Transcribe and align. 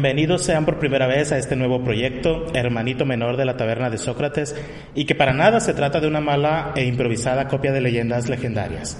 Bienvenidos 0.00 0.44
sean 0.44 0.64
por 0.64 0.78
primera 0.78 1.06
vez 1.06 1.30
a 1.30 1.36
este 1.36 1.56
nuevo 1.56 1.84
proyecto, 1.84 2.46
Hermanito 2.54 3.04
Menor 3.04 3.36
de 3.36 3.44
la 3.44 3.58
Taberna 3.58 3.90
de 3.90 3.98
Sócrates, 3.98 4.56
y 4.94 5.04
que 5.04 5.14
para 5.14 5.34
nada 5.34 5.60
se 5.60 5.74
trata 5.74 6.00
de 6.00 6.06
una 6.06 6.22
mala 6.22 6.72
e 6.74 6.86
improvisada 6.86 7.48
copia 7.48 7.70
de 7.70 7.82
leyendas 7.82 8.26
legendarias. 8.26 8.96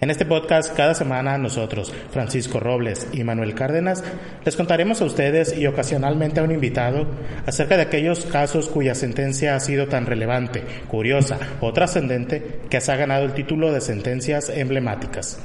En 0.00 0.08
este 0.08 0.24
podcast, 0.24 0.74
cada 0.74 0.94
semana 0.94 1.36
nosotros, 1.36 1.92
Francisco 2.10 2.60
Robles 2.60 3.08
y 3.12 3.24
Manuel 3.24 3.54
Cárdenas, 3.54 4.02
les 4.42 4.56
contaremos 4.56 5.02
a 5.02 5.04
ustedes 5.04 5.54
y 5.54 5.66
ocasionalmente 5.66 6.40
a 6.40 6.44
un 6.44 6.52
invitado 6.52 7.06
acerca 7.44 7.76
de 7.76 7.82
aquellos 7.82 8.24
casos 8.24 8.70
cuya 8.70 8.94
sentencia 8.94 9.54
ha 9.54 9.60
sido 9.60 9.86
tan 9.86 10.06
relevante, 10.06 10.62
curiosa 10.88 11.38
o 11.60 11.74
trascendente 11.74 12.60
que 12.70 12.80
se 12.80 12.90
ha 12.90 12.96
ganado 12.96 13.26
el 13.26 13.34
título 13.34 13.70
de 13.70 13.82
sentencias 13.82 14.48
emblemáticas. 14.48 15.38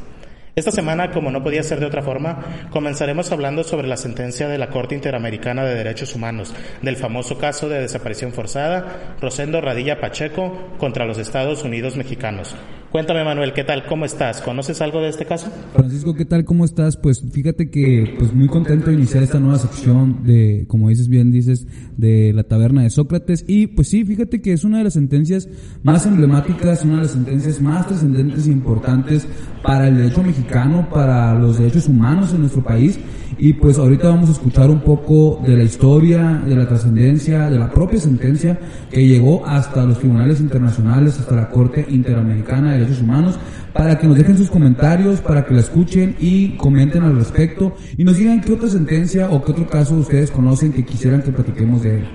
Esta 0.56 0.70
semana, 0.70 1.10
como 1.10 1.32
no 1.32 1.42
podía 1.42 1.64
ser 1.64 1.80
de 1.80 1.88
otra 1.88 2.04
forma, 2.04 2.68
comenzaremos 2.70 3.32
hablando 3.32 3.64
sobre 3.64 3.88
la 3.88 3.98
sentencia 3.98 4.48
de 4.48 4.60
la 4.60 4.70
Corte 4.70 4.94
Interamericana 4.94 5.66
de 5.66 5.74
Derechos 5.74 6.14
Humanos 6.14 6.54
del 6.84 6.96
famoso 6.96 7.40
caso 7.40 7.70
de 7.70 7.82
desaparición 7.82 8.34
forzada 8.34 9.16
Rosendo 9.20 9.62
Radilla 9.62 10.00
Pacheco 10.00 10.76
contra 10.78 11.08
los 11.08 11.18
Estados 11.18 11.64
Unidos 11.64 11.96
mexicanos. 11.96 12.56
Cuéntame, 12.94 13.24
Manuel, 13.24 13.54
¿qué 13.54 13.64
tal? 13.64 13.88
¿Cómo 13.88 14.06
estás? 14.06 14.40
¿Conoces 14.40 14.80
algo 14.80 15.02
de 15.02 15.10
este 15.10 15.26
caso? 15.26 15.48
Francisco, 15.74 16.14
¿qué 16.14 16.26
tal? 16.26 16.46
¿Cómo 16.46 16.64
estás? 16.64 16.96
Pues 16.96 17.24
fíjate 17.32 17.72
que 17.72 18.14
pues 18.20 18.36
muy 18.36 18.48
contento 18.48 18.92
de 18.92 18.94
iniciar 18.94 19.24
esta 19.24 19.40
nueva 19.40 19.58
sección 19.58 20.20
de, 20.24 20.66
como 20.68 20.90
dices 20.90 21.08
bien, 21.08 21.32
dices, 21.32 21.66
de 21.98 22.32
la 22.34 22.44
taberna 22.44 22.84
de 22.84 22.92
Sócrates. 22.92 23.46
Y 23.48 23.66
pues 23.66 23.88
sí, 23.88 24.06
fíjate 24.06 24.44
que 24.44 24.54
es 24.54 24.64
una 24.64 24.78
de 24.78 24.84
las 24.84 24.94
sentencias 24.94 25.50
más 25.82 26.06
emblemáticas, 26.06 26.86
una 26.86 26.98
de 26.98 27.02
las 27.02 27.12
sentencias 27.14 27.60
más 27.60 27.88
trascendentes 27.88 28.46
e 28.46 28.52
importantes 28.52 29.28
para 29.64 29.88
el 29.88 29.98
derecho 29.98 30.22
mexicano, 30.22 30.88
para 30.94 31.34
los 31.34 31.58
derechos 31.58 31.88
humanos 31.88 32.32
en 32.32 32.42
nuestro 32.42 32.64
país. 32.64 33.00
Y 33.40 33.54
pues 33.54 33.80
ahorita 33.80 34.10
vamos 34.10 34.30
a 34.30 34.34
escuchar 34.34 34.70
un 34.70 34.82
poco 34.82 35.42
de 35.44 35.58
la 35.58 35.64
historia, 35.64 36.44
de 36.46 36.56
la 36.56 36.68
trascendencia, 36.68 37.50
de 37.50 37.58
la 37.58 37.72
propia 37.72 38.00
sentencia 38.00 38.60
que 38.92 39.08
llegó 39.08 39.44
hasta 39.46 39.84
los 39.84 39.98
tribunales 39.98 40.40
internacionales, 40.40 41.20
hasta 41.20 41.36
la 41.36 41.50
Corte 41.50 41.86
Interamericana 41.90 42.74
de 42.74 42.83
Derechos 42.84 43.02
Humanos, 43.02 43.40
para 43.74 43.98
que 43.98 44.08
nos 44.08 44.18
dejen 44.18 44.38
sus 44.38 44.50
comentarios, 44.50 45.22
para 45.22 45.46
que 45.46 45.54
la 45.54 45.62
escuchen 45.62 46.16
y 46.20 46.56
comenten 46.58 47.04
al 47.04 47.16
respecto 47.16 47.76
y 47.98 48.04
nos 48.04 48.18
digan 48.18 48.42
qué 48.42 48.54
otra 48.54 48.70
sentencia 48.70 49.30
o 49.30 49.44
qué 49.44 49.52
otro 49.52 49.68
caso 49.68 49.96
ustedes 49.96 50.32
conocen 50.32 50.74
que 50.74 50.86
quisieran 50.86 51.22
que 51.22 51.32
platiquemos 51.32 51.84
de 51.84 51.98
él. 52.00 52.08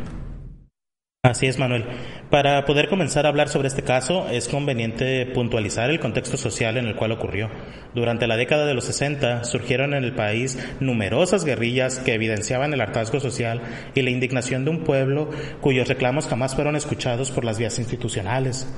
Así 1.24 1.46
es, 1.46 1.58
Manuel. 1.58 1.84
Para 2.30 2.64
poder 2.64 2.88
comenzar 2.88 3.26
a 3.26 3.30
hablar 3.30 3.48
sobre 3.48 3.68
este 3.68 3.82
caso, 3.82 4.28
es 4.28 4.48
conveniente 4.48 5.26
puntualizar 5.26 5.90
el 5.90 5.98
contexto 5.98 6.36
social 6.36 6.76
en 6.76 6.86
el 6.86 6.94
cual 6.94 7.10
ocurrió. 7.10 7.50
Durante 7.94 8.26
la 8.26 8.36
década 8.36 8.66
de 8.66 8.74
los 8.74 8.84
60 8.84 9.44
surgieron 9.44 9.94
en 9.94 10.04
el 10.04 10.14
país 10.14 10.58
numerosas 10.78 11.44
guerrillas 11.44 11.98
que 11.98 12.14
evidenciaban 12.14 12.72
el 12.72 12.80
hartazgo 12.80 13.18
social 13.18 13.62
y 13.94 14.02
la 14.02 14.10
indignación 14.10 14.64
de 14.64 14.70
un 14.70 14.84
pueblo 14.84 15.30
cuyos 15.60 15.88
reclamos 15.88 16.28
jamás 16.28 16.54
fueron 16.54 16.76
escuchados 16.76 17.32
por 17.32 17.44
las 17.44 17.58
vías 17.58 17.78
institucionales. 17.78 18.68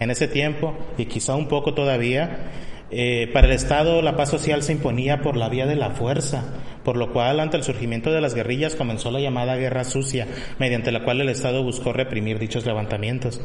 En 0.00 0.10
ese 0.10 0.26
tiempo, 0.26 0.74
y 0.98 1.04
quizá 1.04 1.36
un 1.36 1.46
poco 1.46 1.74
todavía, 1.74 2.50
eh, 2.90 3.30
para 3.32 3.46
el 3.46 3.52
Estado 3.52 4.02
la 4.02 4.16
paz 4.16 4.30
social 4.30 4.62
se 4.62 4.72
imponía 4.72 5.22
por 5.22 5.36
la 5.36 5.48
vía 5.48 5.66
de 5.66 5.76
la 5.76 5.90
fuerza, 5.90 6.42
por 6.82 6.96
lo 6.96 7.12
cual 7.12 7.38
ante 7.38 7.56
el 7.56 7.62
surgimiento 7.62 8.10
de 8.10 8.20
las 8.20 8.34
guerrillas 8.34 8.74
comenzó 8.74 9.12
la 9.12 9.20
llamada 9.20 9.56
guerra 9.56 9.84
sucia, 9.84 10.26
mediante 10.58 10.90
la 10.90 11.04
cual 11.04 11.20
el 11.20 11.28
Estado 11.28 11.62
buscó 11.62 11.92
reprimir 11.92 12.38
dichos 12.38 12.66
levantamientos. 12.66 13.40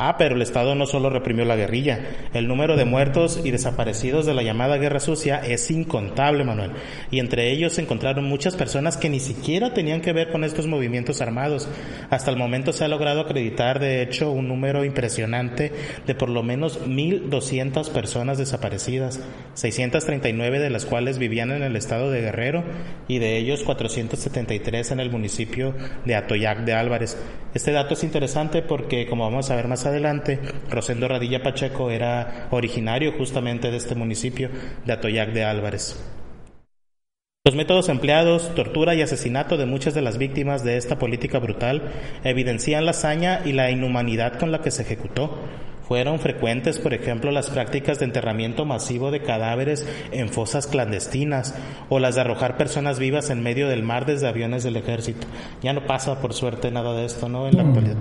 Ah, 0.00 0.14
pero 0.16 0.36
el 0.36 0.42
Estado 0.42 0.76
no 0.76 0.86
solo 0.86 1.10
reprimió 1.10 1.44
la 1.44 1.56
guerrilla, 1.56 1.98
el 2.32 2.46
número 2.46 2.76
de 2.76 2.84
muertos 2.84 3.40
y 3.42 3.50
desaparecidos 3.50 4.26
de 4.26 4.32
la 4.32 4.44
llamada 4.44 4.76
guerra 4.76 5.00
sucia 5.00 5.38
es 5.38 5.72
incontable, 5.72 6.44
Manuel. 6.44 6.70
Y 7.10 7.18
entre 7.18 7.50
ellos 7.50 7.72
se 7.72 7.82
encontraron 7.82 8.24
muchas 8.24 8.54
personas 8.54 8.96
que 8.96 9.08
ni 9.08 9.18
siquiera 9.18 9.74
tenían 9.74 10.00
que 10.00 10.12
ver 10.12 10.30
con 10.30 10.44
estos 10.44 10.68
movimientos 10.68 11.20
armados. 11.20 11.68
Hasta 12.10 12.30
el 12.30 12.36
momento 12.36 12.72
se 12.72 12.84
ha 12.84 12.88
logrado 12.88 13.22
acreditar, 13.22 13.80
de 13.80 14.00
hecho, 14.02 14.30
un 14.30 14.46
número 14.46 14.84
impresionante 14.84 15.72
de 16.06 16.14
por 16.14 16.28
lo 16.28 16.44
menos 16.44 16.86
1.200 16.86 17.90
personas 17.90 18.38
desaparecidas, 18.38 19.18
639 19.54 20.60
de 20.60 20.70
las 20.70 20.86
cuales 20.86 21.18
vivían 21.18 21.50
en 21.50 21.64
el 21.64 21.74
estado 21.74 22.12
de 22.12 22.20
Guerrero 22.20 22.62
y 23.08 23.18
de 23.18 23.36
ellos 23.36 23.64
473 23.64 24.92
en 24.92 25.00
el 25.00 25.10
municipio 25.10 25.74
de 26.04 26.14
Atoyac 26.14 26.60
de 26.60 26.74
Álvarez. 26.74 27.18
Este 27.52 27.72
dato 27.72 27.94
es 27.94 28.04
interesante 28.04 28.62
porque, 28.62 29.08
como 29.08 29.24
vamos 29.24 29.50
a 29.50 29.56
ver 29.56 29.66
más 29.66 29.87
adelante, 29.88 30.38
Rosendo 30.70 31.08
Radilla 31.08 31.42
Pacheco 31.42 31.90
era 31.90 32.48
originario 32.50 33.12
justamente 33.12 33.70
de 33.70 33.76
este 33.76 33.94
municipio 33.94 34.50
de 34.84 34.92
Atoyac 34.92 35.32
de 35.32 35.44
Álvarez. 35.44 35.98
Los 37.44 37.54
métodos 37.54 37.88
empleados, 37.88 38.54
tortura 38.54 38.94
y 38.94 39.00
asesinato 39.00 39.56
de 39.56 39.64
muchas 39.64 39.94
de 39.94 40.02
las 40.02 40.18
víctimas 40.18 40.64
de 40.64 40.76
esta 40.76 40.98
política 40.98 41.38
brutal 41.38 41.80
evidencian 42.22 42.84
la 42.84 42.90
hazaña 42.90 43.40
y 43.44 43.52
la 43.52 43.70
inhumanidad 43.70 44.38
con 44.38 44.52
la 44.52 44.60
que 44.60 44.70
se 44.70 44.82
ejecutó. 44.82 45.38
Fueron 45.88 46.18
frecuentes, 46.18 46.78
por 46.78 46.92
ejemplo, 46.92 47.30
las 47.30 47.48
prácticas 47.48 47.98
de 47.98 48.04
enterramiento 48.04 48.66
masivo 48.66 49.10
de 49.10 49.22
cadáveres 49.22 49.88
en 50.12 50.28
fosas 50.28 50.66
clandestinas 50.66 51.54
o 51.88 51.98
las 51.98 52.16
de 52.16 52.20
arrojar 52.20 52.58
personas 52.58 52.98
vivas 52.98 53.30
en 53.30 53.42
medio 53.42 53.66
del 53.68 53.82
mar 53.82 54.04
desde 54.04 54.28
aviones 54.28 54.62
del 54.62 54.76
ejército. 54.76 55.26
Ya 55.62 55.72
no 55.72 55.86
pasa, 55.86 56.20
por 56.20 56.34
suerte, 56.34 56.70
nada 56.70 56.92
de 56.92 57.06
esto, 57.06 57.30
¿no? 57.30 57.48
En 57.48 57.56
la 57.56 57.62
actualidad. 57.62 57.96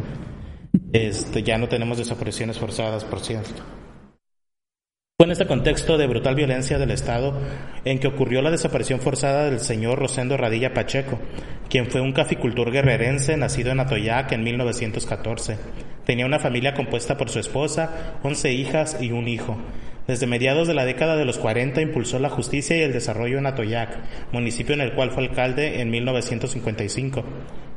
Este, 0.94 1.44
ya 1.44 1.58
no 1.58 1.68
tenemos 1.68 1.98
desapariciones 1.98 2.58
forzadas, 2.58 3.04
por 3.06 3.20
cierto. 3.20 3.64
Fue 5.20 5.26
en 5.26 5.32
este 5.32 5.48
contexto 5.48 5.98
de 5.98 6.06
brutal 6.06 6.36
violencia 6.36 6.78
del 6.78 6.92
Estado 6.92 7.34
en 7.86 7.98
que 7.98 8.08
ocurrió 8.08 8.44
la 8.44 8.52
desaparición 8.52 9.00
forzada 9.00 9.46
del 9.46 9.60
señor 9.60 9.98
Rosendo 9.98 10.38
Radilla 10.38 10.76
Pacheco, 10.76 11.18
quien 11.72 11.90
fue 11.90 12.02
un 12.02 12.14
caficultor 12.14 12.72
guerrerense 12.72 13.36
nacido 13.36 13.72
en 13.72 13.80
Atoyac 13.80 14.32
en 14.34 14.44
1914. 14.44 15.58
Tenía 16.06 16.28
una 16.28 16.38
familia 16.38 16.76
compuesta 16.76 17.18
por 17.18 17.30
su 17.30 17.40
esposa, 17.40 18.20
once 18.22 18.54
hijas 18.54 19.02
y 19.02 19.12
un 19.12 19.28
hijo. 19.28 19.58
Desde 20.08 20.26
mediados 20.26 20.70
de 20.70 20.74
la 20.74 20.86
década 20.86 21.18
de 21.18 21.26
los 21.26 21.38
40 21.38 21.82
impulsó 21.82 22.18
la 22.18 22.30
justicia 22.30 22.78
y 22.78 22.82
el 22.82 22.94
desarrollo 22.94 23.40
en 23.40 23.46
Atoyac, 23.46 24.00
municipio 24.32 24.74
en 24.74 24.80
el 24.80 24.94
cual 24.94 25.12
fue 25.12 25.24
alcalde 25.24 25.82
en 25.82 25.90
1955. 25.90 27.26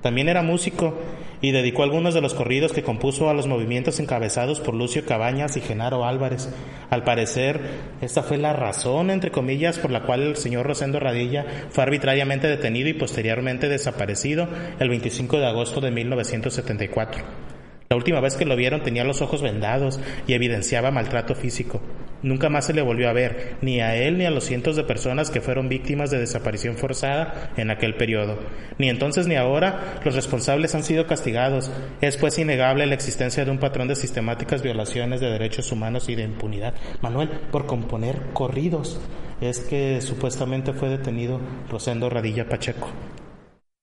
También 0.01 0.29
era 0.29 0.43
músico 0.43 0.97
y 1.41 1.51
dedicó 1.51 1.83
algunos 1.83 2.15
de 2.15 2.21
los 2.21 2.35
corridos 2.35 2.73
que 2.73 2.85
compuso 2.85 3.29
a 3.29 3.35
los 3.35 3.49
movimientos 3.49 3.99
encabezados 3.99 4.61
por 4.61 4.75
Lucio 4.75 5.05
Cabañas 5.05 5.57
y 5.57 5.61
Genaro 5.61 6.05
Álvarez. 6.07 6.49
Al 6.89 7.03
parecer, 7.03 7.61
esta 8.01 8.23
fue 8.23 8.39
la 8.39 8.53
razón, 8.53 9.11
entre 9.11 9.33
comillas, 9.33 9.81
por 9.81 9.91
la 9.91 10.05
cual 10.05 10.23
el 10.23 10.37
señor 10.37 10.67
Rosendo 10.67 11.01
Radilla 11.01 11.45
fue 11.71 11.83
arbitrariamente 11.83 12.47
detenido 12.47 12.89
y 12.89 12.95
posteriormente 12.95 13.69
desaparecido 13.69 14.47
el 14.79 14.89
25 14.89 15.39
de 15.39 15.47
agosto 15.47 15.81
de 15.81 15.91
1974. 15.91 17.60
La 17.93 17.97
última 17.97 18.21
vez 18.21 18.37
que 18.37 18.45
lo 18.45 18.55
vieron 18.55 18.85
tenía 18.85 19.03
los 19.03 19.21
ojos 19.21 19.43
vendados 19.43 19.99
y 20.29 20.35
evidenciaba 20.35 20.93
maltrato 20.93 21.35
físico. 21.35 21.81
Nunca 22.23 22.49
más 22.49 22.67
se 22.67 22.73
le 22.73 22.83
volvió 22.83 23.09
a 23.09 23.13
ver, 23.13 23.57
ni 23.63 23.81
a 23.81 23.97
él 23.97 24.17
ni 24.17 24.27
a 24.27 24.31
los 24.31 24.45
cientos 24.45 24.77
de 24.77 24.85
personas 24.85 25.29
que 25.29 25.41
fueron 25.41 25.69
víctimas 25.69 26.09
de 26.09 26.21
desaparición 26.21 26.77
forzada 26.77 27.51
en 27.57 27.69
aquel 27.69 27.97
periodo. 27.97 28.39
Ni 28.79 28.89
entonces 28.89 29.27
ni 29.27 29.35
ahora 29.35 30.01
los 30.05 30.15
responsables 30.15 30.73
han 30.77 30.85
sido 30.85 31.09
castigados. 31.09 31.69
Es 32.01 32.17
pues 32.17 32.39
innegable 32.39 32.87
la 32.87 32.95
existencia 32.95 33.45
de 33.45 33.51
un 33.51 33.59
patrón 33.59 33.89
de 33.89 33.97
sistemáticas 33.97 34.63
violaciones 34.63 35.21
de 35.21 35.29
derechos 35.29 35.73
humanos 35.73 36.09
y 36.09 36.15
de 36.15 36.23
impunidad. 36.23 36.75
Manuel, 37.03 37.29
por 37.51 37.67
componer 37.67 38.21
corridos, 38.33 39.01
es 39.41 39.59
que 39.59 40.01
supuestamente 40.01 40.73
fue 40.75 40.91
detenido 40.91 41.41
Rosendo 41.69 42.09
Radilla 42.09 42.49
Pacheco. 42.49 42.89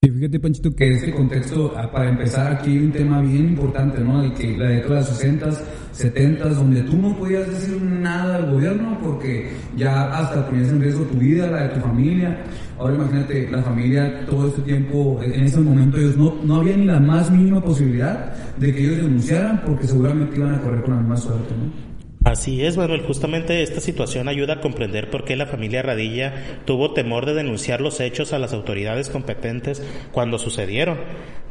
Y 0.07 0.09
fíjate, 0.09 0.39
Panchito, 0.39 0.73
que 0.73 0.93
este 0.93 1.11
contexto, 1.11 1.73
ah, 1.75 1.91
para 1.91 2.07
empezar, 2.07 2.53
aquí 2.53 2.71
hay 2.71 2.77
un 2.77 2.91
tema 2.93 3.19
bien 3.19 3.49
importante, 3.49 3.99
¿no? 3.99 4.21
De 4.21 4.31
que 4.31 4.57
la 4.57 4.69
década 4.69 4.93
de 4.93 4.99
los 5.01 5.09
60, 5.09 5.49
70, 5.91 6.47
donde 6.47 6.81
tú 6.83 6.95
no 6.95 7.17
podías 7.17 7.45
decir 7.49 7.81
nada 7.81 8.37
al 8.37 8.53
gobierno 8.53 8.97
porque 9.03 9.49
ya 9.75 10.17
hasta 10.17 10.47
ponías 10.47 10.69
en 10.69 10.79
riesgo 10.79 11.03
tu 11.03 11.17
vida, 11.17 11.51
la 11.51 11.63
de 11.63 11.69
tu 11.75 11.81
familia. 11.81 12.41
Ahora 12.79 12.95
imagínate, 12.95 13.51
la 13.51 13.61
familia 13.61 14.25
todo 14.27 14.47
este 14.47 14.61
tiempo, 14.61 15.19
en 15.21 15.43
ese 15.43 15.59
momento 15.59 15.97
ellos 15.97 16.15
no, 16.15 16.35
no 16.41 16.55
había 16.55 16.77
ni 16.77 16.85
la 16.85 17.01
más 17.01 17.29
mínima 17.29 17.61
posibilidad 17.61 18.33
de 18.55 18.73
que 18.73 18.85
ellos 18.85 18.97
denunciaran 18.97 19.61
porque 19.65 19.87
seguramente 19.87 20.37
iban 20.37 20.55
a 20.55 20.61
correr 20.61 20.83
con 20.83 20.93
la 20.93 20.99
misma 21.01 21.17
suerte, 21.17 21.53
¿no? 21.53 21.96
Así 22.27 22.61
es, 22.65 22.75
Manuel. 22.75 23.03
Justamente 23.03 23.63
esta 23.63 23.79
situación 23.79 24.27
ayuda 24.27 24.55
a 24.55 24.59
comprender 24.59 25.09
por 25.09 25.23
qué 25.23 25.37
la 25.37 25.45
familia 25.45 25.81
Radilla 25.81 26.59
tuvo 26.65 26.91
temor 26.91 27.25
de 27.25 27.33
denunciar 27.33 27.79
los 27.79 28.01
hechos 28.01 28.33
a 28.33 28.37
las 28.37 28.51
autoridades 28.51 29.07
competentes 29.07 29.81
cuando 30.11 30.37
sucedieron, 30.37 30.97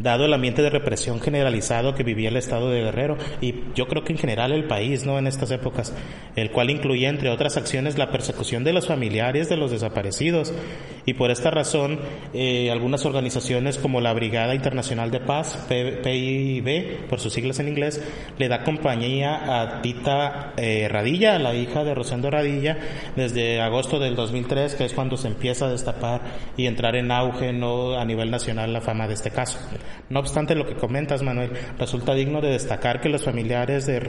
dado 0.00 0.26
el 0.26 0.34
ambiente 0.34 0.60
de 0.60 0.68
represión 0.68 1.22
generalizado 1.22 1.94
que 1.94 2.02
vivía 2.02 2.28
el 2.28 2.36
estado 2.36 2.68
de 2.70 2.82
Guerrero 2.82 3.16
y 3.40 3.54
yo 3.74 3.88
creo 3.88 4.04
que 4.04 4.12
en 4.12 4.18
general 4.18 4.52
el 4.52 4.64
país, 4.64 5.06
¿no? 5.06 5.18
En 5.18 5.26
estas 5.26 5.50
épocas, 5.50 5.94
el 6.34 6.50
cual 6.50 6.68
incluía, 6.68 7.08
entre 7.08 7.30
otras 7.30 7.56
acciones, 7.56 7.96
la 7.96 8.10
persecución 8.10 8.62
de 8.62 8.74
los 8.74 8.86
familiares 8.86 9.48
de 9.48 9.56
los 9.56 9.70
desaparecidos. 9.70 10.52
Y 11.06 11.14
por 11.14 11.30
esta 11.30 11.50
razón, 11.50 12.00
eh, 12.34 12.70
algunas 12.70 13.06
organizaciones 13.06 13.78
como 13.78 14.02
la 14.02 14.12
Brigada 14.12 14.54
Internacional 14.54 15.10
de 15.10 15.20
Paz, 15.20 15.66
PIB, 15.68 17.06
por 17.08 17.18
sus 17.18 17.32
siglas 17.32 17.60
en 17.60 17.68
inglés, 17.68 18.02
le 18.36 18.48
da 18.48 18.62
compañía 18.62 19.62
a 19.62 19.80
Tita 19.80 20.52
Radilla, 20.88 21.38
la 21.38 21.54
hija 21.54 21.84
de 21.84 21.94
Rosendo 21.94 22.30
Radilla, 22.30 22.78
desde 23.16 23.60
agosto 23.60 23.98
del 23.98 24.16
2003, 24.16 24.74
que 24.74 24.84
es 24.84 24.92
cuando 24.92 25.16
se 25.16 25.28
empieza 25.28 25.66
a 25.66 25.70
destapar 25.70 26.20
y 26.56 26.66
entrar 26.66 26.96
en 26.96 27.10
auge 27.10 27.52
no 27.52 27.98
a 27.98 28.04
nivel 28.04 28.30
nacional 28.30 28.72
la 28.72 28.80
fama 28.80 29.08
de 29.08 29.14
este 29.14 29.30
caso. 29.30 29.58
No 30.08 30.20
obstante 30.20 30.54
lo 30.54 30.66
que 30.66 30.74
comentas, 30.74 31.22
Manuel, 31.22 31.50
resulta 31.78 32.14
digno 32.14 32.40
de 32.40 32.50
destacar 32.50 33.00
que 33.00 33.08
los 33.08 33.24
familiares 33.24 33.86
de, 33.86 34.00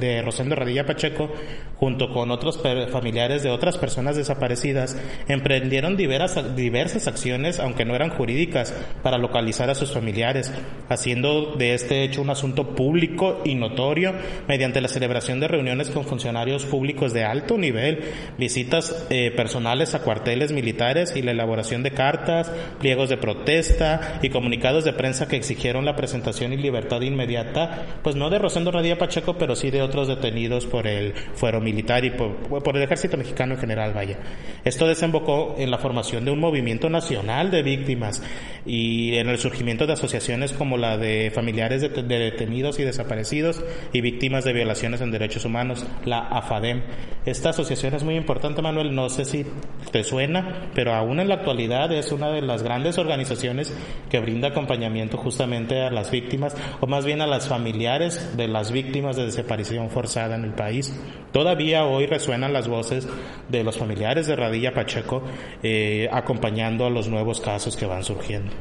de 0.00 0.22
Rosendo 0.22 0.54
Radilla 0.54 0.86
Pacheco, 0.86 1.30
junto 1.76 2.12
con 2.12 2.30
otros 2.30 2.62
familiares 2.90 3.42
de 3.42 3.50
otras 3.50 3.78
personas 3.78 4.16
desaparecidas, 4.16 4.96
emprendieron 5.28 5.96
diversas, 5.96 6.56
diversas 6.56 7.06
acciones, 7.06 7.60
aunque 7.60 7.84
no 7.84 7.94
eran 7.94 8.10
jurídicas, 8.10 8.74
para 9.02 9.18
localizar 9.18 9.70
a 9.70 9.74
sus 9.74 9.92
familiares, 9.92 10.52
haciendo 10.88 11.54
de 11.56 11.74
este 11.74 12.04
hecho 12.04 12.22
un 12.22 12.30
asunto 12.30 12.74
público 12.74 13.40
y 13.44 13.54
notorio 13.54 14.14
mediante 14.48 14.80
la 14.80 14.88
celebración 14.88 15.40
de 15.40 15.48
reuniones 15.48 15.90
con 15.90 16.01
funcionarios 16.06 16.64
públicos 16.64 17.12
de 17.12 17.24
alto 17.24 17.58
nivel, 17.58 18.04
visitas 18.38 19.06
eh, 19.10 19.30
personales 19.34 19.94
a 19.94 20.02
cuarteles 20.02 20.52
militares 20.52 21.14
y 21.16 21.22
la 21.22 21.32
elaboración 21.32 21.82
de 21.82 21.92
cartas, 21.92 22.52
pliegos 22.80 23.08
de 23.08 23.16
protesta 23.16 24.18
y 24.22 24.28
comunicados 24.28 24.84
de 24.84 24.92
prensa 24.92 25.28
que 25.28 25.36
exigieron 25.36 25.84
la 25.84 25.96
presentación 25.96 26.52
y 26.52 26.56
libertad 26.56 27.00
inmediata, 27.00 27.86
pues 28.02 28.16
no 28.16 28.30
de 28.30 28.38
Rosendo 28.38 28.70
Radía 28.70 28.98
Pacheco, 28.98 29.36
pero 29.38 29.56
sí 29.56 29.70
de 29.70 29.82
otros 29.82 30.08
detenidos 30.08 30.66
por 30.66 30.86
el 30.86 31.12
fuero 31.34 31.60
militar 31.60 32.04
y 32.04 32.10
por, 32.10 32.76
el 32.76 32.82
ejército 32.82 33.16
mexicano 33.16 33.54
en 33.54 33.60
general, 33.60 33.92
vaya. 33.92 34.18
Esto 34.64 34.86
desembocó 34.86 35.54
en 35.58 35.70
la 35.70 35.78
formación 35.78 36.24
de 36.24 36.30
un 36.30 36.40
movimiento 36.40 36.88
nacional 36.90 37.50
de 37.50 37.62
víctimas 37.62 38.22
y 38.64 39.16
en 39.16 39.28
el 39.28 39.38
surgimiento 39.38 39.86
de 39.86 39.94
asociaciones 39.94 40.52
como 40.52 40.76
la 40.76 40.96
de 40.96 41.30
familiares 41.34 41.82
de, 41.82 41.88
detenidos 41.88 42.78
y 42.78 42.84
desaparecidos 42.84 43.62
y 43.92 44.00
víctimas 44.00 44.44
de 44.44 44.52
violaciones 44.52 45.00
en 45.00 45.10
derechos 45.10 45.44
humanos, 45.44 45.81
la 46.04 46.20
AFADEM. 46.20 46.82
Esta 47.24 47.50
asociación 47.50 47.94
es 47.94 48.02
muy 48.02 48.16
importante, 48.16 48.62
Manuel, 48.62 48.94
no 48.94 49.08
sé 49.08 49.24
si 49.24 49.46
te 49.92 50.02
suena, 50.02 50.70
pero 50.74 50.92
aún 50.92 51.20
en 51.20 51.28
la 51.28 51.36
actualidad 51.36 51.92
es 51.92 52.10
una 52.10 52.30
de 52.30 52.42
las 52.42 52.64
grandes 52.64 52.98
organizaciones 52.98 53.72
que 54.10 54.18
brinda 54.18 54.48
acompañamiento 54.48 55.18
justamente 55.18 55.82
a 55.82 55.90
las 55.90 56.10
víctimas, 56.10 56.56
o 56.80 56.88
más 56.88 57.04
bien 57.04 57.20
a 57.20 57.28
las 57.28 57.46
familiares 57.46 58.36
de 58.36 58.48
las 58.48 58.72
víctimas 58.72 59.16
de 59.16 59.26
desaparición 59.26 59.88
forzada 59.90 60.34
en 60.34 60.44
el 60.44 60.54
país. 60.54 60.98
Todavía 61.32 61.84
hoy 61.84 62.06
resuenan 62.06 62.52
las 62.52 62.66
voces 62.66 63.08
de 63.48 63.62
los 63.62 63.78
familiares 63.78 64.26
de 64.26 64.34
Radilla 64.34 64.74
Pacheco 64.74 65.22
eh, 65.62 66.08
acompañando 66.12 66.86
a 66.86 66.90
los 66.90 67.08
nuevos 67.08 67.40
casos 67.40 67.76
que 67.76 67.86
van 67.86 68.02
surgiendo. 68.02 68.52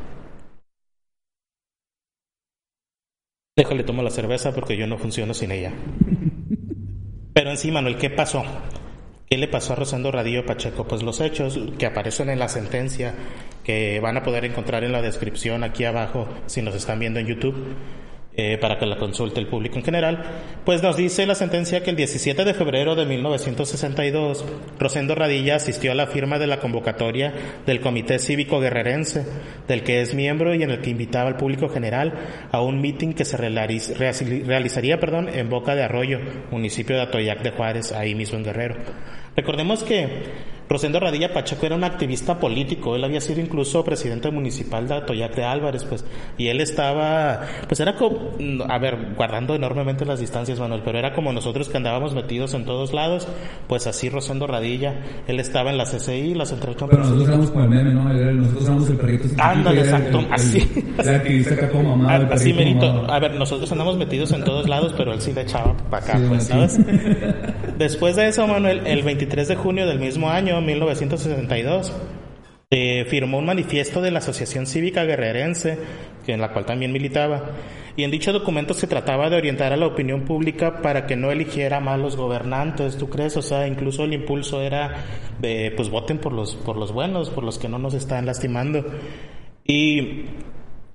Déjale 3.58 3.84
tomo 3.84 4.02
la 4.02 4.10
cerveza 4.10 4.54
porque 4.54 4.78
yo 4.78 4.88
no 4.88 4.98
funciono 4.98 5.34
sin 5.34 5.52
ella. 5.52 5.74
Pero 7.34 7.50
en 7.50 7.58
sí, 7.58 7.72
Manuel, 7.72 7.98
¿qué 7.98 8.10
pasó? 8.10 8.44
¿Qué 9.30 9.38
le 9.38 9.48
pasó 9.48 9.72
a 9.72 9.76
Rosendo 9.78 10.12
Radillo 10.12 10.46
Pacheco? 10.46 10.86
Pues 10.86 11.02
los 11.02 11.22
hechos 11.22 11.58
que 11.78 11.86
aparecen 11.86 12.30
en 12.30 12.40
la 12.40 12.50
sentencia, 12.50 13.14
que 13.64 14.02
van 14.02 14.18
a 14.18 14.24
poder 14.24 14.44
encontrar 14.44 14.84
en 14.84 14.92
la 14.92 15.02
descripción 15.02 15.64
aquí 15.64 15.86
abajo 15.86 16.28
si 16.48 16.62
nos 16.62 16.76
están 16.76 17.00
viendo 17.00 17.22
en 17.22 17.28
YouTube, 17.28 17.56
eh, 18.42 18.58
para 18.58 18.80
que 18.80 18.88
la 18.88 18.98
consulte 18.98 19.40
el 19.40 19.46
público 19.46 19.78
en 19.78 19.84
general, 19.84 20.24
pues 20.66 20.82
nos 20.82 20.98
dice 20.98 21.28
la 21.28 21.36
sentencia 21.36 21.84
que 21.84 21.92
el 21.92 21.96
17 21.96 22.44
de 22.44 22.56
febrero 22.56 22.96
de 22.96 23.06
1962, 23.06 24.44
Rosendo 24.80 25.14
Radilla 25.14 25.58
asistió 25.58 25.92
a 25.92 25.96
la 25.96 26.08
firma 26.08 26.40
de 26.40 26.48
la 26.48 26.60
convocatoria 26.60 27.34
del 27.68 27.82
Comité 27.82 28.18
Cívico 28.18 28.60
Guerrerense, 28.60 29.28
del 29.68 29.84
que 29.84 30.02
es 30.02 30.16
miembro 30.16 30.56
y 30.56 30.64
en 30.64 30.72
el 30.72 30.82
que 30.82 30.90
invitaba 30.90 31.30
al 31.30 31.38
público 31.38 31.70
general 31.70 32.14
a 32.52 32.62
un 32.62 32.82
mitin 32.82 33.14
que 33.14 33.26
se 33.26 33.38
realizaría 33.38 35.00
perdón, 35.00 35.30
en 35.30 35.48
Boca 35.48 35.76
de 35.76 35.84
Arroyo, 35.84 36.18
municipio 36.50 36.96
de 36.96 37.04
Atoyac 37.04 37.44
de 37.44 37.52
Juárez, 37.52 37.92
ahí 37.92 38.16
mismo 38.16 38.40
en 38.40 38.44
Guerrero. 38.44 38.76
Recordemos 39.36 39.84
que 39.84 40.24
Rosendo 40.72 41.02
Radilla 41.02 41.34
Pacheco 41.34 41.66
era 41.66 41.76
un 41.76 41.84
activista 41.84 42.40
político, 42.40 42.96
él 42.96 43.04
había 43.04 43.20
sido 43.20 43.42
incluso 43.42 43.84
presidente 43.84 44.32
municipal 44.32 44.88
de 44.88 44.96
Atoyac 44.96 45.36
de 45.36 45.44
Álvarez, 45.44 45.84
pues, 45.84 46.06
y 46.38 46.48
él 46.48 46.62
estaba, 46.62 47.42
pues 47.68 47.82
era 47.82 47.96
como, 47.96 48.32
a 48.70 48.78
ver, 48.78 49.14
guardando 49.18 49.54
enormemente 49.54 50.06
las 50.06 50.22
distancias, 50.22 50.62
Manuel, 50.62 50.82
pero 50.86 50.98
era 50.98 51.14
como 51.14 51.34
nosotros 51.34 51.68
que 51.68 51.76
andábamos 51.76 52.16
metidos 52.16 52.54
en 52.54 52.64
todos 52.64 52.94
lados, 52.94 53.28
pues 53.68 53.86
así 53.86 54.08
Rosendo 54.08 54.48
Radilla, 54.48 54.96
él 55.28 55.42
estaba 55.42 55.72
en 55.72 55.78
la 55.78 55.84
CCI, 55.84 56.36
la 56.36 56.46
Central 56.46 56.78
Pero 56.80 57.00
nosotros 57.00 57.28
éramos 57.28 57.52
con 57.52 57.64
el 57.64 57.70
meme, 57.70 57.94
¿no? 57.94 58.06
Nosotros 58.06 58.64
éramos 58.64 58.90
el 58.90 58.96
perrito. 58.96 59.28
Ándale, 59.40 59.82
exacto, 59.82 60.26
así. 60.32 60.72
Así 62.32 62.54
merito. 62.54 63.12
A 63.12 63.20
ver, 63.20 63.36
nosotros 63.36 63.70
andamos 63.74 63.98
metidos 63.98 64.32
en 64.32 64.46
todos 64.46 64.70
lados, 64.70 64.94
pero 64.96 65.12
él 65.12 65.20
sí 65.20 65.34
le 65.34 65.42
echaba 65.42 65.76
para 65.90 66.06
acá, 66.06 66.22
pues, 66.30 66.46
¿sabes? 66.46 66.80
Después 67.78 68.16
de 68.16 68.28
eso, 68.30 68.48
Manuel, 68.48 68.84
el 68.86 69.02
23 69.04 69.50
de 69.50 69.56
junio 69.56 69.86
del 69.86 70.00
mismo 70.00 70.30
año, 70.30 70.61
1962, 70.66 71.94
eh, 72.70 73.06
firmó 73.10 73.40
un 73.40 73.46
manifiesto 73.46 74.02
de 74.02 74.12
la 74.12 74.20
Asociación 74.20 74.66
Cívica 74.66 75.04
Guerrerense, 75.04 75.78
en 76.28 76.40
la 76.40 76.54
cual 76.54 76.66
también 76.66 76.92
militaba, 76.92 77.52
y 77.98 78.04
en 78.04 78.12
dicho 78.12 78.32
documento 78.32 78.74
se 78.74 78.88
trataba 78.88 79.30
de 79.30 79.36
orientar 79.36 79.74
a 79.74 79.78
la 79.78 79.88
opinión 79.88 80.22
pública 80.22 80.82
para 80.82 81.06
que 81.06 81.18
no 81.18 81.32
eligiera 81.32 81.80
malos 81.80 82.16
gobernantes, 82.16 82.98
¿tú 82.98 83.10
crees? 83.10 83.36
O 83.36 83.42
sea, 83.42 83.68
incluso 83.68 84.06
el 84.06 84.14
impulso 84.14 84.62
era 84.62 84.96
pues 85.76 85.90
voten 85.90 86.20
por 86.20 86.32
los, 86.32 86.56
por 86.56 86.78
los 86.78 86.94
buenos, 86.94 87.30
por 87.30 87.44
los 87.44 87.60
que 87.60 87.68
no 87.68 87.80
nos 87.80 87.94
están 87.94 88.26
lastimando. 88.26 88.86
Y 89.66 90.26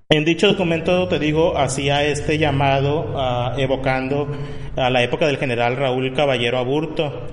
en 0.09 0.25
dicho 0.25 0.47
documento, 0.47 1.09
te 1.09 1.19
digo, 1.19 1.59
hacía 1.59 2.05
este 2.05 2.39
llamado 2.39 3.15
evocando 3.59 4.29
a 4.77 4.89
la 4.89 5.03
época 5.03 5.27
del 5.27 5.37
general 5.37 5.77
Raúl 5.77 6.15
Caballero 6.15 6.59
Aburto, 6.59 7.27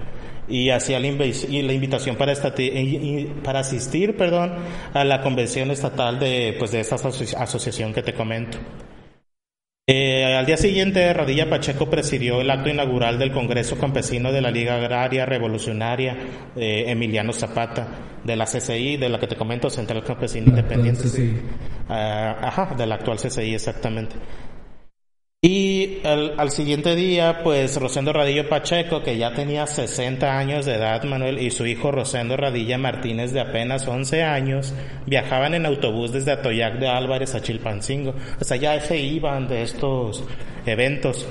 y 0.47 0.69
hacía 0.69 0.99
la, 0.99 1.07
invitación 1.07 2.15
para, 2.15 2.33
para 3.43 3.59
asistir 3.59 4.17
perdón, 4.17 4.53
a 4.93 5.03
la 5.03 5.21
convención 5.21 5.71
estatal 5.71 6.19
de, 6.19 6.55
pues, 6.59 6.71
de 6.71 6.81
esta 6.81 6.95
asociación 6.95 7.93
que 7.93 8.03
te 8.03 8.13
comento. 8.13 8.57
Eh, 9.85 10.23
al 10.23 10.45
día 10.45 10.55
siguiente, 10.55 11.11
Radilla 11.11 11.49
Pacheco 11.49 11.89
presidió 11.89 12.39
el 12.39 12.49
acto 12.49 12.69
inaugural 12.69 13.19
del 13.19 13.33
Congreso 13.33 13.77
Campesino 13.77 14.31
de 14.31 14.39
la 14.39 14.49
Liga 14.49 14.75
Agraria 14.75 15.25
Revolucionaria 15.25 16.17
eh, 16.55 16.85
Emiliano 16.87 17.33
Zapata, 17.33 17.87
de 18.23 18.37
la 18.37 18.45
CCI, 18.45 18.95
de 18.95 19.09
la 19.09 19.19
que 19.19 19.27
te 19.27 19.35
comento, 19.35 19.69
Central 19.69 20.01
Campesino 20.05 20.47
Independiente. 20.47 21.03
Ah, 21.89 22.37
ajá, 22.43 22.75
de 22.75 22.85
la 22.85 22.95
actual 22.95 23.17
CCI, 23.17 23.55
exactamente. 23.55 24.15
Y 25.45 25.97
al, 26.05 26.51
siguiente 26.51 26.95
día, 26.95 27.41
pues 27.43 27.75
Rosendo 27.75 28.13
Radillo 28.13 28.47
Pacheco, 28.47 29.03
que 29.03 29.17
ya 29.17 29.33
tenía 29.33 29.67
60 29.67 30.39
años 30.39 30.65
de 30.65 30.75
edad, 30.75 31.03
Manuel, 31.03 31.37
y 31.37 31.51
su 31.51 31.65
hijo 31.65 31.91
Rosendo 31.91 32.37
Radilla 32.37 32.77
Martínez, 32.77 33.33
de 33.33 33.41
apenas 33.41 33.85
11 33.85 34.23
años, 34.23 34.73
viajaban 35.05 35.53
en 35.53 35.65
autobús 35.65 36.13
desde 36.13 36.31
Atoyac 36.31 36.79
de 36.79 36.87
Álvarez 36.87 37.35
a 37.35 37.41
Chilpancingo. 37.41 38.15
O 38.39 38.43
sea, 38.45 38.55
ya 38.55 38.79
se 38.79 38.97
iban 38.97 39.49
de 39.49 39.63
estos 39.63 40.23
eventos. 40.65 41.27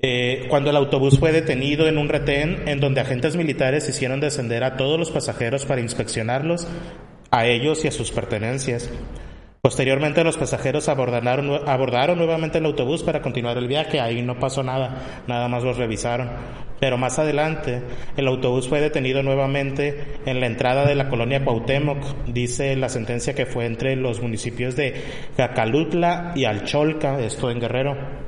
Eh, 0.00 0.46
cuando 0.48 0.70
el 0.70 0.76
autobús 0.76 1.18
fue 1.18 1.30
detenido 1.30 1.86
en 1.86 1.98
un 1.98 2.08
retén 2.08 2.66
en 2.66 2.80
donde 2.80 3.02
agentes 3.02 3.36
militares 3.36 3.86
hicieron 3.90 4.20
descender 4.20 4.64
a 4.64 4.78
todos 4.78 4.98
los 4.98 5.10
pasajeros 5.10 5.66
para 5.66 5.82
inspeccionarlos, 5.82 6.66
a 7.30 7.44
ellos 7.44 7.84
y 7.84 7.88
a 7.88 7.92
sus 7.92 8.10
pertenencias. 8.10 8.88
Posteriormente 9.60 10.22
los 10.22 10.36
pasajeros 10.36 10.88
abordaron, 10.88 11.68
abordaron 11.68 12.18
nuevamente 12.18 12.58
el 12.58 12.66
autobús 12.66 13.02
para 13.02 13.20
continuar 13.20 13.58
el 13.58 13.66
viaje, 13.66 14.00
ahí 14.00 14.22
no 14.22 14.38
pasó 14.38 14.62
nada, 14.62 15.22
nada 15.26 15.48
más 15.48 15.64
los 15.64 15.76
revisaron. 15.76 16.30
Pero 16.78 16.96
más 16.96 17.18
adelante 17.18 17.82
el 18.16 18.28
autobús 18.28 18.68
fue 18.68 18.80
detenido 18.80 19.22
nuevamente 19.22 20.18
en 20.26 20.38
la 20.38 20.46
entrada 20.46 20.86
de 20.86 20.94
la 20.94 21.08
colonia 21.08 21.44
Cuauhtémoc, 21.44 21.98
dice 22.28 22.76
la 22.76 22.88
sentencia 22.88 23.34
que 23.34 23.46
fue 23.46 23.66
entre 23.66 23.96
los 23.96 24.22
municipios 24.22 24.76
de 24.76 24.94
Cacalutla 25.36 26.32
y 26.36 26.44
Alcholca, 26.44 27.20
esto 27.20 27.50
en 27.50 27.60
Guerrero. 27.60 28.27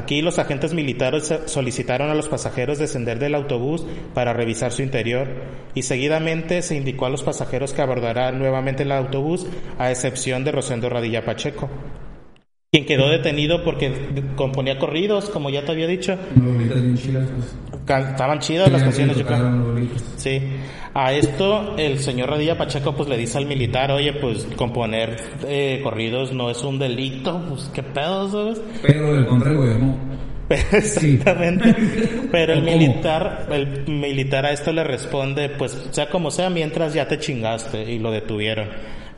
Aquí 0.00 0.22
los 0.22 0.38
agentes 0.38 0.72
militares 0.72 1.30
solicitaron 1.44 2.08
a 2.08 2.14
los 2.14 2.26
pasajeros 2.26 2.78
descender 2.78 3.18
del 3.18 3.34
autobús 3.34 3.84
para 4.14 4.32
revisar 4.32 4.72
su 4.72 4.80
interior 4.80 5.28
y 5.74 5.82
seguidamente 5.82 6.62
se 6.62 6.74
indicó 6.74 7.04
a 7.04 7.10
los 7.10 7.22
pasajeros 7.22 7.74
que 7.74 7.82
abordarán 7.82 8.38
nuevamente 8.38 8.84
el 8.84 8.92
autobús 8.92 9.46
a 9.78 9.90
excepción 9.90 10.42
de 10.42 10.52
Rosendo 10.52 10.88
Radilla 10.88 11.26
Pacheco 11.26 11.68
quien 12.72 12.86
quedó 12.86 13.08
detenido 13.08 13.64
porque 13.64 13.92
componía 14.36 14.78
corridos, 14.78 15.28
como 15.28 15.50
ya 15.50 15.64
te 15.64 15.72
había 15.72 15.88
dicho. 15.88 16.16
Pues. 16.36 18.06
Estaban 18.06 18.38
chidas 18.38 18.70
las 18.70 18.84
canciones, 18.84 19.16
yo 19.18 19.26
creo. 19.26 19.76
Sí. 20.16 20.40
A 20.94 21.12
esto, 21.12 21.76
el 21.76 21.98
señor 21.98 22.30
Radilla 22.30 22.56
Pacheco, 22.56 22.94
pues 22.94 23.08
le 23.08 23.16
dice 23.16 23.38
al 23.38 23.46
militar, 23.46 23.90
oye, 23.90 24.12
pues 24.12 24.46
componer 24.54 25.16
eh, 25.48 25.80
corridos 25.82 26.32
no 26.32 26.48
es 26.48 26.62
un 26.62 26.78
delito, 26.78 27.44
pues 27.48 27.68
qué 27.74 27.82
pedo, 27.82 28.30
¿sabes? 28.30 28.62
Pero 28.82 29.16
el 29.16 29.26
contra 29.26 29.50
el 29.50 29.56
gobierno. 29.56 29.96
Exactamente. 30.48 31.74
Pero 32.30 32.52
el 32.52 32.62
militar, 32.62 33.48
el 33.50 33.84
militar 33.88 34.46
a 34.46 34.52
esto 34.52 34.72
le 34.72 34.84
responde, 34.84 35.48
pues 35.48 35.88
sea 35.90 36.08
como 36.08 36.30
sea, 36.30 36.50
mientras 36.50 36.94
ya 36.94 37.08
te 37.08 37.18
chingaste 37.18 37.90
y 37.90 37.98
lo 37.98 38.12
detuvieron. 38.12 38.68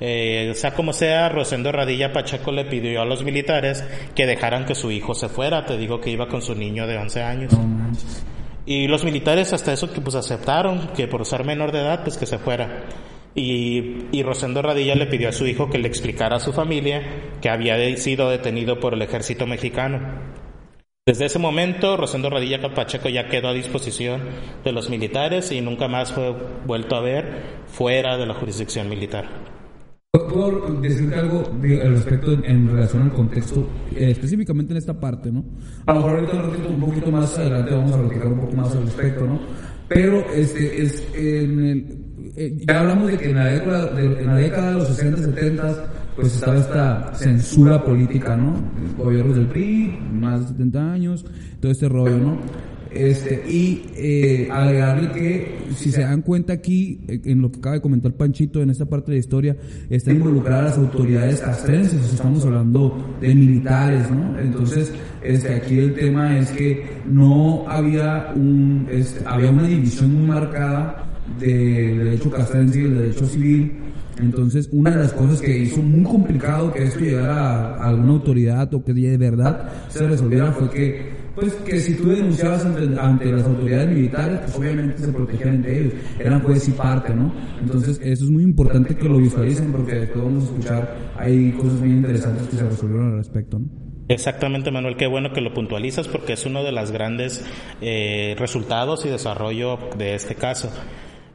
Eh, 0.05 0.51
sea 0.57 0.75
como 0.75 0.93
sea, 0.93 1.29
Rosendo 1.29 1.71
Radilla 1.71 2.13
Pacheco 2.13 2.51
le 2.51 2.65
pidió 2.65 3.03
a 3.03 3.05
los 3.05 3.23
militares 3.23 3.85
que 4.17 4.27
dejaran 4.27 4.67
que 4.67 4.75
su 4.75 4.91
hijo 4.91 5.15
se 5.15 5.29
fuera. 5.29 5.65
Te 5.65 5.79
digo 5.79 6.01
que 6.01 6.11
iba 6.11 6.27
con 6.27 6.43
su 6.43 6.57
niño 6.57 6.89
de 6.89 6.99
11 6.99 7.23
años. 7.23 7.53
Y 8.67 8.89
los 8.89 9.05
militares 9.05 9.53
hasta 9.53 9.73
eso 9.73 9.93
que 9.93 10.01
pues 10.01 10.17
aceptaron 10.17 10.89
que 10.89 11.07
por 11.07 11.25
ser 11.25 11.45
menor 11.45 11.71
de 11.71 11.83
edad 11.83 12.03
pues 12.03 12.19
que 12.19 12.27
se 12.27 12.39
fuera. 12.39 12.83
Y, 13.37 14.09
y 14.11 14.25
Rosendo 14.25 14.61
Radilla 14.61 14.97
le 14.97 15.07
pidió 15.07 15.29
a 15.29 15.33
su 15.33 15.47
hijo 15.47 15.71
que 15.71 15.79
le 15.79 15.87
explicara 15.87 16.39
a 16.39 16.41
su 16.41 16.53
familia 16.53 17.39
que 17.41 17.49
había 17.49 17.97
sido 17.97 18.29
detenido 18.29 18.81
por 18.81 18.95
el 18.95 19.03
ejército 19.03 19.47
mexicano. 19.47 20.01
Desde 21.07 21.27
ese 21.27 21.39
momento, 21.39 21.97
Rosendo 21.97 22.29
Radilla 22.29 22.75
Pacheco 22.75 23.09
ya 23.09 23.29
quedó 23.29 23.51
a 23.51 23.53
disposición 23.53 24.23
de 24.65 24.73
los 24.73 24.91
militares 24.91 25.53
y 25.53 25.61
nunca 25.61 25.87
más 25.87 26.13
fue 26.13 26.35
vuelto 26.67 26.97
a 26.97 27.01
ver 27.01 27.43
fuera 27.69 28.17
de 28.17 28.27
la 28.27 28.35
jurisdicción 28.35 28.89
militar. 28.89 29.62
¿Puedo 30.15 30.79
decirte 30.83 31.15
algo 31.15 31.43
al 31.47 31.95
respecto 31.95 32.35
en, 32.45 32.69
relación 32.69 33.05
al 33.05 33.15
contexto, 33.15 33.67
eh, 33.97 34.11
específicamente 34.11 34.75
en 34.75 34.77
esta 34.77 35.01
parte, 35.01 35.33
¿no? 35.33 35.43
A 35.87 35.95
lo 35.95 36.01
mejor 36.01 36.17
ahorita 36.19 36.69
un 36.69 36.81
poquito 36.81 37.11
más 37.11 37.39
adelante 37.39 37.75
vamos 37.75 37.93
a 37.93 37.99
platicar 38.03 38.27
un 38.27 38.41
poco 38.41 38.55
más 38.55 38.77
al 38.77 38.85
respecto, 38.85 39.27
¿no? 39.27 39.41
Pero 39.89 40.23
este, 40.35 40.83
es, 40.83 41.03
en 41.15 41.65
el, 41.65 41.97
eh, 42.37 42.63
ya 42.69 42.81
hablamos 42.81 43.11
de 43.11 43.17
que 43.17 43.31
en 43.31 43.37
la 43.37 43.47
década 43.47 43.87
de, 43.87 44.05
en 44.05 44.27
la 44.27 44.37
década 44.37 44.73
de 44.73 44.79
los 44.81 44.89
60, 44.89 45.23
70 45.23 45.93
pues 46.15 46.35
estaba 46.35 46.59
esta 46.59 47.15
censura 47.15 47.83
política, 47.83 48.37
¿no? 48.37 48.63
Gobiernos 48.99 49.35
del 49.35 49.47
PRI, 49.47 49.99
más 50.13 50.43
de 50.43 50.49
70 50.49 50.93
años, 50.93 51.25
todo 51.59 51.73
este 51.73 51.89
rollo, 51.89 52.19
¿no? 52.19 52.39
Este, 52.95 53.43
y 53.49 53.85
eh, 53.97 54.49
agregarle 54.51 55.13
que, 55.13 55.59
si 55.75 55.91
se 55.91 56.03
dan 56.03 56.23
cuenta 56.23 56.53
aquí, 56.53 57.01
eh, 57.09 57.21
en 57.25 57.41
lo 57.41 57.51
que 57.51 57.59
acaba 57.59 57.77
de 57.77 57.81
comentar 57.81 58.13
Panchito 58.13 58.61
en 58.61 58.71
esta 58.71 58.87
parte 58.87 59.11
de 59.11 59.17
la 59.17 59.21
historia, 59.21 59.57
están 59.89 60.17
involucradas 60.17 60.77
las 60.77 60.79
autoridades 60.79 61.41
castrenses, 61.41 62.13
estamos 62.13 62.45
hablando 62.45 63.17
de 63.21 63.35
militares, 63.35 64.11
¿no? 64.11 64.39
Entonces, 64.39 64.93
este, 65.23 65.55
aquí 65.55 65.79
el 65.79 65.95
tema 65.95 66.39
es 66.39 66.51
que 66.51 66.85
no 67.07 67.65
había 67.69 68.33
un, 68.35 68.87
este, 68.91 69.25
había 69.27 69.51
una 69.51 69.67
división 69.67 70.13
muy 70.13 70.27
marcada 70.29 71.07
del 71.41 71.99
derecho 71.99 72.31
castrense 72.31 72.81
y 72.81 72.85
el 72.85 72.99
derecho 72.99 73.27
civil, 73.27 73.73
entonces, 74.19 74.69
una 74.73 74.91
de 74.91 74.97
las 74.99 75.13
cosas 75.13 75.41
que 75.41 75.57
hizo 75.57 75.83
muy 75.83 76.05
complicado 76.05 76.73
que 76.73 76.85
esto 76.85 77.01
llegara 77.01 77.77
a 77.77 77.89
alguna 77.89 78.13
autoridad 78.13 78.73
o 78.75 78.85
que 78.85 78.93
de 78.93 79.17
verdad 79.17 79.69
se 79.89 80.07
resolviera 80.07 80.53
fue 80.53 80.71
que 80.71 81.22
pues 81.35 81.55
que 81.55 81.81
si 81.81 81.95
tú 81.95 82.09
denunciabas 82.09 82.65
ante, 82.65 83.27
las 83.33 83.45
autoridades 83.45 83.89
militares, 83.89 84.41
pues 84.41 84.57
obviamente 84.57 84.99
se 84.99 85.13
protegían 85.13 85.55
entre 85.57 85.81
ellos, 85.81 85.95
eran 86.19 86.43
juez 86.43 86.69
y 86.69 86.73
parte, 86.73 87.15
¿no? 87.15 87.33
Entonces 87.61 88.01
eso 88.03 88.25
es 88.25 88.31
muy 88.31 88.43
importante 88.43 88.95
que 88.95 89.09
lo 89.09 89.19
visualicen 89.19 89.73
porque 89.73 89.95
después 89.95 90.25
vamos 90.25 90.45
a 90.45 90.47
escuchar, 90.47 90.97
hay 91.17 91.53
cosas 91.53 91.81
muy 91.81 91.91
interesantes 91.91 92.49
que 92.49 92.57
se 92.57 92.65
resolvieron 92.65 93.13
al 93.13 93.19
respecto, 93.19 93.59
¿no? 93.59 93.67
Exactamente, 94.09 94.71
Manuel, 94.71 94.97
qué 94.97 95.07
bueno 95.07 95.33
que 95.33 95.41
lo 95.41 95.55
puntualizas 95.55 96.09
porque 96.09 96.35
es 96.35 96.45
uno 96.45 96.65
de 96.65 96.73
los 96.73 96.91
grandes 96.91 97.45
eh, 97.81 98.35
resultados 98.39 99.07
y 99.07 99.09
desarrollo 99.09 99.79
de 99.97 100.15
este 100.15 100.35
caso. 100.35 100.71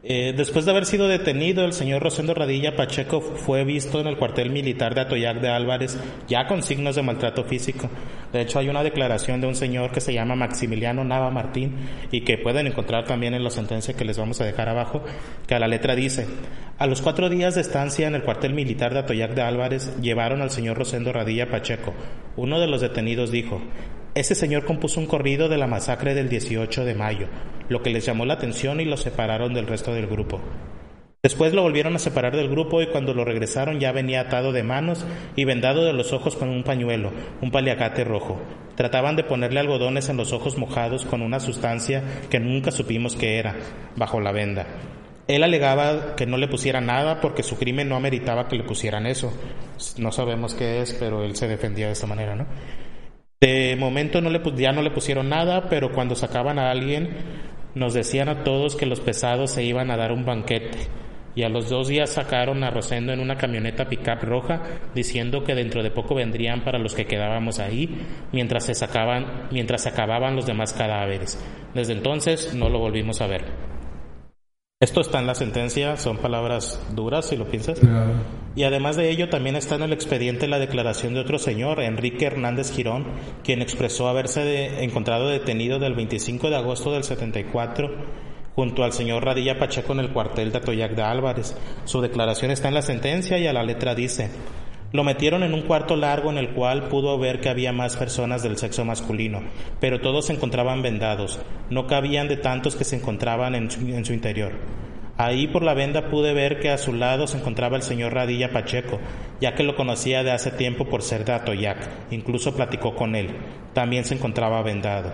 Eh, 0.10 0.34
después 0.34 0.64
de 0.64 0.72
haber 0.72 0.86
sido 0.86 1.10
detenido, 1.10 1.66
el 1.66 1.74
señor 1.74 2.02
Rosendo 2.02 2.34
Radilla 2.34 2.78
Pacheco 2.78 3.20
fue 3.20 3.66
visto 3.66 4.00
en 4.00 4.08
el 4.08 4.16
cuartel 4.16 4.52
militar 4.52 4.96
de 4.96 5.02
Atoyac 5.02 5.42
de 5.42 5.50
Álvarez, 5.50 6.00
ya 6.30 6.48
con 6.48 6.64
signos 6.64 6.96
de 6.96 7.02
maltrato 7.02 7.44
físico. 7.44 7.90
De 8.32 8.40
hecho, 8.40 8.58
hay 8.60 8.70
una 8.70 8.84
declaración 8.84 9.42
de 9.42 9.48
un 9.48 9.56
señor 9.56 9.92
que 9.92 10.00
se 10.00 10.14
llama 10.14 10.38
Maximiliano 10.38 11.04
Nava 11.04 11.30
Martín 11.30 11.76
y 12.10 12.22
que 12.22 12.38
pueden 12.38 12.68
encontrar 12.68 13.04
también 13.04 13.34
en 13.34 13.44
la 13.44 13.50
sentencia 13.50 13.96
que 13.96 14.06
les 14.06 14.18
vamos 14.18 14.40
a 14.40 14.46
dejar 14.46 14.70
abajo, 14.70 15.04
que 15.46 15.56
a 15.56 15.60
la 15.60 15.68
letra 15.68 15.94
dice, 15.94 16.26
a 16.78 16.88
los 16.88 17.02
cuatro 17.02 17.28
días 17.28 17.56
de 17.56 17.62
estancia 17.62 18.08
en 18.08 18.16
el 18.16 18.24
cuartel 18.24 18.54
militar 18.54 18.94
de 18.94 19.00
Atoyac 19.00 19.34
de 19.34 19.42
Álvarez, 19.42 19.94
llevaron 20.02 20.42
al 20.42 20.52
señor 20.52 20.78
Rosendo 20.78 21.12
Radilla 21.12 21.50
Pacheco. 21.50 21.94
Uno 22.38 22.62
de 22.62 22.68
los 22.68 22.80
detenidos 22.80 23.30
dijo, 23.30 23.62
ese 24.20 24.34
señor 24.34 24.66
compuso 24.66 25.00
un 25.00 25.06
corrido 25.06 25.48
de 25.48 25.58
la 25.58 25.68
masacre 25.68 26.16
del 26.16 26.28
18 26.28 26.86
de 26.86 26.96
mayo, 26.96 27.28
lo 27.70 27.84
que 27.84 27.92
les 27.92 28.04
llamó 28.04 28.26
la 28.26 28.34
atención 28.34 28.82
y 28.82 28.86
lo 28.86 28.98
separaron 28.98 29.54
del 29.54 29.68
resto 29.68 29.94
del 29.94 30.08
grupo. 30.08 30.42
Después 31.22 31.54
lo 31.54 31.62
volvieron 31.62 31.96
a 31.96 32.00
separar 32.00 32.36
del 32.36 32.50
grupo 32.50 32.82
y 32.82 32.88
cuando 32.88 33.14
lo 33.14 33.26
regresaron 33.26 33.80
ya 33.80 33.92
venía 33.92 34.22
atado 34.22 34.54
de 34.54 34.64
manos 34.64 35.06
y 35.36 35.46
vendado 35.46 35.86
de 35.86 35.94
los 35.94 36.14
ojos 36.14 36.36
con 36.36 36.50
un 36.50 36.64
pañuelo, 36.64 37.12
un 37.42 37.52
paliacate 37.52 38.04
rojo. 38.04 38.40
Trataban 38.76 39.16
de 39.16 39.24
ponerle 39.24 39.60
algodones 39.60 40.10
en 40.10 40.18
los 40.18 40.34
ojos 40.34 40.58
mojados 40.58 41.06
con 41.06 41.22
una 41.22 41.40
sustancia 41.40 42.02
que 42.32 42.40
nunca 42.40 42.72
supimos 42.72 43.16
qué 43.16 43.38
era, 43.38 43.56
bajo 43.96 44.20
la 44.20 44.32
venda. 44.32 44.66
Él 45.28 45.44
alegaba 45.44 46.16
que 46.16 46.26
no 46.26 46.38
le 46.38 46.48
pusiera 46.48 46.82
nada 46.82 47.22
porque 47.22 47.44
su 47.44 47.58
crimen 47.58 47.90
no 47.90 47.98
ameritaba 47.98 48.48
que 48.48 48.56
le 48.56 48.64
pusieran 48.64 49.06
eso. 49.06 49.32
No 49.98 50.12
sabemos 50.12 50.56
qué 50.56 50.82
es, 50.82 50.94
pero 50.94 51.24
él 51.24 51.36
se 51.36 51.48
defendía 51.48 51.88
de 51.88 51.94
esta 51.94 52.08
manera, 52.08 52.36
¿no? 52.36 52.46
De 53.40 53.76
momento 53.76 54.20
no 54.20 54.32
le, 54.32 54.42
ya 54.56 54.72
no 54.72 54.82
le 54.82 54.90
pusieron 54.90 55.30
nada, 55.30 55.70
pero 55.70 55.92
cuando 55.92 56.16
sacaban 56.16 56.58
a 56.58 56.72
alguien 56.72 57.10
nos 57.76 57.94
decían 57.94 58.30
a 58.30 58.44
todos 58.44 58.76
que 58.76 58.88
los 58.88 59.00
pesados 59.00 59.52
se 59.52 59.64
iban 59.64 59.92
a 59.92 59.98
dar 59.98 60.12
un 60.12 60.26
banquete. 60.26 60.88
Y 61.36 61.44
a 61.44 61.50
los 61.50 61.70
dos 61.70 61.88
días 61.88 62.10
sacaron 62.10 62.64
a 62.64 62.72
Rosendo 62.72 63.14
en 63.14 63.20
una 63.20 63.38
camioneta 63.38 63.88
pickup 63.88 64.24
roja, 64.24 64.64
diciendo 64.96 65.44
que 65.44 65.54
dentro 65.54 65.84
de 65.84 65.92
poco 65.92 66.16
vendrían 66.16 66.64
para 66.64 66.80
los 66.80 66.96
que 66.96 67.06
quedábamos 67.06 67.60
ahí, 67.60 67.96
mientras 68.32 68.66
se 68.66 68.74
sacaban, 68.74 69.48
mientras 69.52 69.84
se 69.84 69.90
acababan 69.90 70.36
los 70.36 70.48
demás 70.48 70.74
cadáveres. 70.74 71.40
Desde 71.76 71.94
entonces 71.94 72.56
no 72.56 72.70
lo 72.70 72.80
volvimos 72.80 73.22
a 73.22 73.28
ver. 73.28 73.67
Esto 74.80 75.02
está 75.02 75.18
en 75.18 75.26
la 75.26 75.34
sentencia, 75.34 75.98
son 75.98 76.18
palabras 76.18 76.80
duras 76.94 77.26
si 77.26 77.36
lo 77.36 77.50
piensas. 77.50 77.82
Y 78.56 78.62
además 78.62 78.96
de 78.96 79.10
ello 79.10 79.28
también 79.28 79.56
está 79.56 79.74
en 79.74 79.82
el 79.82 79.92
expediente 79.92 80.46
la 80.48 80.60
declaración 80.60 81.16
de 81.16 81.20
otro 81.20 81.40
señor, 81.40 81.80
Enrique 81.80 82.28
Hernández 82.28 82.72
Girón, 82.72 83.08
quien 83.44 83.64
expresó 83.64 84.08
haberse 84.08 84.84
encontrado 84.84 85.30
detenido 85.30 85.80
del 85.80 85.96
25 85.96 86.52
de 86.52 86.58
agosto 86.58 86.92
del 86.94 87.04
74 87.04 87.90
junto 88.56 88.84
al 88.84 88.94
señor 88.94 89.26
Radilla 89.26 89.58
Pacheco 89.58 89.94
en 89.94 90.00
el 90.02 90.14
cuartel 90.14 90.52
de 90.52 90.60
Atoyac 90.60 90.92
de 90.92 91.02
Álvarez. 91.02 91.56
Su 91.86 92.00
declaración 92.00 92.52
está 92.52 92.68
en 92.68 92.76
la 92.76 92.84
sentencia 92.84 93.40
y 93.40 93.48
a 93.48 93.54
la 93.54 93.64
letra 93.64 93.96
dice, 93.96 94.30
lo 94.94 95.04
metieron 95.04 95.44
en 95.44 95.54
un 95.54 95.64
cuarto 95.64 95.96
largo 95.96 96.30
en 96.30 96.38
el 96.38 96.50
cual 96.50 96.88
pudo 96.88 97.18
ver 97.20 97.42
que 97.42 97.50
había 97.50 97.74
más 97.74 97.98
personas 97.98 98.42
del 98.44 98.58
sexo 98.58 98.86
masculino, 98.86 99.42
pero 99.80 100.00
todos 100.00 100.28
se 100.28 100.34
encontraban 100.34 100.82
vendados, 100.82 101.40
no 101.70 101.88
cabían 101.88 102.28
de 102.28 102.38
tantos 102.38 102.76
que 102.76 102.86
se 102.86 102.96
encontraban 102.96 103.56
en 103.56 103.70
su, 103.70 104.14
interior. 104.14 104.54
Ahí 105.18 105.48
por 105.48 105.64
la 105.64 105.74
venda 105.74 106.10
pude 106.10 106.34
ver 106.34 106.60
que 106.60 106.70
a 106.70 106.78
su 106.78 106.94
lado 106.94 107.28
se 107.28 107.38
encontraba 107.38 107.76
el 107.76 107.82
señor 107.82 108.14
Radilla 108.14 108.52
Pacheco, 108.52 109.00
ya 109.42 109.56
que 109.56 109.64
lo 109.64 109.76
conocía 109.76 110.24
de 110.24 110.32
hace 110.32 110.52
tiempo 110.52 110.86
por 110.86 111.02
ser 111.02 111.26
de 111.26 111.34
Atoyac, 111.34 111.90
incluso 112.12 112.56
platicó 112.56 112.96
con 112.96 113.16
él, 113.16 113.32
también 113.74 114.06
se 114.06 114.14
encontraba 114.14 114.62
vendado. 114.62 115.12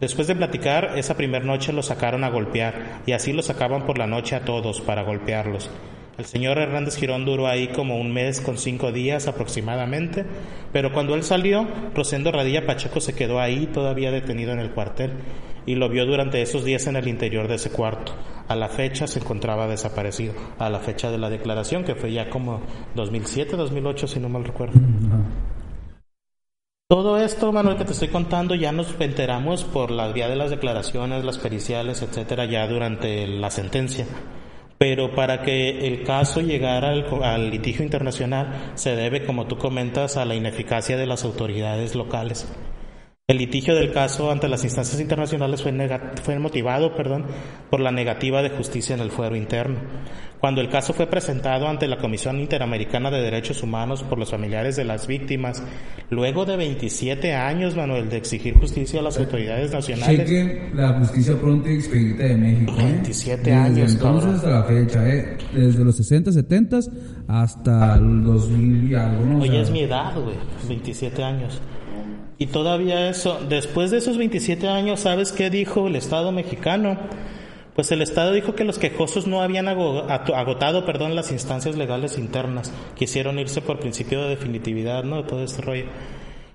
Después 0.00 0.26
de 0.26 0.34
platicar, 0.34 0.94
esa 0.96 1.16
primera 1.16 1.44
noche 1.44 1.72
lo 1.72 1.82
sacaron 1.82 2.24
a 2.24 2.30
golpear, 2.30 3.02
y 3.06 3.12
así 3.12 3.32
lo 3.32 3.42
sacaban 3.42 3.86
por 3.86 3.96
la 3.96 4.06
noche 4.06 4.34
a 4.34 4.44
todos 4.44 4.80
para 4.80 5.02
golpearlos. 5.02 5.70
El 6.16 6.26
señor 6.26 6.58
Hernández 6.58 6.96
Girón 6.96 7.24
duró 7.24 7.48
ahí 7.48 7.68
como 7.68 7.98
un 7.98 8.12
mes 8.12 8.40
con 8.40 8.56
cinco 8.56 8.92
días 8.92 9.26
aproximadamente, 9.26 10.24
pero 10.72 10.92
cuando 10.92 11.14
él 11.16 11.24
salió, 11.24 11.66
Rosendo 11.92 12.30
Radilla 12.30 12.66
Pacheco 12.66 13.00
se 13.00 13.14
quedó 13.14 13.40
ahí 13.40 13.66
todavía 13.66 14.12
detenido 14.12 14.52
en 14.52 14.60
el 14.60 14.70
cuartel 14.70 15.10
y 15.66 15.74
lo 15.74 15.88
vio 15.88 16.06
durante 16.06 16.40
esos 16.40 16.64
días 16.64 16.86
en 16.86 16.94
el 16.94 17.08
interior 17.08 17.48
de 17.48 17.56
ese 17.56 17.70
cuarto. 17.70 18.12
A 18.46 18.54
la 18.54 18.68
fecha 18.68 19.08
se 19.08 19.18
encontraba 19.18 19.66
desaparecido, 19.66 20.34
a 20.58 20.70
la 20.70 20.78
fecha 20.78 21.10
de 21.10 21.18
la 21.18 21.30
declaración 21.30 21.82
que 21.82 21.96
fue 21.96 22.12
ya 22.12 22.30
como 22.30 22.60
2007, 22.94 23.56
2008 23.56 24.06
si 24.06 24.20
no 24.20 24.28
mal 24.28 24.44
recuerdo. 24.44 24.78
Todo 26.86 27.16
esto, 27.18 27.50
Manuel, 27.50 27.76
que 27.76 27.86
te 27.86 27.92
estoy 27.92 28.08
contando, 28.08 28.54
ya 28.54 28.70
nos 28.70 28.94
enteramos 29.00 29.64
por 29.64 29.90
la 29.90 30.12
vía 30.12 30.28
de 30.28 30.36
las 30.36 30.50
declaraciones, 30.50 31.24
las 31.24 31.38
periciales, 31.38 32.02
etcétera, 32.02 32.44
ya 32.44 32.68
durante 32.68 33.26
la 33.26 33.50
sentencia. 33.50 34.06
Pero 34.86 35.14
para 35.14 35.40
que 35.40 35.86
el 35.86 36.02
caso 36.02 36.42
llegara 36.42 36.90
al, 36.90 37.50
litigio 37.50 37.82
internacional 37.82 38.72
se 38.74 38.94
debe, 38.94 39.24
como 39.24 39.46
tú 39.46 39.56
comentas, 39.56 40.18
a 40.18 40.26
la 40.26 40.34
ineficacia 40.34 40.98
de 40.98 41.06
las 41.06 41.24
autoridades 41.24 41.94
locales. 41.94 42.46
El 43.26 43.38
litigio 43.38 43.74
del 43.74 43.90
caso 43.90 44.30
ante 44.30 44.50
las 44.50 44.64
instancias 44.64 45.00
internacionales 45.00 45.62
fue, 45.62 45.72
fue 46.22 46.38
motivado 46.38 46.94
perdón, 46.94 47.24
por 47.70 47.80
la 47.80 47.90
negativa 47.90 48.42
de 48.42 48.50
justicia 48.50 48.94
en 48.94 49.00
el 49.00 49.10
fuero 49.10 49.34
interno. 49.34 49.78
Cuando 50.40 50.60
el 50.60 50.68
caso 50.68 50.92
fue 50.92 51.06
presentado 51.06 51.66
ante 51.66 51.88
la 51.88 51.96
Comisión 51.96 52.38
Interamericana 52.38 53.10
de 53.10 53.22
Derechos 53.22 53.62
Humanos 53.62 54.02
por 54.02 54.18
los 54.18 54.30
familiares 54.30 54.76
de 54.76 54.84
las 54.84 55.06
víctimas, 55.06 55.62
luego 56.10 56.44
de 56.44 56.58
27 56.58 57.32
años, 57.32 57.74
Manuel, 57.74 58.10
de 58.10 58.18
exigir 58.18 58.58
justicia 58.58 59.00
a 59.00 59.04
las 59.04 59.16
autoridades 59.16 59.72
nacionales. 59.72 60.28
Cheque 60.28 60.70
la 60.74 60.92
justicia 60.98 61.34
pronta 61.40 61.70
y 61.70 61.76
expedita 61.76 62.24
de 62.24 62.36
México. 62.36 62.74
27 62.76 63.48
¿eh? 63.48 63.54
años, 63.54 63.74
Desde 63.74 63.92
entonces 63.94 64.34
hasta 64.34 64.50
la 64.50 64.64
fecha, 64.64 65.08
¿eh? 65.08 65.38
Desde 65.54 65.82
los 65.82 65.96
60, 65.96 66.30
70 66.30 66.78
hasta 67.28 67.94
el 67.94 68.22
2000 68.22 68.90
y 68.90 68.94
algo. 68.94 69.40
Oye, 69.40 69.62
es 69.62 69.70
mi 69.70 69.80
edad, 69.84 70.12
güey, 70.14 70.36
27 70.68 71.24
años. 71.24 71.62
Y 72.38 72.46
todavía 72.46 73.08
eso, 73.08 73.40
después 73.48 73.90
de 73.90 73.98
esos 73.98 74.18
27 74.18 74.68
años, 74.68 75.00
¿sabes 75.00 75.32
qué 75.32 75.50
dijo 75.50 75.86
el 75.86 75.96
Estado 75.96 76.32
mexicano? 76.32 76.98
Pues 77.74 77.90
el 77.90 78.02
Estado 78.02 78.32
dijo 78.32 78.54
que 78.54 78.64
los 78.64 78.78
quejosos 78.78 79.26
no 79.26 79.42
habían 79.42 79.68
agotado 79.68 80.86
perdón, 80.86 81.16
las 81.16 81.32
instancias 81.32 81.76
legales 81.76 82.18
internas, 82.18 82.72
quisieron 82.96 83.38
irse 83.38 83.62
por 83.62 83.80
principio 83.80 84.22
de 84.22 84.30
definitividad 84.30 85.04
¿no? 85.04 85.22
de 85.22 85.28
todo 85.28 85.42
este 85.42 85.62
rollo. 85.62 85.86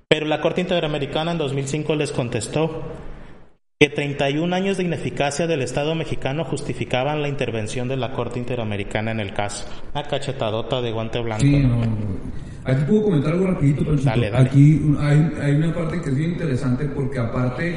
Pero 0.07 0.25
la 0.25 0.41
Corte 0.41 0.61
Interamericana 0.61 1.33
en 1.33 1.37
2005 1.37 1.95
les 1.95 2.11
contestó 2.11 2.83
que 3.79 3.89
31 3.89 4.53
años 4.55 4.77
de 4.77 4.83
ineficacia 4.83 5.47
del 5.47 5.61
Estado 5.61 5.93
mexicano 5.95 6.43
justificaban 6.43 7.21
la 7.21 7.29
intervención 7.29 7.87
de 7.87 7.95
la 7.95 8.11
Corte 8.11 8.39
Interamericana 8.39 9.11
en 9.11 9.19
el 9.19 9.33
caso. 9.33 9.65
Una 9.93 10.03
cachetadota 10.03 10.81
de 10.81 10.91
guante 10.91 11.19
blanco. 11.19 11.43
Sí, 11.43 11.59
no, 11.59 11.81
Aquí 12.65 12.83
puedo 12.87 13.03
comentar 13.03 13.33
algo 13.33 13.47
rapidito, 13.47 13.83
Dale, 13.83 14.29
dale. 14.29 14.47
Aquí 14.47 14.81
hay, 14.99 15.31
hay 15.41 15.55
una 15.55 15.73
parte 15.73 16.01
que 16.01 16.09
es 16.09 16.15
bien 16.15 16.31
interesante 16.31 16.85
porque 16.85 17.19
aparte 17.19 17.75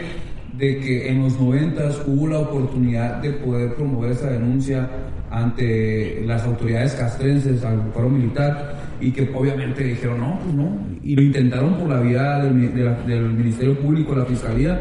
de 0.57 0.79
que 0.79 1.09
en 1.09 1.23
los 1.23 1.41
90 1.41 1.91
hubo 2.07 2.29
la 2.29 2.39
oportunidad 2.41 3.23
de 3.23 3.31
poder 3.31 3.75
promover 3.75 4.13
esa 4.13 4.31
denuncia 4.31 4.89
ante 5.31 6.23
las 6.27 6.45
autoridades 6.45 6.93
castrenses 6.93 7.65
al 7.65 7.89
paro 7.89 8.11
militar 8.11 8.77
y 9.01 9.11
que 9.13 9.31
obviamente 9.35 9.83
dijeron 9.83 10.21
no, 10.21 10.39
pues 10.41 10.55
no, 10.55 10.79
y 11.03 11.17
lo 11.17 11.23
intentaron 11.23 11.75
por 11.79 11.89
la 11.89 12.01
vía 12.01 12.39
del, 12.39 12.75
del 13.07 13.31
Ministerio 13.31 13.79
Público, 13.79 14.15
la 14.15 14.27
Fiscalía, 14.27 14.81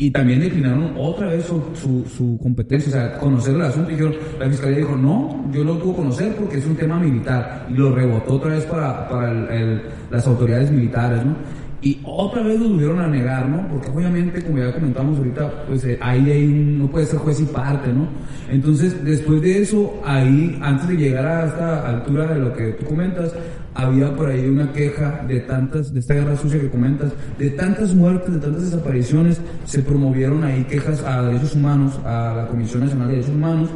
y 0.00 0.10
también 0.10 0.40
declinaron 0.40 0.94
otra 0.96 1.26
vez 1.26 1.44
su, 1.44 1.62
su, 2.06 2.38
competencia, 2.42 2.88
o 2.88 2.92
sea, 2.92 3.18
conocer 3.18 3.54
el 3.54 3.60
asunto. 3.60 3.90
Y 3.90 3.96
dijeron, 3.96 4.14
la 4.38 4.48
fiscalía 4.48 4.78
dijo, 4.78 4.96
no, 4.96 5.44
yo 5.52 5.62
lo 5.62 5.78
puedo 5.78 5.96
conocer 5.96 6.34
porque 6.36 6.56
es 6.56 6.64
un 6.64 6.74
tema 6.74 6.98
militar. 6.98 7.66
Y 7.68 7.74
lo 7.74 7.94
rebotó 7.94 8.36
otra 8.36 8.52
vez 8.52 8.64
para, 8.64 9.06
para 9.10 9.30
las 10.10 10.26
autoridades 10.26 10.70
militares, 10.70 11.22
¿no? 11.22 11.36
Y 11.82 12.00
otra 12.04 12.42
vez 12.42 12.58
lo 12.58 12.68
tuvieron 12.68 12.98
a 12.98 13.08
negar, 13.08 13.46
¿no? 13.46 13.68
Porque 13.68 13.90
obviamente, 13.90 14.42
como 14.42 14.56
ya 14.58 14.72
comentamos 14.72 15.18
ahorita, 15.18 15.64
pues 15.66 15.84
eh, 15.84 15.98
ahí 16.00 16.76
no 16.78 16.90
puede 16.90 17.04
ser 17.04 17.18
juez 17.18 17.40
y 17.40 17.44
parte, 17.44 17.92
¿no? 17.92 18.08
Entonces, 18.50 19.04
después 19.04 19.42
de 19.42 19.60
eso, 19.60 20.00
ahí, 20.04 20.58
antes 20.62 20.88
de 20.88 20.96
llegar 20.96 21.26
a 21.26 21.46
esta 21.46 21.88
altura 21.88 22.26
de 22.26 22.40
lo 22.40 22.54
que 22.54 22.72
tú 22.72 22.86
comentas, 22.86 23.34
había 23.74 24.14
por 24.14 24.28
ahí 24.28 24.46
una 24.46 24.72
queja 24.72 25.24
de 25.26 25.40
tantas, 25.40 25.92
de 25.92 26.00
esta 26.00 26.14
guerra 26.14 26.36
sucia 26.36 26.60
que 26.60 26.70
comentas, 26.70 27.12
de 27.38 27.50
tantas 27.50 27.94
muertes, 27.94 28.34
de 28.34 28.40
tantas 28.40 28.64
desapariciones, 28.64 29.40
se 29.64 29.82
promovieron 29.82 30.44
ahí 30.44 30.64
quejas 30.64 31.02
a 31.02 31.22
derechos 31.22 31.54
humanos, 31.54 31.98
a 32.04 32.34
la 32.36 32.46
Comisión 32.48 32.82
Nacional 32.82 33.08
de 33.08 33.14
Derechos 33.14 33.34
Humanos, 33.34 33.70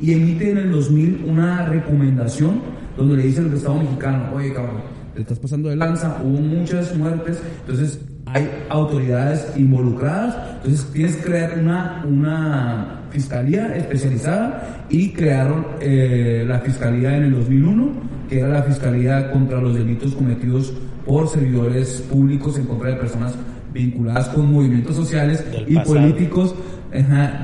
y 0.00 0.12
emite 0.12 0.50
en 0.50 0.58
el 0.58 0.70
2000 0.70 1.24
una 1.26 1.66
recomendación 1.66 2.60
donde 2.96 3.16
le 3.16 3.22
dice 3.24 3.40
al 3.40 3.52
Estado 3.52 3.78
mexicano, 3.78 4.30
oye 4.34 4.52
cabrón, 4.52 4.82
te 5.14 5.22
estás 5.22 5.38
pasando 5.38 5.68
de 5.68 5.76
lanza, 5.76 6.20
hubo 6.22 6.40
muchas 6.40 6.94
muertes, 6.96 7.40
entonces 7.60 8.00
hay 8.26 8.48
autoridades 8.68 9.52
involucradas, 9.56 10.36
entonces 10.56 10.86
tienes 10.92 11.16
que 11.16 11.22
crear 11.24 11.58
una, 11.58 12.04
una 12.06 12.97
fiscalía 13.10 13.74
especializada 13.76 14.86
y 14.88 15.12
crearon 15.12 15.66
eh, 15.80 16.44
la 16.46 16.60
fiscalía 16.60 17.16
en 17.16 17.24
el 17.24 17.34
2001 17.34 18.08
que 18.28 18.40
era 18.40 18.48
la 18.48 18.62
Fiscalía 18.62 19.30
contra 19.30 19.60
los 19.60 19.74
delitos 19.74 20.14
cometidos 20.14 20.72
por 21.06 21.28
servidores 21.28 22.02
públicos 22.10 22.58
en 22.58 22.66
contra 22.66 22.90
de 22.90 22.96
personas 22.96 23.34
vinculadas 23.72 24.28
con 24.28 24.52
movimientos 24.52 24.96
sociales 24.96 25.44
y 25.66 25.78
políticos 25.78 26.54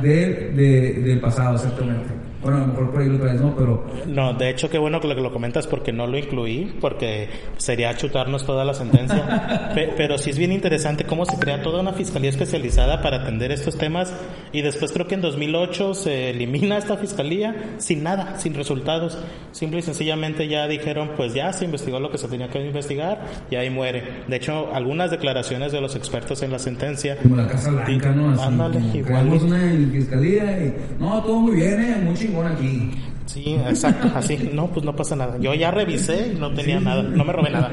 del 0.03 1.21
pasado, 1.21 1.57
exactamente. 1.57 2.24
Bueno, 2.45 2.59
a 2.59 2.61
lo 2.61 2.67
mejor 2.69 2.91
por 2.91 3.01
ahí 3.01 3.09
lo 3.09 3.19
traes, 3.19 3.41
¿no? 3.41 3.55
Pero... 3.57 3.85
No, 4.07 4.35
de 4.35 4.51
hecho, 4.51 4.69
qué 4.69 4.79
bueno 4.79 5.01
que 5.01 5.09
lo, 5.09 5.15
que 5.15 5.23
lo 5.23 5.33
comentas 5.33 5.67
porque 5.67 5.93
no 5.93 6.07
lo 6.07 6.19
incluí, 6.19 6.77
porque 6.81 7.31
sería 7.57 7.97
chutarnos 7.97 8.45
toda 8.45 8.65
la 8.65 8.75
sentencia. 8.75 9.73
pero 9.97 10.19
sí 10.19 10.31
es 10.31 10.39
bien 10.39 10.53
interesante 10.53 11.05
cómo 11.05 11.25
se 11.25 11.39
crea 11.39 11.63
toda 11.63 11.81
una 11.81 11.95
fiscalía 11.95 12.31
especializada 12.31 13.01
para 13.03 13.23
atender 13.23 13.51
estos 13.51 13.77
temas 13.79 14.15
y 14.53 14.63
después 14.63 14.93
creo 14.93 15.07
que 15.07 15.15
en 15.15 15.23
2008 15.23 15.95
se 15.95 16.31
elimina 16.31 16.79
esta 16.79 16.97
fiscalía 16.97 17.75
sin 17.79 18.03
nada, 18.03 18.39
sin 18.39 18.55
resultados. 18.55 19.19
Simple 19.53 19.79
y 19.79 19.83
sencillamente 19.83 20.47
ya 20.49 20.69
dijeron, 20.69 21.13
pues 21.17 21.33
ya 21.35 21.53
se 21.53 21.65
investigó 21.65 21.99
lo 22.01 22.11
que 22.11 22.19
se 22.19 22.29
tenía 22.29 22.49
que 22.49 22.65
investigar 22.65 23.23
y 23.51 23.57
ahí 23.57 23.71
muere. 23.71 24.25
De 24.29 24.37
hecho, 24.37 24.75
algunas 24.75 25.11
declaraciones 25.11 25.73
de 25.73 25.81
los 25.81 25.97
expertos 25.97 26.43
en 26.43 26.51
la 26.51 26.59
sentencia... 26.59 27.17
Como 27.17 27.37
la 27.37 27.49
Casa 27.49 27.71
Blanca, 27.71 28.13
¿no? 28.13 28.31
Así, 28.31 28.43
ándale, 28.43 28.81
igual. 28.93 29.29
una 29.29 29.91
fiscalía 29.93 30.59
y... 30.59 30.75
No, 30.99 31.23
todo 31.23 31.41
muy 31.41 31.57
bien, 31.57 31.81
¿eh? 31.81 31.95
Aquí. 32.43 32.91
Sí, 33.27 33.55
exacto, 33.55 34.11
así. 34.15 34.51
No, 34.53 34.71
pues 34.71 34.85
no 34.85 34.95
pasa 34.95 35.17
nada. 35.17 35.39
Yo 35.39 35.55
ya 35.55 35.71
revisé 35.71 36.33
y 36.35 36.39
no 36.39 36.53
tenía 36.53 36.79
nada, 36.81 37.03
no 37.03 37.25
me 37.25 37.33
robé 37.33 37.51
nada. 37.51 37.71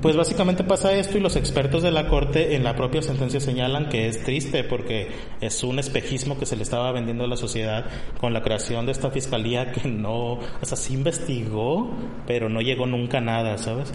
Pues 0.00 0.16
básicamente 0.16 0.64
pasa 0.64 0.92
esto 0.94 1.18
y 1.18 1.20
los 1.20 1.36
expertos 1.36 1.82
de 1.82 1.90
la 1.90 2.08
corte 2.08 2.56
en 2.56 2.64
la 2.64 2.74
propia 2.74 3.02
sentencia 3.02 3.40
señalan 3.40 3.90
que 3.90 4.08
es 4.08 4.22
triste 4.22 4.64
porque 4.64 5.08
es 5.40 5.62
un 5.62 5.78
espejismo 5.78 6.38
que 6.38 6.46
se 6.46 6.56
le 6.56 6.62
estaba 6.62 6.90
vendiendo 6.92 7.24
a 7.24 7.26
la 7.26 7.36
sociedad 7.36 7.84
con 8.18 8.32
la 8.32 8.42
creación 8.42 8.86
de 8.86 8.92
esta 8.92 9.10
fiscalía 9.10 9.72
que 9.72 9.88
no, 9.88 10.32
o 10.34 10.40
sea, 10.62 10.76
sí 10.76 10.94
investigó, 10.94 11.90
pero 12.26 12.48
no 12.48 12.62
llegó 12.62 12.86
nunca 12.86 13.18
a 13.18 13.20
nada, 13.20 13.58
¿sabes? 13.58 13.92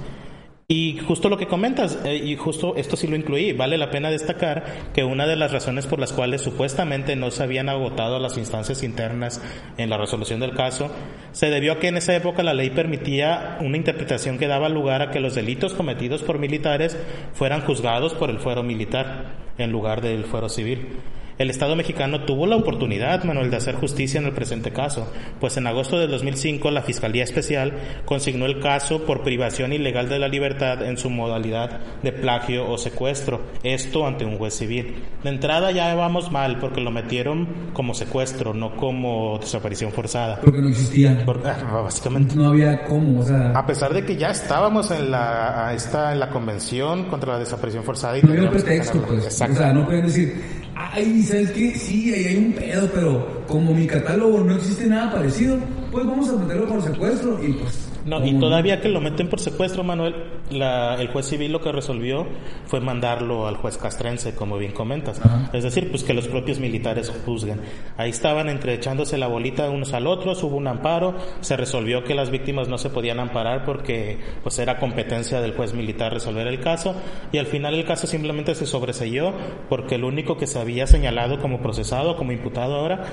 Y 0.68 0.98
justo 0.98 1.30
lo 1.30 1.38
que 1.38 1.46
comentas, 1.46 2.00
eh, 2.06 2.16
y 2.16 2.36
justo 2.38 2.76
esto 2.76 2.98
sí 2.98 3.06
lo 3.06 3.16
incluí, 3.16 3.54
vale 3.54 3.78
la 3.78 3.92
pena 3.92 4.10
destacar 4.10 4.66
que 4.96 5.04
una 5.04 5.28
de 5.28 5.36
las 5.36 5.52
razones 5.52 5.86
por 5.86 6.00
las 6.00 6.12
cuales 6.12 6.42
supuestamente 6.42 7.16
no 7.16 7.30
se 7.30 7.44
habían 7.44 7.70
agotado 7.70 8.18
las 8.18 8.36
instancias 8.36 8.82
internas 8.82 9.44
en 9.78 9.92
la 9.92 9.98
resolución 10.00 10.40
del 10.40 10.56
caso, 10.56 10.90
se 11.34 11.52
debió 11.52 11.74
a 11.74 11.80
que 11.80 11.90
en 11.90 11.98
esa 11.98 12.16
época 12.16 12.42
la 12.42 12.56
ley 12.56 12.72
permitía 12.72 13.60
una 13.62 13.78
interpretación 13.78 14.40
que 14.40 14.48
daba 14.48 14.68
lugar 14.68 15.04
a 15.04 15.12
que 15.12 15.20
los 15.20 15.36
delitos 15.36 15.76
cometidos 15.76 16.24
por 16.24 16.40
militares 16.40 16.98
fueran 17.36 17.62
juzgados 17.62 18.16
por 18.16 18.32
el 18.32 18.40
fuero 18.40 18.64
militar 18.64 19.36
en 19.60 19.72
lugar 19.72 20.02
del 20.02 20.26
fuero 20.26 20.50
civil. 20.50 20.88
El 21.38 21.50
Estado 21.50 21.76
mexicano 21.76 22.24
tuvo 22.24 22.48
la 22.48 22.56
oportunidad, 22.56 23.26
Manuel, 23.26 23.52
de 23.52 23.58
hacer 23.58 23.76
justicia 23.76 24.22
en 24.22 24.26
el 24.26 24.32
presente 24.32 24.72
caso, 24.72 25.12
pues 25.42 25.58
en 25.58 25.68
agosto 25.68 26.00
del 26.00 26.10
2005 26.10 26.72
la 26.72 26.82
Fiscalía 26.82 27.26
Especial 27.26 27.74
consignó 28.06 28.46
el 28.46 28.62
caso 28.62 29.06
por 29.06 29.22
privación 29.22 29.74
ilegal 29.74 30.08
de 30.08 30.18
la 30.18 30.30
libertad 30.30 30.82
en 30.88 30.98
su 30.98 31.10
modalidad 31.10 31.82
de 32.02 32.14
plagio 32.14 32.70
o 32.70 32.78
secuestro, 32.78 33.42
esto 33.64 34.08
ante 34.08 34.24
un 34.24 34.38
juez 34.38 34.54
civil. 34.54 34.96
De 35.26 35.30
entrada 35.30 35.72
ya 35.72 35.94
vamos 35.96 36.32
mal 36.32 36.58
porque 36.58 36.80
lo 36.80 36.92
metieron 36.92 37.48
como 37.74 37.94
secuestro, 37.94 38.54
no 38.54 38.78
como 38.78 39.38
desaparición 39.40 39.92
forzada. 39.92 40.40
Porque 40.40 40.62
no 40.62 40.70
existía. 40.70 41.22
Ah, 41.44 41.82
básicamente. 41.84 42.36
No 42.36 42.48
había 42.48 42.86
cómo, 42.86 43.20
o 43.20 43.26
sea... 43.26 43.52
A 43.52 43.66
pesar 43.66 43.94
de 43.94 44.06
que 44.06 44.16
ya 44.16 44.30
estábamos 44.30 44.90
en 44.92 45.12
la, 45.12 45.74
esta, 45.76 46.14
en 46.14 46.20
la 46.22 46.30
convención 46.30 47.10
contra 47.10 47.34
la 47.34 47.40
desaparición 47.40 47.84
forzada. 47.84 48.18
Y 48.18 48.22
no 48.22 48.32
había 48.32 48.50
pretexto, 48.50 49.02
pues. 49.02 49.26
O 49.28 49.30
sea, 49.30 49.74
no 49.74 49.86
pueden 49.86 50.06
decir 50.06 50.65
ay, 50.76 51.24
¿sabes 51.24 51.52
qué? 51.52 51.76
Sí, 51.76 52.14
ahí 52.14 52.26
hay 52.26 52.38
un 52.38 52.54
pedo, 52.54 52.90
pero 52.94 53.46
como 53.48 53.74
mi 53.74 53.88
catálogo 53.88 54.40
no 54.42 54.56
existe 54.56 54.88
nada 54.88 55.12
parecido, 55.12 55.58
pues 55.92 56.06
vamos 56.06 56.30
a 56.30 56.34
meterlo 56.34 56.68
por 56.68 56.84
secuestro 56.84 57.44
y 57.44 57.54
pues 57.54 57.90
no, 58.06 58.24
y 58.24 58.38
todavía 58.40 58.82
que 58.82 58.90
lo 58.90 59.02
meten 59.02 59.28
por 59.30 59.40
secuestro, 59.40 59.84
Manuel, 59.84 60.16
el 60.52 61.08
juez 61.08 61.26
civil 61.26 61.52
lo 61.52 61.60
que 61.60 61.72
resolvió 61.72 62.28
fue 62.68 62.80
mandarlo 62.80 63.48
al 63.48 63.58
juez 63.58 63.80
castrense, 63.80 64.36
como 64.36 64.60
bien 64.60 64.74
comentas. 64.74 65.20
Es 65.54 65.64
decir, 65.64 65.90
pues 65.90 66.04
que 66.04 66.14
los 66.14 66.28
propios 66.28 66.60
militares 66.60 67.12
juzguen. 67.26 67.62
Ahí 67.98 68.12
estaban 68.12 68.48
entrechándose 68.48 69.18
la 69.18 69.26
bolita 69.26 69.72
unos 69.72 69.94
al 69.94 70.06
otros, 70.06 70.44
hubo 70.44 70.56
un 70.56 70.68
amparo, 70.68 71.16
se 71.42 71.58
resolvió 71.58 72.04
que 72.04 72.14
las 72.14 72.30
víctimas 72.30 72.68
no 72.68 72.78
se 72.78 72.92
podían 72.92 73.20
amparar 73.20 73.66
porque 73.66 74.20
pues 74.44 74.60
era 74.60 74.78
competencia 74.78 75.42
del 75.42 75.56
juez 75.56 75.74
militar 75.74 76.14
resolver 76.14 76.46
el 76.46 76.60
caso 76.60 76.96
y 77.32 77.40
al 77.40 77.48
final 77.48 77.74
el 77.74 77.86
caso 77.86 78.06
simplemente 78.06 78.54
se 78.54 78.68
sobreselló 78.68 79.34
porque 79.68 79.96
el 79.96 80.04
único 80.04 80.38
que 80.38 80.46
se 80.46 80.60
había 80.60 80.86
señalado 80.86 81.40
como 81.40 81.60
procesado, 81.60 82.18
como 82.18 82.32
imputado 82.32 82.76
ahora, 82.76 83.06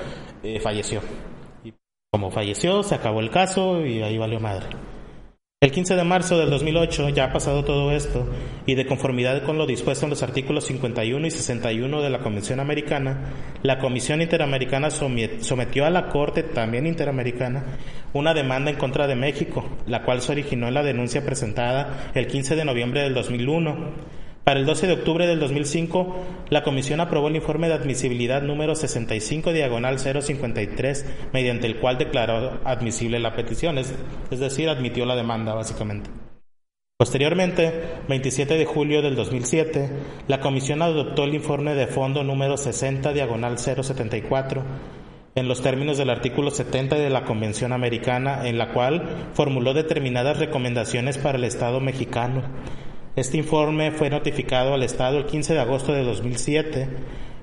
eh, 0.43 0.59
falleció. 0.59 1.01
Como 2.13 2.29
falleció, 2.29 2.83
se 2.83 2.93
acabó 2.93 3.21
el 3.21 3.31
caso 3.31 3.83
y 3.83 4.03
ahí 4.03 4.19
valió 4.19 4.39
madre. 4.39 4.67
El 5.59 5.71
15 5.71 5.95
de 5.95 6.03
marzo 6.03 6.37
del 6.37 6.51
2008 6.51 7.09
ya 7.09 7.23
ha 7.23 7.33
pasado 7.33 7.63
todo 7.63 7.91
esto 7.91 8.27
y 8.67 8.75
de 8.75 8.85
conformidad 8.85 9.41
con 9.41 9.57
lo 9.57 9.65
dispuesto 9.65 10.05
en 10.05 10.11
los 10.11 10.21
artículos 10.21 10.65
51 10.65 11.25
y 11.25 11.31
61 11.31 12.01
de 12.03 12.09
la 12.11 12.19
Convención 12.19 12.59
Americana, 12.59 13.31
la 13.63 13.79
Comisión 13.79 14.21
Interamericana 14.21 14.91
sometió 14.91 15.85
a 15.87 15.89
la 15.89 16.09
Corte 16.09 16.43
también 16.43 16.85
Interamericana 16.85 17.79
una 18.13 18.35
demanda 18.35 18.69
en 18.69 18.77
contra 18.77 19.07
de 19.07 19.15
México, 19.15 19.67
la 19.87 20.03
cual 20.03 20.21
se 20.21 20.33
originó 20.33 20.67
en 20.67 20.75
la 20.75 20.83
denuncia 20.83 21.25
presentada 21.25 22.11
el 22.13 22.27
15 22.27 22.55
de 22.55 22.65
noviembre 22.65 23.01
del 23.01 23.15
2001 23.15 24.22
para 24.43 24.59
el 24.59 24.65
12 24.65 24.87
de 24.87 24.93
octubre 24.93 25.25
del 25.25 25.39
2005, 25.39 26.15
la 26.49 26.63
Comisión 26.63 26.99
aprobó 26.99 27.29
el 27.29 27.37
informe 27.37 27.69
de 27.69 27.75
admisibilidad 27.75 28.41
número 28.41 28.75
65 28.75 29.53
diagonal 29.53 29.99
053, 29.99 31.05
mediante 31.31 31.65
el 31.65 31.77
cual 31.79 31.97
declaró 31.97 32.59
admisible 32.65 33.19
la 33.19 33.35
petición, 33.35 33.77
es, 33.77 33.93
decir, 34.29 34.67
admitió 34.67 35.05
la 35.05 35.15
demanda 35.15 35.53
básicamente. 35.53 36.09
Posteriormente, 36.97 37.71
27 38.09 38.57
de 38.57 38.65
julio 38.65 39.01
del 39.01 39.15
2007, 39.15 39.89
la 40.27 40.41
Comisión 40.41 40.81
adoptó 40.81 41.23
el 41.23 41.35
informe 41.35 41.73
de 41.73 41.87
fondo 41.87 42.23
número 42.23 42.57
60 42.57 43.13
diagonal 43.13 43.57
074 43.57 44.61
en 45.35 45.47
los 45.47 45.61
términos 45.61 45.97
del 45.97 46.09
artículo 46.09 46.51
70 46.51 46.97
de 46.97 47.09
la 47.09 47.23
Convención 47.23 47.71
Americana, 47.71 48.47
en 48.47 48.57
la 48.57 48.73
cual 48.73 49.29
formuló 49.33 49.73
determinadas 49.73 50.37
recomendaciones 50.37 51.17
para 51.17 51.37
el 51.37 51.45
Estado 51.45 51.79
mexicano 51.79 52.43
este 53.15 53.37
informe 53.37 53.91
fue 53.91 54.09
notificado 54.09 54.73
al 54.73 54.83
Estado 54.83 55.17
el 55.17 55.25
15 55.25 55.53
de 55.53 55.59
agosto 55.59 55.93
de 55.93 56.03
2007 56.03 56.87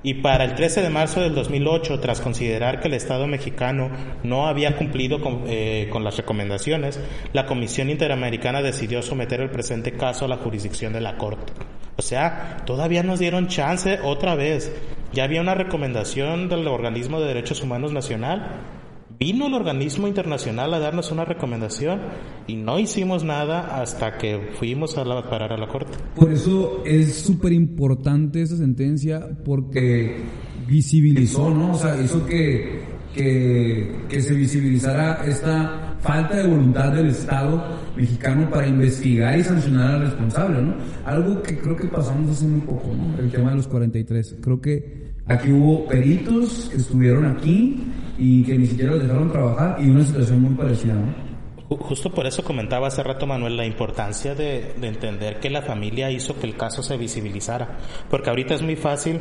y 0.02 0.14
para 0.14 0.44
el 0.44 0.54
13 0.54 0.82
de 0.82 0.88
marzo 0.88 1.20
del 1.20 1.34
2008, 1.34 2.00
tras 2.00 2.20
considerar 2.20 2.80
que 2.80 2.88
el 2.88 2.94
Estado 2.94 3.26
mexicano 3.26 3.90
no 4.22 4.46
había 4.46 4.76
cumplido 4.76 5.20
con, 5.20 5.44
eh, 5.46 5.88
con, 5.92 6.04
las 6.04 6.16
recomendaciones, 6.16 6.98
la 7.34 7.44
Comisión 7.44 7.90
Interamericana 7.90 8.62
decidió 8.62 9.02
someter 9.02 9.40
el 9.40 9.50
presente 9.50 9.92
caso 9.92 10.24
a 10.24 10.28
la 10.28 10.38
jurisdicción 10.38 10.94
de 10.94 11.02
la 11.02 11.18
Corte. 11.18 11.52
O 11.96 12.02
sea, 12.02 12.62
todavía 12.64 13.02
nos 13.02 13.18
dieron 13.18 13.48
chance 13.48 13.98
otra 14.02 14.34
vez 14.34 14.72
Ya 15.12 15.24
había 15.24 15.42
una 15.42 15.54
recomendación 15.54 16.48
del 16.48 16.66
Organismo 16.66 17.20
de 17.20 17.28
Derechos 17.28 17.62
Humanos 17.62 17.92
Nacional. 17.92 18.79
Vino 19.22 19.48
el 19.48 19.52
organismo 19.52 20.08
internacional 20.08 20.72
a 20.72 20.78
darnos 20.78 21.12
una 21.12 21.26
recomendación 21.26 22.00
y 22.46 22.56
no 22.56 22.78
hicimos 22.78 23.22
nada 23.22 23.78
hasta 23.82 24.16
que 24.16 24.48
fuimos 24.58 24.96
a 24.96 25.04
parar 25.28 25.52
a 25.52 25.58
la 25.58 25.68
corte. 25.68 25.92
Por 26.16 26.32
eso 26.32 26.82
es 26.86 27.16
súper 27.16 27.52
importante 27.52 28.40
esa 28.40 28.56
sentencia 28.56 29.28
porque 29.44 30.22
visibilizó, 30.66 31.50
¿no? 31.50 31.72
O 31.72 31.74
sea, 31.74 32.02
hizo 32.02 32.24
que, 32.24 32.80
que, 33.14 33.94
que 34.08 34.22
se 34.22 34.32
visibilizara 34.32 35.22
esta 35.26 35.98
falta 36.00 36.36
de 36.36 36.48
voluntad 36.48 36.90
del 36.90 37.08
Estado 37.08 37.62
mexicano 37.94 38.48
para 38.48 38.68
investigar 38.68 39.38
y 39.38 39.44
sancionar 39.44 39.96
al 39.96 40.00
responsable, 40.00 40.62
¿no? 40.62 40.76
Algo 41.04 41.42
que 41.42 41.58
creo 41.58 41.76
que 41.76 41.88
pasamos 41.88 42.30
hace 42.30 42.46
muy 42.46 42.62
poco, 42.62 42.88
¿no? 42.96 43.18
El 43.18 43.30
tema 43.30 43.50
de 43.50 43.56
los 43.56 43.68
43. 43.68 44.36
Creo 44.40 44.62
que 44.62 45.10
aquí 45.26 45.52
hubo 45.52 45.86
peritos 45.88 46.70
que 46.70 46.78
estuvieron 46.78 47.26
aquí 47.26 47.84
y 48.20 48.44
que 48.44 48.56
ni 48.56 48.66
siquiera 48.66 48.92
los 48.92 49.02
dejaron 49.02 49.32
trabajar 49.32 49.82
y 49.82 49.88
una 49.88 50.04
situación 50.04 50.42
muy 50.42 50.54
parecida, 50.54 50.94
¿no? 50.94 51.30
Justo 51.76 52.12
por 52.12 52.26
eso 52.26 52.44
comentaba 52.44 52.88
hace 52.88 53.02
rato 53.02 53.26
Manuel 53.26 53.56
la 53.56 53.64
importancia 53.64 54.34
de, 54.34 54.74
de, 54.78 54.88
entender 54.88 55.38
que 55.38 55.48
la 55.50 55.62
familia 55.62 56.10
hizo 56.10 56.38
que 56.38 56.46
el 56.46 56.56
caso 56.56 56.82
se 56.82 56.96
visibilizara. 56.96 57.78
Porque 58.10 58.28
ahorita 58.28 58.54
es 58.54 58.62
muy 58.62 58.74
fácil 58.74 59.20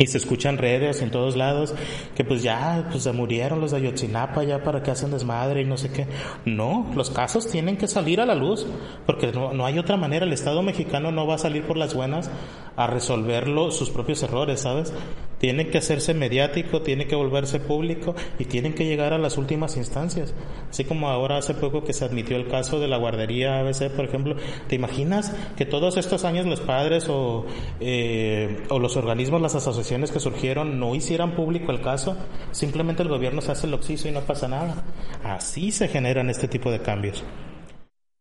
y 0.00 0.06
se 0.06 0.18
escuchan 0.18 0.58
redes 0.58 1.02
en 1.02 1.10
todos 1.10 1.36
lados 1.36 1.74
que 2.14 2.22
pues 2.22 2.40
ya 2.40 2.86
pues 2.88 3.02
se 3.02 3.10
murieron 3.10 3.60
los 3.60 3.72
de 3.72 3.78
Ayotzinapa 3.78 4.44
ya 4.44 4.62
para 4.62 4.80
que 4.80 4.92
hacen 4.92 5.10
desmadre 5.10 5.62
y 5.62 5.64
no 5.64 5.76
sé 5.76 5.90
qué. 5.90 6.06
No, 6.44 6.88
los 6.94 7.10
casos 7.10 7.48
tienen 7.48 7.76
que 7.76 7.88
salir 7.88 8.20
a 8.20 8.24
la 8.24 8.36
luz 8.36 8.64
porque 9.06 9.32
no, 9.32 9.52
no 9.52 9.66
hay 9.66 9.76
otra 9.76 9.96
manera. 9.96 10.24
El 10.24 10.32
Estado 10.32 10.62
mexicano 10.62 11.10
no 11.10 11.26
va 11.26 11.34
a 11.34 11.38
salir 11.38 11.64
por 11.64 11.76
las 11.76 11.94
buenas 11.94 12.30
a 12.76 12.86
resolverlo 12.86 13.72
sus 13.72 13.90
propios 13.90 14.22
errores, 14.22 14.60
¿sabes? 14.60 14.92
Tiene 15.38 15.68
que 15.68 15.78
hacerse 15.78 16.14
mediático, 16.14 16.82
tiene 16.82 17.08
que 17.08 17.16
volverse 17.16 17.58
público 17.58 18.14
y 18.38 18.44
tienen 18.44 18.74
que 18.74 18.86
llegar 18.86 19.12
a 19.12 19.18
las 19.18 19.36
últimas 19.36 19.76
instancias. 19.76 20.32
Así 20.70 20.84
como 20.84 21.08
ahora 21.08 21.38
hace 21.38 21.54
poco 21.54 21.82
que 21.82 21.92
se 21.92 22.04
admitió 22.04 22.36
el 22.36 22.46
caso 22.46 22.78
de 22.78 22.86
la 22.86 22.98
guardería 22.98 23.58
ABC, 23.58 23.90
por 23.90 24.04
ejemplo. 24.04 24.36
¿Te 24.68 24.76
imaginas 24.76 25.34
que 25.56 25.64
todos 25.64 25.96
estos 25.96 26.24
años 26.24 26.46
los 26.46 26.60
padres 26.60 27.08
o, 27.08 27.46
eh, 27.80 28.64
o 28.68 28.78
los 28.78 28.96
organismos, 28.96 29.40
las 29.40 29.54
asociaciones 29.56 29.87
que 29.88 30.20
surgieron 30.20 30.78
no 30.78 30.94
hicieran 30.94 31.34
público 31.34 31.72
el 31.72 31.80
caso? 31.80 32.16
Simplemente 32.50 33.02
el 33.02 33.08
gobierno 33.08 33.40
se 33.40 33.52
hace 33.52 33.66
el 33.66 33.74
oxiso 33.74 34.08
y 34.08 34.12
no 34.12 34.20
pasa 34.20 34.48
nada. 34.48 34.84
Así 35.24 35.72
se 35.72 35.88
generan 35.88 36.30
este 36.30 36.46
tipo 36.46 36.70
de 36.70 36.80
cambios. 36.80 37.24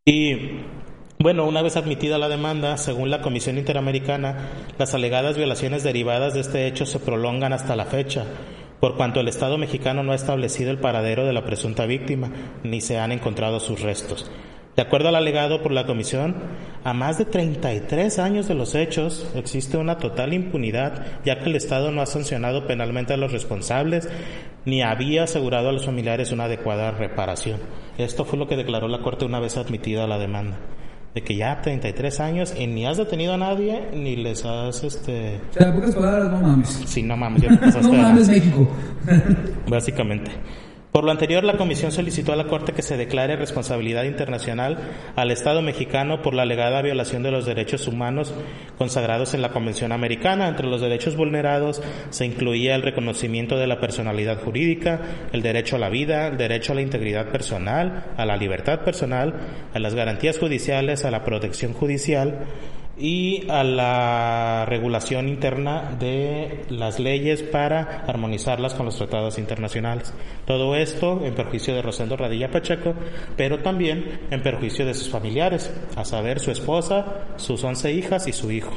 Y 0.06 0.62
bueno, 1.20 1.46
una 1.46 1.62
vez 1.62 1.76
admitida 1.76 2.18
la 2.18 2.30
demanda, 2.30 2.78
según 2.78 3.10
la 3.10 3.22
Comisión 3.22 3.58
Interamericana, 3.58 4.50
las 4.78 4.94
alegadas 4.94 5.36
violaciones 5.36 5.84
derivadas 5.84 6.34
de 6.34 6.40
este 6.40 6.68
hecho 6.68 6.86
se 6.86 7.00
prolongan 7.00 7.52
hasta 7.52 7.76
la 7.76 7.86
fecha, 7.86 8.26
por 8.80 8.96
cuanto 8.96 9.20
el 9.20 9.28
Estado 9.28 9.58
mexicano 9.58 10.04
no 10.04 10.14
ha 10.14 10.16
establecido 10.16 10.72
el 10.72 10.78
paradero 10.78 11.26
de 11.26 11.34
la 11.34 11.44
presunta 11.44 11.86
víctima, 11.86 12.32
ni 12.64 12.80
se 12.80 13.00
han 13.00 13.12
encontrado 13.12 13.60
sus 13.60 13.82
restos. 13.82 14.32
De 14.78 14.84
acuerdo 14.84 15.10
al 15.10 15.16
alegado 15.16 15.64
por 15.64 15.72
la 15.72 15.88
Comisión, 15.88 16.36
a 16.84 16.94
más 16.94 17.18
de 17.18 17.26
33 17.26 18.20
años 18.20 18.48
de 18.48 18.54
los 18.54 18.76
hechos 18.76 19.28
existe 19.34 19.76
una 19.76 19.98
total 19.98 20.36
impunidad, 20.36 21.04
ya 21.26 21.40
que 21.40 21.50
el 21.50 21.56
Estado 21.56 21.90
no 21.90 22.00
ha 22.00 22.06
sancionado 22.06 22.68
penalmente 22.68 23.12
a 23.12 23.18
los 23.18 23.32
responsables 23.32 24.08
ni 24.66 24.84
había 24.84 25.24
asegurado 25.24 25.70
a 25.70 25.72
los 25.72 25.88
familiares 25.88 26.32
una 26.32 26.44
adecuada 26.44 26.92
reparación. 26.92 27.60
Esto 27.98 28.24
fue 28.24 28.38
lo 28.38 28.48
que 28.48 28.56
declaró 28.56 28.88
la 28.88 29.02
Corte 29.02 29.26
una 29.26 29.40
vez 29.40 29.58
admitida 29.58 30.06
la 30.06 30.20
demanda 30.20 30.60
de 31.16 31.24
que 31.24 31.36
ya 31.36 31.60
33 31.60 32.20
años 32.20 32.54
y 32.56 32.68
ni 32.68 32.86
has 32.86 32.98
detenido 32.98 33.34
a 33.34 33.38
nadie 33.38 33.90
ni 33.96 34.16
les 34.16 34.46
has 34.46 34.84
este 34.84 35.40
o 35.50 35.54
sea 35.54 35.74
pocas 35.74 35.96
palabras 35.96 36.30
no 36.30 36.40
mames. 36.40 36.84
Sí 36.86 37.02
no 37.02 37.18
mames 37.18 37.42
ya 37.42 37.60
te 37.60 37.82
no 37.82 37.94
mames 37.94 38.30
México. 38.30 38.68
Básicamente 39.68 40.30
por 40.92 41.04
lo 41.04 41.12
anterior, 41.12 41.44
la 41.44 41.58
Comisión 41.58 41.92
solicitó 41.92 42.34
a 42.34 42.36
la 42.36 42.48
Corte 42.48 42.72
que 42.72 42.82
se 42.82 42.98
declare 42.98 43.36
responsabilidad 43.36 44.06
internacional 44.06 44.80
al 45.16 45.32
Estado 45.32 45.62
mexicano 45.62 46.22
por 46.22 46.34
la 46.34 46.42
alegada 46.44 46.82
violación 46.82 47.24
de 47.24 47.30
los 47.30 47.46
derechos 47.46 47.88
humanos 47.88 48.34
consagrados 48.78 49.34
en 49.34 49.42
la 49.42 49.52
Convención 49.52 49.92
Americana. 49.92 50.48
Entre 50.48 50.66
los 50.66 50.82
derechos 50.82 51.16
vulnerados 51.16 51.84
se 52.10 52.26
incluía 52.26 52.74
el 52.74 52.82
reconocimiento 52.82 53.58
de 53.58 53.68
la 53.68 53.80
personalidad 53.80 54.42
jurídica, 54.42 55.02
el 55.34 55.42
derecho 55.42 55.76
a 55.76 55.80
la 55.80 55.90
vida, 55.90 56.30
el 56.30 56.38
derecho 56.38 56.72
a 56.72 56.76
la 56.76 56.82
integridad 56.82 57.28
personal, 57.28 58.06
a 58.18 58.26
la 58.26 58.38
libertad 58.38 58.82
personal, 58.82 59.36
a 59.74 59.80
las 59.80 59.94
garantías 59.94 60.40
judiciales, 60.40 61.06
a 61.06 61.12
la 61.12 61.24
protección 61.24 61.74
judicial, 61.74 62.40
y 62.98 63.50
a 63.50 63.64
la 63.64 64.66
regulación 64.68 65.30
interna 65.30 65.96
de 66.00 66.66
las 66.70 67.00
leyes 67.00 67.44
para 67.44 68.04
armonizarlas 68.08 68.74
con 68.74 68.86
los 68.86 68.98
tratados 68.98 69.38
internacionales. 69.38 70.14
Todo 70.46 70.76
esto 70.76 71.22
en 71.24 71.36
perjuicio 71.36 71.76
de 71.76 71.82
Rosendo 71.82 72.18
Radilla 72.18 72.52
Pacheco, 72.52 72.94
pero 73.36 73.60
también 73.60 74.22
en 74.32 74.42
perjuicio 74.42 74.86
de 74.86 74.94
sus 74.94 75.10
familiares, 75.10 75.72
a 75.96 76.04
saber, 76.06 76.40
su 76.40 76.52
esposa, 76.52 77.28
sus 77.38 77.64
once 77.64 77.92
hijas 77.92 78.28
y 78.28 78.34
su 78.34 78.52
hijo. 78.52 78.72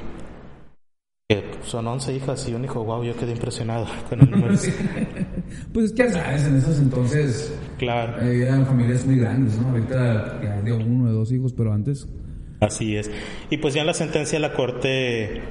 Son 1.65 1.87
once 1.87 2.13
hijas 2.13 2.49
y 2.49 2.55
un 2.55 2.65
hijo, 2.65 2.83
wow, 2.83 3.05
yo 3.05 3.17
quedé 3.17 3.33
impresionado 3.33 3.87
con 4.09 4.21
el 4.21 4.31
número. 4.31 4.55
pues 5.73 5.87
es 5.87 5.93
que 5.93 6.11
sabes, 6.11 6.45
en 6.47 6.57
esos 6.57 6.79
entonces 6.79 7.55
claro. 7.79 8.21
Eh, 8.23 8.43
eran 8.43 8.67
familias 8.67 9.07
muy 9.07 9.17
grandes, 9.17 9.57
¿no? 9.59 9.69
Ahorita 9.69 10.41
ya 10.43 10.61
de 10.63 10.73
uno, 10.73 11.07
de 11.07 11.13
dos 11.13 11.31
hijos, 11.31 11.53
pero 11.53 11.73
antes 11.73 12.09
Así 12.61 12.97
es. 12.97 13.11
Y 13.51 13.57
pues 13.57 13.75
ya 13.75 13.81
en 13.81 13.87
la 13.87 13.95
sentencia 13.95 14.39
la 14.39 14.53
Corte 14.53 15.43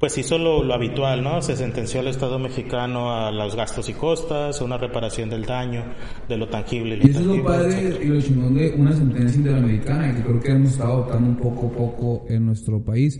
pues 0.00 0.18
hizo 0.18 0.36
lo, 0.36 0.62
lo, 0.62 0.74
habitual, 0.74 1.22
¿no? 1.22 1.40
Se 1.40 1.56
sentenció 1.56 2.00
al 2.00 2.08
Estado 2.08 2.38
mexicano 2.38 3.14
a 3.14 3.30
los 3.30 3.54
gastos 3.54 3.88
y 3.88 3.94
costas, 3.94 4.60
a 4.60 4.64
una 4.64 4.76
reparación 4.76 5.30
del 5.30 5.46
daño, 5.46 5.82
de 6.28 6.36
lo 6.36 6.48
tangible 6.48 6.96
y 6.96 6.98
lo 6.98 7.06
Y 7.06 7.10
eso 7.10 7.20
es 7.20 7.26
lo 7.26 7.42
padre 7.42 7.98
y 8.02 8.06
lo 8.08 8.20
chingón 8.20 8.54
de 8.54 8.74
una 8.76 8.92
sentencia 8.92 9.38
interamericana, 9.38 10.14
que 10.14 10.22
creo 10.22 10.40
que 10.40 10.52
hemos 10.52 10.72
estado 10.72 10.92
adoptando 10.92 11.30
un 11.30 11.36
poco 11.36 11.68
a 11.68 11.70
poco 11.70 12.26
en 12.28 12.44
nuestro 12.44 12.82
país, 12.82 13.18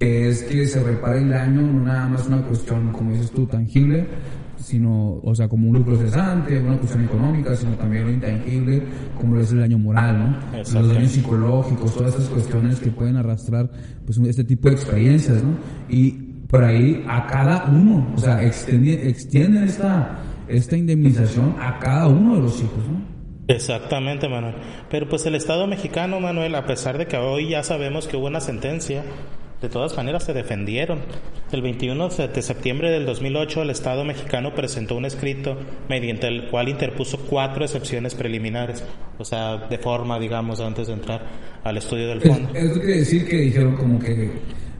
que 0.00 0.28
es 0.28 0.42
que 0.42 0.66
se 0.66 0.82
repare 0.82 1.18
el 1.18 1.30
daño, 1.30 1.62
no 1.62 1.84
nada 1.84 2.08
más 2.08 2.26
una 2.26 2.42
cuestión, 2.42 2.90
como 2.90 3.12
dices 3.12 3.30
tú, 3.30 3.46
tangible, 3.46 4.04
sino, 4.64 5.20
o 5.22 5.34
sea, 5.34 5.48
como 5.48 5.68
un 5.68 5.76
lucro 5.76 5.96
cesante, 5.96 6.58
una 6.58 6.78
cuestión 6.78 7.04
económica, 7.04 7.54
sino 7.54 7.72
también 7.76 8.04
lo 8.04 8.10
intangible, 8.10 8.82
como 9.20 9.38
es 9.38 9.52
el 9.52 9.60
daño 9.60 9.78
moral, 9.78 10.18
¿no? 10.18 10.58
Los 10.58 10.72
daños 10.72 11.12
psicológicos, 11.12 11.94
todas 11.94 12.14
esas 12.14 12.28
cuestiones 12.28 12.80
que 12.80 12.90
pueden 12.90 13.16
arrastrar, 13.16 13.70
pues, 14.06 14.18
este 14.18 14.44
tipo 14.44 14.68
de 14.68 14.74
experiencias, 14.74 15.42
¿no? 15.42 15.56
Y 15.88 16.12
por 16.48 16.64
ahí 16.64 17.04
a 17.06 17.26
cada 17.26 17.66
uno, 17.66 18.12
o 18.14 18.18
sea, 18.18 18.42
extiende, 18.42 19.08
extienden 19.08 19.64
esta, 19.64 20.18
esta 20.48 20.76
indemnización 20.76 21.56
a 21.60 21.78
cada 21.78 22.08
uno 22.08 22.36
de 22.36 22.40
los 22.42 22.58
hijos, 22.60 22.88
¿no? 22.88 23.14
Exactamente, 23.48 24.28
Manuel. 24.28 24.54
Pero 24.90 25.08
pues 25.08 25.26
el 25.26 25.34
Estado 25.34 25.66
mexicano, 25.66 26.20
Manuel, 26.20 26.54
a 26.54 26.64
pesar 26.64 26.96
de 26.96 27.06
que 27.06 27.18
hoy 27.18 27.50
ya 27.50 27.62
sabemos 27.62 28.08
que 28.08 28.16
hubo 28.16 28.26
una 28.26 28.40
sentencia, 28.40 29.02
de 29.64 29.70
todas 29.70 29.96
maneras 29.96 30.24
se 30.24 30.34
defendieron. 30.34 30.98
El 31.50 31.62
21 31.62 32.08
de 32.08 32.42
septiembre 32.42 32.90
del 32.90 33.06
2008 33.06 33.62
el 33.62 33.70
Estado 33.70 34.04
mexicano 34.04 34.54
presentó 34.54 34.94
un 34.96 35.06
escrito 35.06 35.56
mediante 35.88 36.28
el 36.28 36.50
cual 36.50 36.68
interpuso 36.68 37.18
cuatro 37.18 37.64
excepciones 37.64 38.14
preliminares, 38.14 38.84
o 39.18 39.24
sea, 39.24 39.56
de 39.56 39.78
forma, 39.78 40.18
digamos, 40.18 40.60
antes 40.60 40.88
de 40.88 40.92
entrar 40.92 41.22
al 41.62 41.76
estudio 41.78 42.08
del 42.08 42.20
fondo. 42.20 42.50
Eso 42.54 42.74
quiere 42.74 42.98
decir 42.98 43.26
que 43.26 43.36
dijeron 43.36 43.76
como 43.76 43.98
que, 43.98 44.32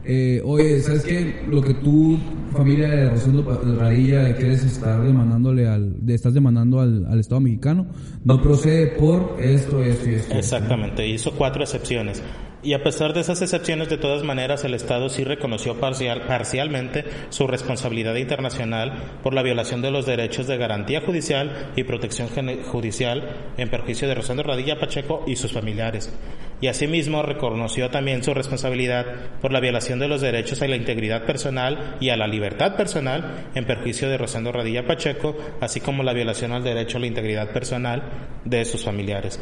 eh, 0.03 0.41
oye, 0.45 0.79
¿sabes 0.81 1.03
qué? 1.03 1.43
Lo 1.49 1.63
que 1.63 1.73
tú, 1.75 2.19
familia 2.51 2.89
de 2.89 3.09
Rosendo 3.09 3.43
Radilla, 3.79 4.35
quieres 4.35 4.63
estar 4.63 5.01
demandándole 5.01 5.67
al, 5.67 5.95
estás 6.07 6.35
demandando 6.35 6.79
al, 6.79 7.07
al 7.07 7.19
Estado 7.19 7.41
mexicano, 7.41 7.87
no 8.23 8.39
procede 8.39 8.87
por 8.87 9.37
esto, 9.41 9.81
esto 9.81 10.09
y 10.09 10.13
esto. 10.13 10.35
Exactamente, 10.35 11.07
hizo 11.07 11.31
cuatro 11.31 11.63
excepciones. 11.63 12.21
Y 12.65 12.73
a 12.73 12.81
pesar 12.81 13.13
de 13.13 13.21
esas 13.21 13.43
excepciones, 13.43 13.89
de 13.89 13.99
todas 13.99 14.23
maneras, 14.23 14.63
el 14.63 14.73
Estado 14.73 15.07
sí 15.07 15.23
reconoció 15.23 15.79
parcial, 15.79 16.23
parcialmente 16.23 17.05
su 17.29 17.45
responsabilidad 17.45 18.15
internacional 18.15 19.19
por 19.21 19.35
la 19.35 19.43
violación 19.43 19.83
de 19.83 19.91
los 19.91 20.07
derechos 20.07 20.47
de 20.47 20.57
garantía 20.57 21.01
judicial 21.01 21.73
y 21.75 21.83
protección 21.83 22.27
judicial 22.63 23.51
en 23.57 23.69
perjuicio 23.69 24.07
de 24.07 24.15
Rosendo 24.15 24.41
Radilla 24.41 24.79
Pacheco 24.79 25.23
y 25.27 25.35
sus 25.35 25.53
familiares. 25.53 26.11
Y 26.59 26.65
asimismo 26.65 27.21
reconoció 27.21 27.91
también 27.91 28.23
su 28.23 28.33
responsabilidad 28.33 29.05
por 29.43 29.51
la 29.51 29.59
violación 29.59 29.99
de 29.99 30.07
los 30.07 30.21
derechos 30.21 30.59
a 30.63 30.67
la 30.67 30.75
integridad 30.75 31.23
personal 31.23 31.97
y 31.99 32.09
a 32.09 32.17
la 32.17 32.25
libertad 32.25 32.75
personal 32.75 33.45
en 33.53 33.65
perjuicio 33.65 34.09
de 34.09 34.17
Rosendo 34.17 34.51
Radilla 34.51 34.87
Pacheco, 34.87 35.37
así 35.61 35.81
como 35.81 36.01
la 36.01 36.13
violación 36.13 36.51
al 36.51 36.63
derecho 36.63 36.97
a 36.97 37.01
la 37.01 37.05
integridad 37.05 37.51
personal 37.51 38.01
de 38.43 38.65
sus 38.65 38.83
familiares 38.83 39.39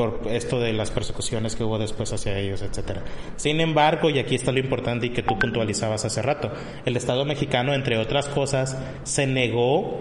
por 0.00 0.22
esto 0.30 0.58
de 0.58 0.72
las 0.72 0.90
persecuciones 0.90 1.56
que 1.56 1.62
hubo 1.62 1.78
después 1.78 2.10
hacia 2.10 2.38
ellos, 2.38 2.62
etcétera. 2.62 3.02
Sin 3.36 3.60
embargo, 3.60 4.08
y 4.08 4.18
aquí 4.18 4.34
está 4.34 4.50
lo 4.50 4.58
importante 4.58 5.04
y 5.04 5.10
que 5.10 5.22
tú 5.22 5.38
puntualizabas 5.38 6.06
hace 6.06 6.22
rato, 6.22 6.50
el 6.86 6.96
Estado 6.96 7.26
mexicano, 7.26 7.74
entre 7.74 7.98
otras 7.98 8.26
cosas, 8.26 8.78
se 9.02 9.26
negó 9.26 10.00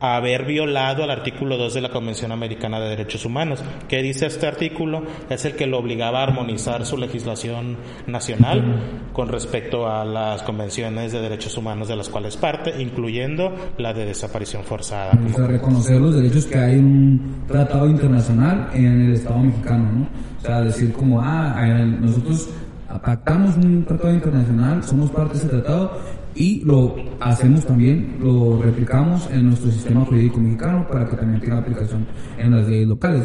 haber 0.00 0.44
violado 0.44 1.04
el 1.04 1.10
artículo 1.10 1.56
2 1.56 1.74
de 1.74 1.80
la 1.80 1.90
Convención 1.90 2.32
Americana 2.32 2.80
de 2.80 2.90
Derechos 2.90 3.24
Humanos. 3.24 3.62
¿Qué 3.88 4.02
dice 4.02 4.26
este 4.26 4.46
artículo? 4.46 5.02
Es 5.28 5.44
el 5.44 5.56
que 5.56 5.66
lo 5.66 5.78
obligaba 5.78 6.20
a 6.20 6.24
armonizar 6.24 6.84
su 6.86 6.96
legislación 6.96 7.76
nacional 8.06 9.08
con 9.12 9.28
respecto 9.28 9.88
a 9.88 10.04
las 10.04 10.42
convenciones 10.42 11.12
de 11.12 11.20
derechos 11.20 11.56
humanos 11.56 11.88
de 11.88 11.96
las 11.96 12.08
cuales 12.08 12.36
parte, 12.36 12.80
incluyendo 12.80 13.54
la 13.78 13.92
de 13.92 14.06
desaparición 14.06 14.64
forzada. 14.64 15.12
O 15.30 15.34
sea, 15.34 15.46
reconocer 15.46 16.00
los 16.00 16.14
derechos 16.14 16.46
que 16.46 16.58
hay 16.58 16.74
en 16.74 16.84
un 16.84 17.44
tratado 17.48 17.88
internacional 17.88 18.70
en 18.74 19.06
el 19.06 19.14
Estado 19.14 19.38
mexicano, 19.40 19.90
¿no? 19.92 20.08
O 20.38 20.40
sea, 20.40 20.60
decir 20.60 20.92
como, 20.92 21.20
ah, 21.20 21.60
nosotros 22.00 22.48
pactamos 23.04 23.56
un 23.56 23.84
tratado 23.84 24.14
internacional, 24.14 24.82
somos 24.84 25.10
parte 25.10 25.34
de 25.34 25.38
ese 25.40 25.48
tratado 25.48 25.98
y 26.38 26.62
lo 26.64 26.94
hacemos 27.18 27.66
también, 27.66 28.16
lo 28.20 28.62
replicamos 28.62 29.28
en 29.30 29.48
nuestro 29.48 29.72
sistema 29.72 30.04
jurídico 30.04 30.38
mexicano 30.38 30.86
para 30.88 31.08
que 31.08 31.16
también 31.16 31.40
tenga 31.40 31.58
aplicación 31.58 32.06
en 32.38 32.52
las 32.52 32.68
leyes 32.68 32.86
locales. 32.86 33.24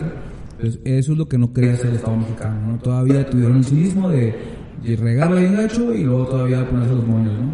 Entonces, 0.53 0.81
eso 0.83 1.11
es 1.11 1.17
lo 1.17 1.27
que 1.27 1.37
no 1.37 1.53
quería 1.53 1.73
hacer 1.73 1.91
el 1.91 1.97
Estado 1.97 2.17
mexicano, 2.17 2.67
¿no? 2.67 2.77
Todavía 2.79 3.29
tuvieron 3.29 3.57
el 3.57 3.65
cinismo 3.65 4.09
de, 4.09 4.35
de 4.83 4.95
regarlo 4.95 5.35
bien 5.35 5.59
hecho 5.59 5.93
y 5.93 6.03
luego 6.03 6.25
todavía 6.25 6.67
ponerse 6.67 6.95
los 6.95 7.07
moños, 7.07 7.33
¿no? 7.33 7.53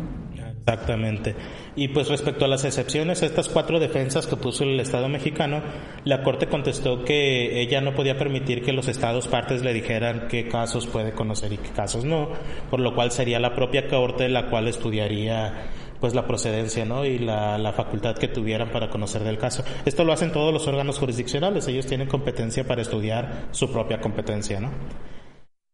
Exactamente. 0.59 1.35
Y 1.79 1.87
pues 1.87 2.09
respecto 2.09 2.43
a 2.43 2.49
las 2.49 2.65
excepciones, 2.65 3.23
estas 3.23 3.47
cuatro 3.47 3.79
defensas 3.79 4.27
que 4.27 4.35
puso 4.35 4.65
el 4.65 4.77
Estado 4.81 5.07
mexicano, 5.07 5.61
la 6.03 6.23
Corte 6.23 6.47
contestó 6.47 7.05
que 7.05 7.61
ella 7.61 7.79
no 7.79 7.95
podía 7.95 8.17
permitir 8.17 8.61
que 8.61 8.73
los 8.73 8.89
Estados 8.89 9.29
partes 9.29 9.63
le 9.63 9.71
dijeran 9.71 10.27
qué 10.27 10.49
casos 10.49 10.87
puede 10.87 11.13
conocer 11.13 11.53
y 11.53 11.57
qué 11.57 11.69
casos 11.69 12.03
no, 12.03 12.31
por 12.69 12.81
lo 12.81 12.93
cual 12.93 13.11
sería 13.11 13.39
la 13.39 13.55
propia 13.55 13.87
Corte 13.87 14.27
la 14.27 14.49
cual 14.49 14.67
estudiaría 14.67 15.69
pues 16.01 16.13
la 16.13 16.27
procedencia 16.27 16.83
¿no? 16.83 17.05
y 17.05 17.17
la, 17.17 17.57
la 17.57 17.71
facultad 17.71 18.17
que 18.17 18.27
tuvieran 18.27 18.73
para 18.73 18.89
conocer 18.89 19.23
del 19.23 19.37
caso. 19.37 19.63
Esto 19.85 20.03
lo 20.03 20.11
hacen 20.11 20.33
todos 20.33 20.51
los 20.51 20.67
órganos 20.67 20.99
jurisdiccionales, 20.99 21.65
ellos 21.69 21.85
tienen 21.85 22.09
competencia 22.09 22.67
para 22.67 22.81
estudiar 22.81 23.47
su 23.51 23.71
propia 23.71 24.01
competencia. 24.01 24.59
¿no? 24.59 24.69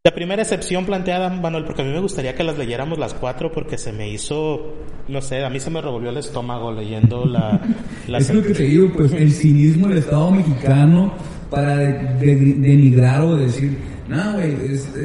La 0.05 0.13
primera 0.13 0.43
excepción 0.43 0.85
planteada, 0.85 1.31
Manuel, 1.31 1.65
porque 1.65 1.81
a 1.81 1.85
mí 1.85 1.91
me 1.91 1.99
gustaría 1.99 2.35
que 2.35 2.43
las 2.43 2.59
leyéramos 2.59 2.99
las 2.99 3.15
cuatro 3.15 3.51
porque 3.51 3.75
se 3.75 3.91
me 3.91 4.07
hizo, 4.07 4.75
no 5.07 5.19
sé, 5.19 5.43
a 5.43 5.49
mí 5.49 5.59
se 5.59 5.71
me 5.71 5.81
revolvió 5.81 6.11
el 6.11 6.17
estómago 6.17 6.71
leyendo 6.71 7.25
la... 7.25 7.59
la 8.07 8.19
es 8.19 8.31
lo 8.31 8.43
que 8.43 8.53
te 8.53 8.65
digo, 8.65 8.93
pues 8.95 9.11
el 9.13 9.31
cinismo 9.31 9.87
del 9.87 9.97
Estado 9.97 10.29
mexicano 10.29 11.11
para 11.49 11.77
denigrar 11.77 13.21
o 13.21 13.35
decir, 13.35 13.79
no, 14.07 14.33
güey, 14.33 14.55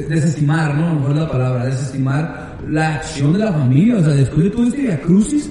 desestimar, 0.07 0.75
¿no? 0.75 0.89
A 0.89 0.93
lo 0.93 0.99
mejor 0.99 1.15
la 1.15 1.31
palabra, 1.31 1.65
desestimar 1.65 2.57
la 2.69 2.93
acción 2.97 3.33
de 3.33 3.39
la 3.39 3.53
familia, 3.53 3.97
o 3.97 4.03
sea, 4.03 4.13
después 4.13 4.43
de 4.43 4.49
todo 4.51 4.67
este 4.67 4.99
crucis 4.99 5.49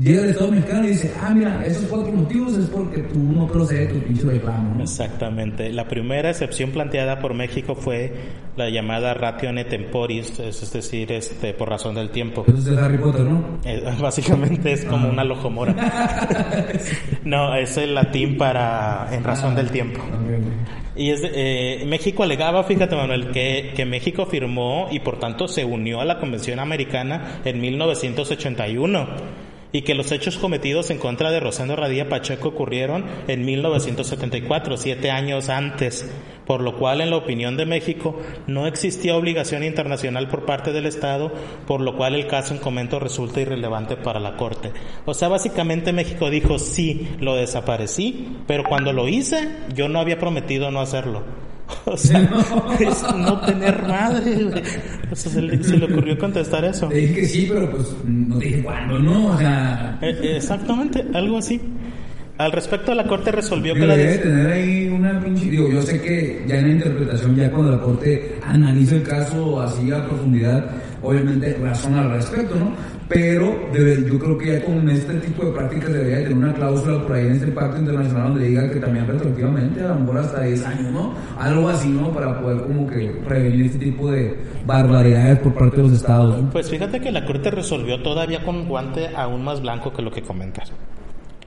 llega 0.00 0.22
el 0.22 0.30
Estado 0.30 0.50
mexicano 0.50 0.84
y 0.84 0.90
dice, 0.90 1.12
ah, 1.20 1.32
mira, 1.34 1.64
esos 1.64 1.84
cuatro 1.86 2.12
motivos 2.12 2.56
es 2.56 2.66
porque 2.66 3.02
tú 3.02 3.18
no 3.18 3.46
procedes 3.46 3.92
tu 3.92 4.00
pinche 4.00 4.24
reclamo. 4.24 4.74
¿no? 4.76 4.82
Exactamente. 4.82 5.72
La 5.72 5.88
primera 5.88 6.30
excepción 6.30 6.70
planteada 6.70 7.18
por 7.18 7.34
México 7.34 7.74
fue 7.74 8.12
la 8.56 8.70
llamada 8.70 9.14
ratione 9.14 9.64
temporis, 9.64 10.38
es 10.40 10.72
decir, 10.72 11.12
este, 11.12 11.54
por 11.54 11.68
razón 11.68 11.94
del 11.94 12.10
tiempo. 12.10 12.44
Eso 12.46 12.58
es 12.58 12.64
de 12.64 12.78
Harry 12.78 12.98
Potter, 12.98 13.24
¿no? 13.24 13.60
Eh, 13.64 13.82
básicamente 14.00 14.72
es 14.72 14.84
como 14.84 15.08
ah. 15.08 15.10
una 15.10 15.24
lojomora. 15.24 15.74
no, 17.24 17.54
es 17.54 17.76
el 17.76 17.94
latín 17.94 18.36
para 18.36 19.08
en 19.12 19.24
razón 19.24 19.54
del 19.54 19.70
tiempo. 19.70 20.00
Y 20.96 21.10
es 21.10 21.20
eh, 21.22 21.84
México 21.86 22.24
alegaba, 22.24 22.64
fíjate 22.64 22.96
Manuel, 22.96 23.30
que, 23.30 23.72
que 23.76 23.84
México 23.84 24.26
firmó 24.26 24.88
y 24.90 24.98
por 24.98 25.20
tanto 25.20 25.46
se 25.46 25.64
unió 25.64 26.00
a 26.00 26.04
la 26.04 26.18
Convención 26.18 26.58
Americana 26.58 27.40
en 27.44 27.60
1981 27.60 29.47
y 29.72 29.82
que 29.82 29.94
los 29.94 30.12
hechos 30.12 30.38
cometidos 30.38 30.90
en 30.90 30.98
contra 30.98 31.30
de 31.30 31.40
Rosendo 31.40 31.76
Radía 31.76 32.08
Pacheco 32.08 32.48
ocurrieron 32.48 33.04
en 33.26 33.44
1974, 33.44 34.76
siete 34.76 35.10
años 35.10 35.48
antes, 35.48 36.10
por 36.46 36.62
lo 36.62 36.76
cual 36.76 37.00
en 37.00 37.10
la 37.10 37.16
opinión 37.16 37.56
de 37.56 37.66
México 37.66 38.18
no 38.46 38.66
existía 38.66 39.16
obligación 39.16 39.62
internacional 39.62 40.28
por 40.28 40.46
parte 40.46 40.72
del 40.72 40.86
Estado, 40.86 41.32
por 41.66 41.80
lo 41.80 41.96
cual 41.96 42.14
el 42.14 42.26
caso 42.26 42.54
en 42.54 42.60
comento 42.60 42.98
resulta 42.98 43.40
irrelevante 43.40 43.96
para 43.96 44.20
la 44.20 44.36
Corte. 44.36 44.72
O 45.04 45.14
sea, 45.14 45.28
básicamente 45.28 45.92
México 45.92 46.30
dijo, 46.30 46.58
sí, 46.58 47.08
lo 47.20 47.36
desaparecí, 47.36 48.38
pero 48.46 48.64
cuando 48.64 48.92
lo 48.92 49.08
hice 49.08 49.48
yo 49.74 49.88
no 49.88 50.00
había 50.00 50.18
prometido 50.18 50.70
no 50.70 50.80
hacerlo. 50.80 51.22
O 51.84 51.96
sea, 51.96 52.28
es 52.80 53.02
no 53.14 53.40
tener 53.40 53.82
madre, 53.82 54.62
O 55.10 55.16
sea, 55.16 55.32
se 55.32 55.42
le, 55.42 55.84
ocurrió 55.84 56.18
contestar 56.18 56.64
eso. 56.64 56.88
dije 56.88 57.14
que 57.14 57.26
sí, 57.26 57.46
pero 57.48 57.70
pues 57.70 57.94
no 58.04 58.38
dije 58.38 58.62
cuándo, 58.62 58.98
¿no? 58.98 59.28
O 59.28 59.38
sea... 59.38 59.98
Eh, 60.02 60.36
exactamente, 60.36 61.04
algo 61.14 61.38
así. 61.38 61.60
Al 62.38 62.52
respecto, 62.52 62.94
la 62.94 63.04
Corte 63.04 63.32
resolvió 63.32 63.74
que 63.74 63.84
la... 63.84 63.96
Debe 63.96 64.18
tener 64.18 64.46
ahí 64.46 64.88
una 64.88 65.20
pinche... 65.20 65.50
Digo, 65.50 65.68
yo 65.68 65.82
sé 65.82 66.00
que 66.00 66.44
ya 66.46 66.58
en 66.58 66.68
la 66.68 66.72
interpretación, 66.74 67.34
ya 67.34 67.50
cuando 67.50 67.72
la 67.72 67.80
Corte 67.80 68.36
analiza 68.46 68.94
el 68.94 69.02
caso 69.02 69.60
así 69.60 69.90
a 69.90 70.06
profundidad, 70.06 70.64
obviamente 71.02 71.58
razona 71.60 72.02
al 72.02 72.12
respecto, 72.12 72.54
¿no? 72.54 72.72
Pero 73.08 73.72
yo 73.72 74.18
creo 74.18 74.38
que 74.38 74.52
ya 74.52 74.64
con 74.64 74.88
este 74.88 75.14
tipo 75.14 75.46
de 75.46 75.52
prácticas 75.52 75.92
debería 75.92 76.18
tener 76.18 76.36
una 76.36 76.52
cláusula 76.52 77.02
por 77.02 77.16
ahí 77.16 77.26
en 77.26 77.32
este 77.32 77.46
pacto 77.48 77.78
internacional 77.78 78.28
donde 78.28 78.48
diga 78.48 78.70
que 78.70 78.78
también 78.78 79.06
retroactivamente, 79.06 79.82
a 79.82 79.88
lo 79.88 79.94
mejor 79.96 80.18
hasta 80.18 80.42
10 80.42 80.66
años, 80.66 80.92
¿no? 80.92 81.14
Algo 81.38 81.68
así, 81.70 81.88
¿no? 81.88 82.12
Para 82.12 82.40
poder 82.40 82.58
como 82.58 82.86
que 82.86 83.20
prevenir 83.26 83.66
este 83.66 83.78
tipo 83.78 84.12
de 84.12 84.36
barbaridades 84.64 85.38
por 85.40 85.54
parte 85.54 85.78
de 85.78 85.82
los 85.84 85.92
estados. 85.92 86.36
Pues 86.52 86.70
fíjate 86.70 87.00
que 87.00 87.10
la 87.10 87.24
Corte 87.24 87.50
resolvió 87.50 88.00
todavía 88.00 88.44
con 88.44 88.56
un 88.56 88.68
guante 88.68 89.08
aún 89.16 89.42
más 89.42 89.60
blanco 89.60 89.92
que 89.92 90.02
lo 90.02 90.10
que 90.12 90.22
comentas. 90.22 90.70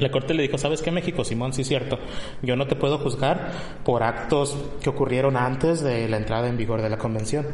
La 0.02 0.10
corte 0.10 0.34
le 0.34 0.42
dijo, 0.42 0.58
¿sabes 0.58 0.82
qué, 0.82 0.90
México? 0.90 1.24
Simón, 1.24 1.54
sí 1.54 1.62
es 1.62 1.68
cierto. 1.68 2.00
Yo 2.42 2.56
no 2.56 2.66
te 2.66 2.76
puedo 2.76 2.98
juzgar 2.98 3.52
por 3.86 4.02
actos 4.02 4.58
que 4.82 4.90
ocurrieron 4.90 5.38
antes 5.38 5.84
de 5.84 6.10
la 6.10 6.18
entrada 6.18 6.48
en 6.48 6.58
vigor 6.58 6.82
de 6.82 6.90
la 6.90 6.98
convención. 6.98 7.46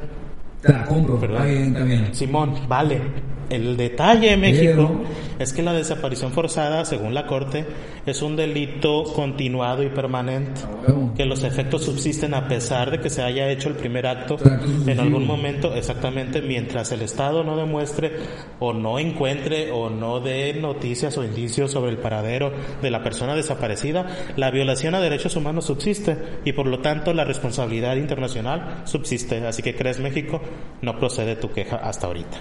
Te 0.68 0.74
la 0.74 0.86
compro, 0.86 1.16
Está 1.16 1.46
bien, 1.46 1.68
está 1.68 1.84
bien. 1.84 2.14
Simón, 2.14 2.54
vale. 2.68 3.02
El 3.50 3.78
detalle 3.78 4.34
en 4.34 4.42
México 4.42 4.92
es 5.40 5.54
que 5.54 5.62
la 5.62 5.72
desaparición 5.72 6.34
forzada, 6.34 6.84
según 6.84 7.14
la 7.14 7.26
Corte, 7.28 7.66
es 8.06 8.22
un 8.22 8.36
delito 8.36 9.04
continuado 9.04 9.84
y 9.84 9.90
permanente, 9.90 10.62
ah, 10.88 11.14
que 11.16 11.26
los 11.26 11.44
efectos 11.44 11.84
subsisten 11.84 12.34
a 12.34 12.48
pesar 12.48 12.92
de 12.92 13.00
que 13.00 13.10
se 13.10 13.22
haya 13.22 13.50
hecho 13.50 13.70
el 13.70 13.76
primer 13.76 14.08
acto 14.08 14.38
en 14.86 15.00
algún 15.00 15.26
momento, 15.26 15.74
exactamente 15.76 16.42
mientras 16.42 16.92
el 16.92 17.02
Estado 17.02 17.44
no 17.44 17.56
demuestre 17.56 18.14
o 18.60 18.74
no 18.74 19.00
encuentre 19.00 19.72
o 19.72 19.90
no 19.90 20.20
dé 20.20 20.54
noticias 20.54 21.18
o 21.18 21.24
indicios 21.24 21.72
sobre 21.72 21.92
el 21.92 21.98
paradero 21.98 22.52
de 22.82 22.92
la 22.92 23.04
persona 23.04 23.36
desaparecida, 23.36 24.08
la 24.36 24.52
violación 24.52 24.96
a 24.96 25.00
derechos 25.00 25.36
humanos 25.36 25.66
subsiste 25.66 26.18
y 26.44 26.54
por 26.54 26.68
lo 26.68 26.80
tanto 26.80 27.14
la 27.14 27.24
responsabilidad 27.24 27.96
internacional 27.96 28.82
subsiste. 28.86 29.46
Así 29.46 29.62
que 29.62 29.76
crees 29.76 30.00
México, 30.00 30.42
no 30.82 31.00
procede 31.00 31.36
tu 31.36 31.52
queja 31.52 31.78
hasta 31.78 32.08
ahorita. 32.08 32.38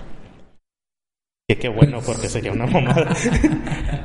Que 1.49 1.59
qué 1.59 1.69
bueno, 1.69 2.01
porque 2.05 2.29
sería 2.29 2.51
una 2.51 2.67
mamada. 2.67 3.15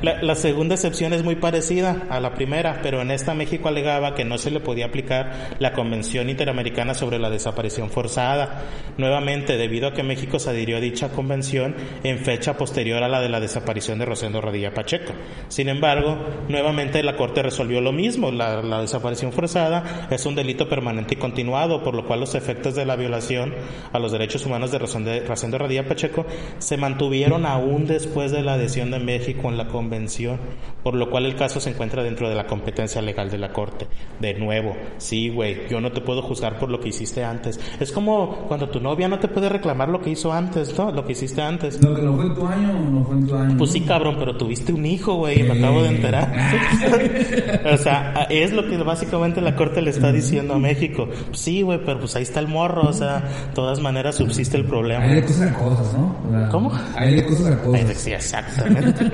la, 0.00 0.34
segunda 0.36 0.76
excepción 0.76 1.12
es 1.12 1.24
muy 1.24 1.34
parecida 1.34 2.06
a 2.08 2.20
la 2.20 2.34
primera, 2.34 2.78
pero 2.84 3.02
en 3.02 3.10
esta 3.10 3.34
México 3.34 3.66
alegaba 3.66 4.14
que 4.14 4.24
no 4.24 4.38
se 4.38 4.52
le 4.52 4.60
podía 4.60 4.86
aplicar 4.86 5.56
la 5.58 5.72
Convención 5.72 6.30
Interamericana 6.30 6.94
sobre 6.94 7.18
la 7.18 7.30
Desaparición 7.30 7.90
Forzada. 7.90 8.62
Nuevamente, 8.96 9.56
debido 9.56 9.88
a 9.88 9.92
que 9.92 10.04
México 10.04 10.38
se 10.38 10.50
adhirió 10.50 10.76
a 10.76 10.80
dicha 10.80 11.08
convención 11.08 11.74
en 12.04 12.20
fecha 12.20 12.56
posterior 12.56 13.02
a 13.02 13.08
la 13.08 13.20
de 13.20 13.28
la 13.28 13.40
desaparición 13.40 13.98
de 13.98 14.04
Rosendo 14.04 14.40
Radilla 14.40 14.72
Pacheco. 14.72 15.12
Sin 15.48 15.68
embargo, 15.68 16.24
nuevamente 16.48 17.02
la 17.02 17.16
Corte 17.16 17.42
resolvió 17.42 17.80
lo 17.80 17.90
mismo. 17.90 18.30
La, 18.30 18.62
la 18.62 18.82
desaparición 18.82 19.32
forzada 19.32 20.06
es 20.12 20.24
un 20.26 20.36
delito 20.36 20.68
permanente 20.68 21.14
y 21.14 21.18
continuado, 21.18 21.82
por 21.82 21.96
lo 21.96 22.06
cual 22.06 22.20
los 22.20 22.36
efectos 22.36 22.76
de 22.76 22.86
la 22.86 22.94
violación 22.94 23.52
a 23.92 23.98
los 23.98 24.12
derechos 24.12 24.46
humanos 24.46 24.70
de 24.70 24.78
Rosendo 24.78 25.58
Radilla 25.58 25.88
Pacheco 25.88 26.24
se 26.60 26.76
mantuvieron 26.76 27.31
aún 27.36 27.86
después 27.86 28.32
de 28.32 28.42
la 28.42 28.54
adhesión 28.54 28.90
de 28.90 28.98
México 28.98 29.48
en 29.48 29.56
la 29.56 29.68
convención, 29.68 30.38
por 30.82 30.94
lo 30.94 31.10
cual 31.10 31.26
el 31.26 31.36
caso 31.36 31.60
se 31.60 31.70
encuentra 31.70 32.02
dentro 32.02 32.28
de 32.28 32.34
la 32.34 32.46
competencia 32.46 33.00
legal 33.02 33.30
de 33.30 33.38
la 33.38 33.52
Corte. 33.52 33.86
De 34.20 34.34
nuevo, 34.34 34.76
sí, 34.98 35.28
güey, 35.28 35.68
yo 35.68 35.80
no 35.80 35.92
te 35.92 36.00
puedo 36.00 36.22
juzgar 36.22 36.58
por 36.58 36.70
lo 36.70 36.80
que 36.80 36.88
hiciste 36.88 37.24
antes. 37.24 37.60
Es 37.80 37.92
como 37.92 38.46
cuando 38.48 38.68
tu 38.68 38.80
novia 38.80 39.08
no 39.08 39.18
te 39.18 39.28
puede 39.28 39.48
reclamar 39.48 39.88
lo 39.88 40.00
que 40.00 40.10
hizo 40.10 40.32
antes, 40.32 40.76
¿no? 40.76 40.90
Lo 40.92 41.04
que 41.04 41.12
hiciste 41.12 41.42
antes. 41.42 41.82
Lo 41.82 41.94
que 41.94 42.02
no 42.02 42.14
fue 42.14 42.26
en 42.26 42.34
tu 42.34 42.46
año, 42.46 42.72
no 42.90 43.04
fue 43.04 43.16
en 43.16 43.26
tu 43.26 43.34
año. 43.34 43.56
Pues 43.56 43.72
sí, 43.72 43.80
cabrón, 43.80 44.16
pero 44.18 44.36
tuviste 44.36 44.72
un 44.72 44.84
hijo, 44.86 45.14
güey, 45.14 45.42
me 45.42 45.58
acabo 45.58 45.82
de 45.82 45.88
enterar. 45.88 46.32
o 47.72 47.76
sea, 47.76 48.26
es 48.30 48.52
lo 48.52 48.68
que 48.68 48.76
básicamente 48.78 49.40
la 49.40 49.56
Corte 49.56 49.82
le 49.82 49.90
está 49.90 50.12
diciendo 50.12 50.54
a 50.54 50.58
México. 50.58 51.08
Sí, 51.32 51.62
güey, 51.62 51.78
pero 51.84 52.00
pues 52.00 52.16
ahí 52.16 52.22
está 52.22 52.40
el 52.40 52.48
morro, 52.48 52.88
o 52.88 52.92
sea, 52.92 53.20
de 53.20 53.54
todas 53.54 53.80
maneras 53.80 54.16
subsiste 54.16 54.56
el 54.56 54.64
problema. 54.64 55.04
Hay 55.04 55.14
de 55.16 55.22
cosas 55.22 55.56
cosas, 55.56 55.94
¿no? 55.94 56.48
¿Cómo? 56.50 56.72
Hay 56.96 57.21
de 57.22 57.28
cosas 57.28 57.46
a 57.46 57.62
cosas. 57.62 57.98
Sí, 57.98 58.12
exactamente. 58.12 59.10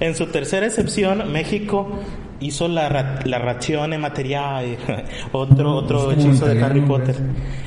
en 0.00 0.14
su 0.14 0.26
tercera 0.26 0.66
excepción, 0.66 1.32
México 1.32 2.00
hizo 2.40 2.68
la, 2.68 3.20
la 3.24 3.38
razione 3.38 3.98
materiale, 3.98 4.76
otro, 5.32 5.76
otro 5.76 6.12
hechizo 6.12 6.46
de 6.46 6.62
Harry 6.62 6.82
Potter. 6.82 7.16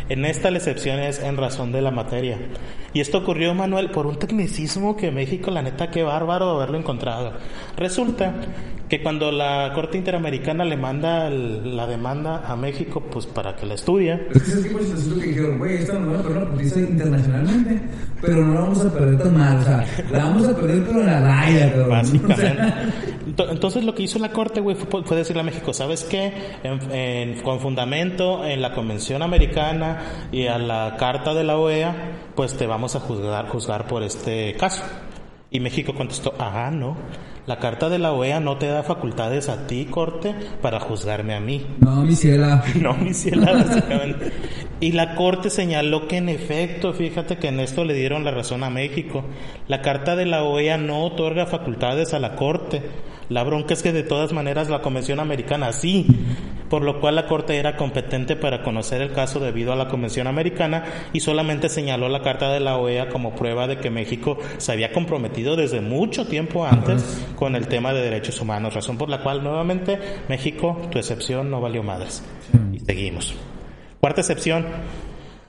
En 0.10 0.26
esta 0.26 0.52
la 0.52 0.58
excepción 0.58 1.00
es 1.00 1.22
en 1.22 1.38
razón 1.38 1.72
de 1.72 1.82
la 1.82 1.92
materia. 1.92 2.38
Y 2.94 3.02
esto 3.02 3.20
ocurrió, 3.20 3.54
Manuel, 3.54 3.92
por 3.92 4.08
un 4.08 4.18
tecnicismo 4.18 4.96
que 4.96 5.12
México, 5.12 5.52
la 5.52 5.62
neta, 5.62 5.92
qué 5.92 6.04
bárbaro 6.04 6.50
haberlo 6.52 6.78
encontrado. 6.78 7.34
Resulta 7.76 8.34
que 8.90 9.02
cuando 9.02 9.32
la 9.32 9.72
Corte 9.74 9.98
Interamericana 9.98 10.64
le 10.64 10.78
manda 10.78 11.30
la 11.30 11.88
demanda 11.88 12.44
a 12.48 12.56
México, 12.56 13.04
pues 13.12 13.26
para 13.26 13.56
que 13.56 13.66
la 13.66 13.74
estudie. 13.74 14.28
Es 14.34 14.44
que 14.44 14.52
es 14.52 14.64
tipo 14.64 14.80
de 14.80 15.22
que 15.22 15.28
dijeron, 15.28 15.58
güey, 15.60 15.76
esta 15.76 16.00
no 16.00 16.14
va 16.14 16.20
a 16.20 16.24
perder 16.24 16.48
la 16.48 16.80
internacionalmente, 16.80 17.82
pero 18.22 18.46
no 18.46 18.54
la 18.54 18.60
vamos 18.62 18.86
a 18.86 18.94
perder 18.94 19.18
tan 19.20 19.38
mal, 19.38 19.58
o 19.58 19.64
sea, 19.64 19.86
la 20.12 20.20
vamos 20.20 20.48
a 20.48 20.56
perder 20.56 20.86
pero 20.86 21.00
en 21.02 21.06
la 21.06 21.20
raya, 21.20 21.72
pero 21.74 21.88
Básicamente. 21.90 22.64
Entonces 23.38 23.84
lo 23.84 23.94
que 23.94 24.04
hizo 24.04 24.20
la 24.20 24.32
Corte, 24.32 24.62
güey, 24.62 24.76
fue, 24.76 25.18
decirle 25.18 25.42
a 25.42 25.46
México, 25.46 25.74
¿sabes 25.74 26.04
qué? 26.06 26.34
con 27.44 27.60
fundamento 27.60 28.46
en 28.46 28.62
la 28.62 28.74
Convención 28.74 29.22
Americana 29.22 30.30
y 30.32 30.48
a 30.48 30.58
la 30.58 30.96
Carta 30.98 31.34
de 31.34 31.44
la 31.44 31.58
OEA, 31.58 32.32
pues 32.36 32.56
te 32.56 32.66
vamos 32.66 32.96
a 32.96 33.00
juzgar, 33.00 33.48
juzgar 33.50 33.86
por 33.88 34.04
este 34.04 34.56
caso. 34.56 34.84
Y 35.52 35.60
México 35.60 35.94
contestó, 35.94 36.34
ah, 36.40 36.70
no, 36.72 36.98
la 37.48 37.60
carta 37.60 37.88
de 37.88 37.98
la 37.98 38.12
OEA 38.12 38.42
no 38.42 38.58
te 38.58 38.68
da 38.68 38.84
facultades 38.84 39.48
a 39.48 39.68
ti, 39.68 39.86
corte, 39.86 40.36
para 40.62 40.82
juzgarme 40.82 41.34
a 41.34 41.40
mí. 41.40 41.66
No, 41.80 42.04
mi 42.04 42.14
ciela. 42.14 42.62
no, 42.82 42.94
mi 42.94 43.14
ciela, 43.14 43.54
básicamente. 43.54 44.34
y 44.82 44.92
la 44.92 45.16
corte 45.16 45.50
señaló 45.50 46.10
que 46.10 46.18
en 46.18 46.28
efecto, 46.28 46.94
fíjate 46.94 47.38
que 47.38 47.48
en 47.48 47.62
esto 47.62 47.86
le 47.86 47.94
dieron 47.94 48.26
la 48.26 48.32
razón 48.32 48.66
a 48.66 48.70
México. 48.70 49.24
La 49.70 49.82
carta 49.82 50.18
de 50.18 50.26
la 50.26 50.44
OEA 50.44 50.78
no 50.78 51.06
otorga 51.06 51.46
facultades 51.46 52.14
a 52.14 52.20
la 52.20 52.36
corte. 52.36 52.82
La 53.30 53.44
bronca 53.46 53.74
es 53.74 53.82
que 53.82 53.94
de 53.94 54.04
todas 54.04 54.34
maneras 54.34 54.70
la 54.70 54.82
Convención 54.82 55.22
Americana 55.22 55.72
sí 55.72 56.06
por 56.70 56.84
lo 56.84 57.00
cual 57.00 57.16
la 57.16 57.28
Corte 57.28 57.58
era 57.58 57.78
competente 57.78 58.36
para 58.36 58.64
conocer 58.64 59.02
el 59.02 59.14
caso 59.14 59.40
debido 59.40 59.74
a 59.74 59.76
la 59.76 59.88
Convención 59.88 60.28
Americana 60.28 60.84
y 61.14 61.20
solamente 61.20 61.70
señaló 61.70 62.10
la 62.10 62.22
Carta 62.22 62.52
de 62.52 62.60
la 62.60 62.78
OEA 62.78 63.10
como 63.10 63.36
prueba 63.36 63.68
de 63.68 63.78
que 63.78 63.90
México 63.90 64.38
se 64.58 64.72
había 64.72 64.92
comprometido 64.92 65.56
desde 65.56 65.82
mucho 65.82 66.28
tiempo 66.28 66.66
antes 66.66 67.26
con 67.36 67.56
el 67.56 67.68
tema 67.68 67.94
de 67.94 68.02
derechos 68.02 68.42
humanos, 68.42 68.74
razón 68.74 68.98
por 68.98 69.10
la 69.10 69.22
cual 69.24 69.44
nuevamente 69.44 70.00
México, 70.28 70.82
tu 70.92 70.98
excepción 70.98 71.50
no 71.50 71.62
valió 71.62 71.84
madres. 71.84 72.24
Y 72.74 72.80
seguimos. 72.80 73.36
Cuarta 74.00 74.22
excepción. 74.22 74.66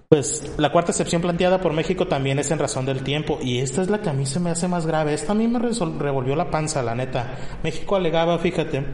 Pues 0.09 0.54
la 0.57 0.72
cuarta 0.72 0.90
excepción 0.90 1.20
planteada 1.20 1.61
por 1.61 1.74
México 1.74 2.07
también 2.07 2.38
es 2.38 2.50
en 2.50 2.59
razón 2.59 2.87
del 2.87 3.02
tiempo 3.02 3.38
y 3.42 3.59
esta 3.59 3.83
es 3.83 3.90
la 3.90 4.00
que 4.00 4.09
a 4.09 4.14
mí 4.14 4.24
se 4.24 4.40
me 4.40 4.48
hace 4.48 4.66
más 4.66 4.87
grave. 4.87 5.12
Esta 5.12 5.33
a 5.33 5.35
mí 5.35 5.46
me 5.46 5.59
revolvió 5.59 6.35
la 6.35 6.50
panza, 6.50 6.83
la 6.83 6.94
neta. 6.94 7.37
México 7.62 7.94
alegaba, 7.94 8.38
fíjate, 8.38 8.85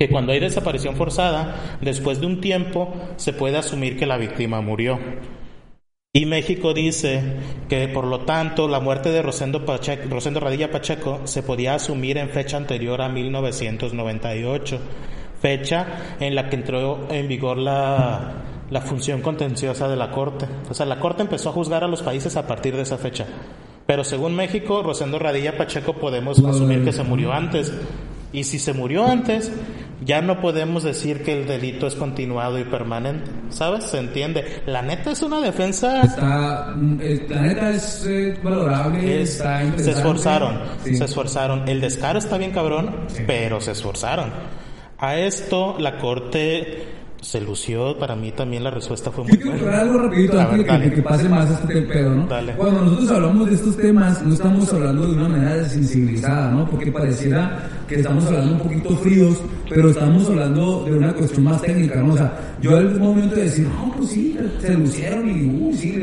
que 0.00 0.08
cuando 0.08 0.32
hay 0.32 0.40
desaparición 0.40 0.96
forzada, 0.96 1.76
después 1.82 2.20
de 2.20 2.26
un 2.26 2.40
tiempo 2.40 2.90
se 3.16 3.34
puede 3.34 3.58
asumir 3.58 3.98
que 3.98 4.06
la 4.06 4.16
víctima 4.16 4.62
murió. 4.62 4.98
Y 6.14 6.24
México 6.24 6.72
dice 6.72 7.22
que 7.68 7.86
por 7.86 8.06
lo 8.06 8.20
tanto 8.20 8.66
la 8.66 8.80
muerte 8.80 9.10
de 9.10 9.20
Rosendo, 9.20 9.66
Pacheco, 9.66 10.08
Rosendo 10.08 10.40
Radilla 10.40 10.70
Pacheco 10.70 11.20
se 11.24 11.42
podía 11.42 11.74
asumir 11.74 12.16
en 12.16 12.30
fecha 12.30 12.56
anterior 12.56 13.02
a 13.02 13.10
1998, 13.10 14.80
fecha 15.38 15.86
en 16.18 16.34
la 16.34 16.48
que 16.48 16.56
entró 16.56 17.06
en 17.10 17.28
vigor 17.28 17.58
la, 17.58 18.32
la 18.70 18.80
función 18.80 19.20
contenciosa 19.20 19.86
de 19.86 19.96
la 19.96 20.10
Corte. 20.10 20.46
O 20.70 20.72
sea, 20.72 20.86
la 20.86 20.98
Corte 20.98 21.20
empezó 21.20 21.50
a 21.50 21.52
juzgar 21.52 21.84
a 21.84 21.88
los 21.88 22.02
países 22.02 22.38
a 22.38 22.46
partir 22.46 22.74
de 22.74 22.82
esa 22.82 22.96
fecha. 22.96 23.26
Pero 23.84 24.02
según 24.02 24.34
México, 24.34 24.82
Rosendo 24.82 25.18
Radilla 25.18 25.58
Pacheco 25.58 25.92
podemos 25.92 26.38
asumir 26.38 26.84
que 26.84 26.92
se 26.92 27.02
murió 27.02 27.34
antes. 27.34 27.70
Y 28.32 28.44
si 28.44 28.58
se 28.58 28.72
murió 28.72 29.04
antes, 29.04 29.52
ya 30.02 30.22
no 30.22 30.40
podemos 30.40 30.82
decir 30.82 31.22
que 31.22 31.38
el 31.38 31.46
delito 31.46 31.86
es 31.86 31.94
continuado 31.94 32.58
y 32.58 32.64
permanente, 32.64 33.30
¿sabes? 33.50 33.84
Se 33.84 33.98
entiende. 33.98 34.62
La 34.66 34.82
neta 34.82 35.10
es 35.10 35.22
una 35.22 35.40
defensa. 35.40 36.02
Está, 36.02 36.74
eh, 37.00 37.26
la 37.28 37.40
neta 37.42 37.70
es 37.70 38.06
eh, 38.06 38.38
valorable. 38.42 39.22
está 39.22 39.62
se 39.76 39.90
esforzaron, 39.90 40.60
se 40.82 41.04
esforzaron. 41.04 41.68
El 41.68 41.80
descaro 41.80 42.18
está 42.18 42.38
bien 42.38 42.52
cabrón, 42.52 43.06
pero 43.26 43.60
se 43.60 43.72
esforzaron. 43.72 44.30
A 44.98 45.16
esto 45.16 45.76
la 45.78 45.98
corte 45.98 47.00
se 47.20 47.40
lució, 47.40 47.98
para 47.98 48.16
mí 48.16 48.32
también 48.32 48.64
la 48.64 48.70
respuesta 48.70 49.10
fue 49.10 49.24
muy 49.24 49.36
Yo 49.36 49.52
quiero 49.52 49.76
algo 49.76 49.98
rapidito 49.98 50.40
antes 50.40 50.66
de 50.66 50.92
que, 50.92 51.02
pase 51.02 51.28
más 51.28 51.50
este 51.50 51.82
pedo, 51.82 52.14
¿no? 52.14 52.28
Cuando 52.56 52.82
nosotros 52.82 53.10
hablamos 53.10 53.48
de 53.48 53.54
estos 53.56 53.76
temas, 53.76 54.22
no 54.22 54.32
estamos 54.32 54.72
hablando 54.72 55.06
de 55.06 55.12
una 55.12 55.28
manera 55.28 55.56
desensibilizada, 55.56 56.50
¿no? 56.50 56.68
Porque 56.68 56.90
pareciera 56.90 57.68
que 57.90 57.96
estamos 57.96 58.24
hablando 58.26 58.52
un 58.52 58.60
poquito 58.60 58.96
fríos, 58.98 59.42
pero 59.68 59.90
estamos 59.90 60.28
hablando 60.28 60.84
de 60.84 60.92
una 60.96 61.12
cuestión 61.12 61.42
más 61.42 61.60
técnica, 61.60 62.00
¿no? 62.00 62.14
O 62.14 62.16
sea, 62.16 62.32
yo 62.62 62.76
al 62.76 63.00
momento 63.00 63.34
de 63.34 63.42
decir, 63.42 63.66
no, 63.66 63.92
pues 63.96 64.10
sí, 64.10 64.38
se 64.60 64.74
lucieron 64.74 65.28
y, 65.28 65.44
uh, 65.44 65.74
sí, 65.74 66.00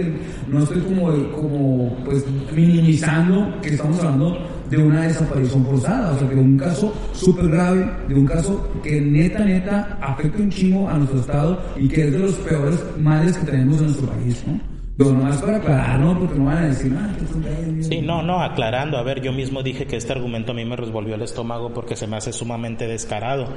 no 0.50 0.64
estoy 0.64 0.82
como, 0.82 1.32
como, 1.32 1.98
pues, 2.04 2.26
minimizando 2.54 3.62
que 3.62 3.70
estamos 3.70 4.00
hablando 4.00 4.38
de 4.70 4.78
una 4.78 5.04
desaparición 5.04 5.66
forzada, 5.66 6.12
o 6.12 6.20
sea, 6.20 6.28
que 6.28 6.36
de 6.36 6.42
un 6.42 6.58
caso 6.58 6.94
súper 7.14 7.48
grave, 7.48 7.90
de 8.10 8.16
un 8.16 8.26
caso 8.26 8.70
que 8.84 9.00
neta, 9.00 9.46
neta 9.46 9.98
afecta 10.02 10.44
un 10.44 10.50
chingo 10.50 10.90
a 10.90 10.98
nuestro 10.98 11.22
estado 11.22 11.62
y 11.78 11.88
que 11.88 12.08
es 12.08 12.12
de 12.12 12.20
los 12.20 12.34
peores 12.34 12.84
males 13.00 13.38
que 13.38 13.46
tenemos 13.46 13.78
en 13.80 13.86
nuestro 13.86 14.08
país, 14.08 14.44
¿no? 14.46 14.77
Pero 14.98 15.12
nomás 15.12 15.42
para 15.42 15.58
aclarar, 15.58 16.00
¿no? 16.00 16.18
Porque 16.18 16.40
no 16.40 16.46
van 16.46 16.58
a 16.58 16.68
decir, 16.68 16.98
ah, 16.98 17.14
que 17.18 17.84
Sí, 17.84 18.02
no, 18.02 18.24
no, 18.24 18.42
aclarando. 18.42 18.98
A 18.98 19.04
ver, 19.04 19.22
yo 19.22 19.32
mismo 19.32 19.62
dije 19.62 19.86
que 19.86 19.96
este 19.96 20.14
argumento 20.14 20.54
a 20.54 20.56
mí 20.56 20.66
me 20.66 20.76
revolvió 20.76 21.16
el 21.16 21.22
estómago 21.22 21.72
porque 21.74 21.96
se 21.96 22.08
me 22.08 22.18
hace 22.18 22.34
sumamente 22.34 22.88
descarado. 22.88 23.48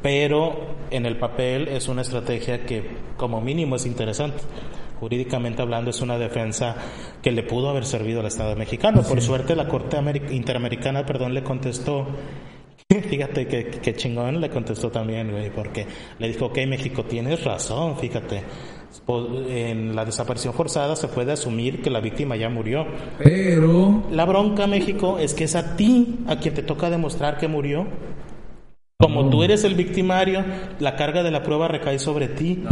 Pero 0.00 0.74
en 0.90 1.06
el 1.06 1.18
papel 1.18 1.68
es 1.68 1.88
una 1.88 2.02
estrategia 2.02 2.64
que, 2.64 2.96
como 3.16 3.40
mínimo, 3.40 3.76
es 3.76 3.86
interesante 3.86 4.42
jurídicamente 4.98 5.60
hablando 5.60 5.90
es 5.90 6.00
una 6.00 6.16
defensa 6.16 6.76
que 7.20 7.32
le 7.32 7.42
pudo 7.42 7.70
haber 7.70 7.84
servido 7.84 8.20
al 8.20 8.26
Estado 8.26 8.54
mexicano. 8.54 9.02
Por 9.02 9.20
suerte 9.20 9.56
la 9.56 9.66
Corte 9.66 9.98
Interamericana, 10.30 11.04
perdón, 11.04 11.34
le 11.34 11.42
contestó 11.42 12.06
Fíjate 13.08 13.46
que, 13.46 13.94
chingón 13.94 14.40
le 14.40 14.50
contestó 14.50 14.90
también, 14.90 15.30
güey, 15.30 15.50
porque 15.50 15.86
le 16.18 16.28
dijo, 16.28 16.46
ok, 16.46 16.58
México, 16.66 17.04
tienes 17.04 17.42
razón, 17.44 17.96
fíjate. 17.96 18.42
En 19.08 19.96
la 19.96 20.04
desaparición 20.04 20.54
forzada 20.54 20.94
se 20.94 21.08
puede 21.08 21.32
asumir 21.32 21.82
que 21.82 21.90
la 21.90 22.00
víctima 22.00 22.36
ya 22.36 22.48
murió. 22.48 22.86
Pero... 23.18 24.04
La 24.10 24.24
bronca, 24.24 24.66
México, 24.66 25.18
es 25.18 25.34
que 25.34 25.44
es 25.44 25.56
a 25.56 25.76
ti 25.76 26.20
a 26.28 26.36
quien 26.36 26.54
te 26.54 26.62
toca 26.62 26.88
demostrar 26.88 27.38
que 27.38 27.48
murió. 27.48 27.86
Como 28.98 29.28
tú 29.30 29.42
eres 29.42 29.64
el 29.64 29.74
victimario, 29.74 30.44
la 30.78 30.94
carga 30.94 31.24
de 31.24 31.32
la 31.32 31.42
prueba 31.42 31.66
recae 31.66 31.98
sobre 31.98 32.28
ti 32.28 32.62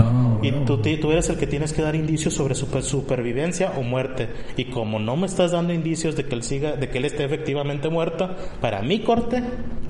y 0.43 0.53
tú, 0.65 0.79
tú, 0.79 1.13
eres 1.13 1.29
el 1.29 1.37
que 1.37 1.47
tienes 1.47 1.73
que 1.73 1.83
dar 1.83 1.95
indicios 1.95 2.35
sobre 2.35 2.55
su 2.55 2.67
supervivencia 2.83 3.73
o 3.77 3.83
muerte. 3.83 4.29
Y 4.57 4.67
como 4.67 4.99
no 4.99 5.17
me 5.17 5.27
estás 5.27 5.53
dando 5.53 5.73
indicios 5.73 6.17
de 6.17 6.25
que 6.25 6.35
él 6.35 6.43
siga, 6.43 6.77
de 6.77 6.89
que 6.89 6.99
él 6.99 7.05
esté 7.05 7.25
efectivamente 7.25 7.89
muerto, 7.89 8.35
para 8.61 8.83
mi 8.83 9.01
corte, 9.01 9.43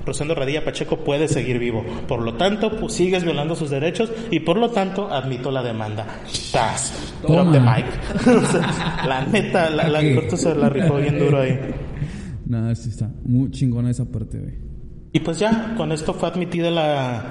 Rosendo 0.05 0.35
Radilla 0.35 0.65
Pacheco 0.65 0.97
puede 0.97 1.27
seguir 1.27 1.59
vivo. 1.59 1.83
Por 2.07 2.21
lo 2.21 2.35
tanto, 2.35 2.79
pues, 2.79 2.93
sigues 2.93 3.23
violando 3.23 3.55
sus 3.55 3.69
derechos 3.69 4.11
y 4.31 4.39
por 4.39 4.57
lo 4.57 4.69
tanto 4.69 5.11
admito 5.11 5.51
la 5.51 5.63
demanda. 5.63 6.05
¡Tas! 6.51 7.13
Drop 7.21 7.51
the 7.51 7.59
mic. 7.59 7.85
la 9.05 9.25
neta, 9.25 9.69
la, 9.69 9.87
la 9.87 10.15
corte 10.15 10.37
se 10.37 10.55
la 10.55 10.69
rifó 10.69 10.97
bien 10.97 11.19
duro 11.19 11.41
ahí. 11.41 11.57
Nada, 12.45 12.75
sí 12.75 12.89
está 12.89 13.09
muy 13.23 13.51
chingona 13.51 13.91
esa 13.91 14.05
parte, 14.05 14.39
güey. 14.39 14.55
Y 15.13 15.19
pues 15.19 15.39
ya, 15.39 15.73
con 15.75 15.91
esto 15.91 16.13
fue 16.13 16.29
admitida 16.29 16.71
la, 16.71 17.23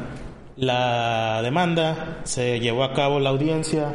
la 0.56 1.40
demanda, 1.42 2.20
se 2.24 2.60
llevó 2.60 2.84
a 2.84 2.92
cabo 2.92 3.20
la 3.20 3.30
audiencia 3.30 3.94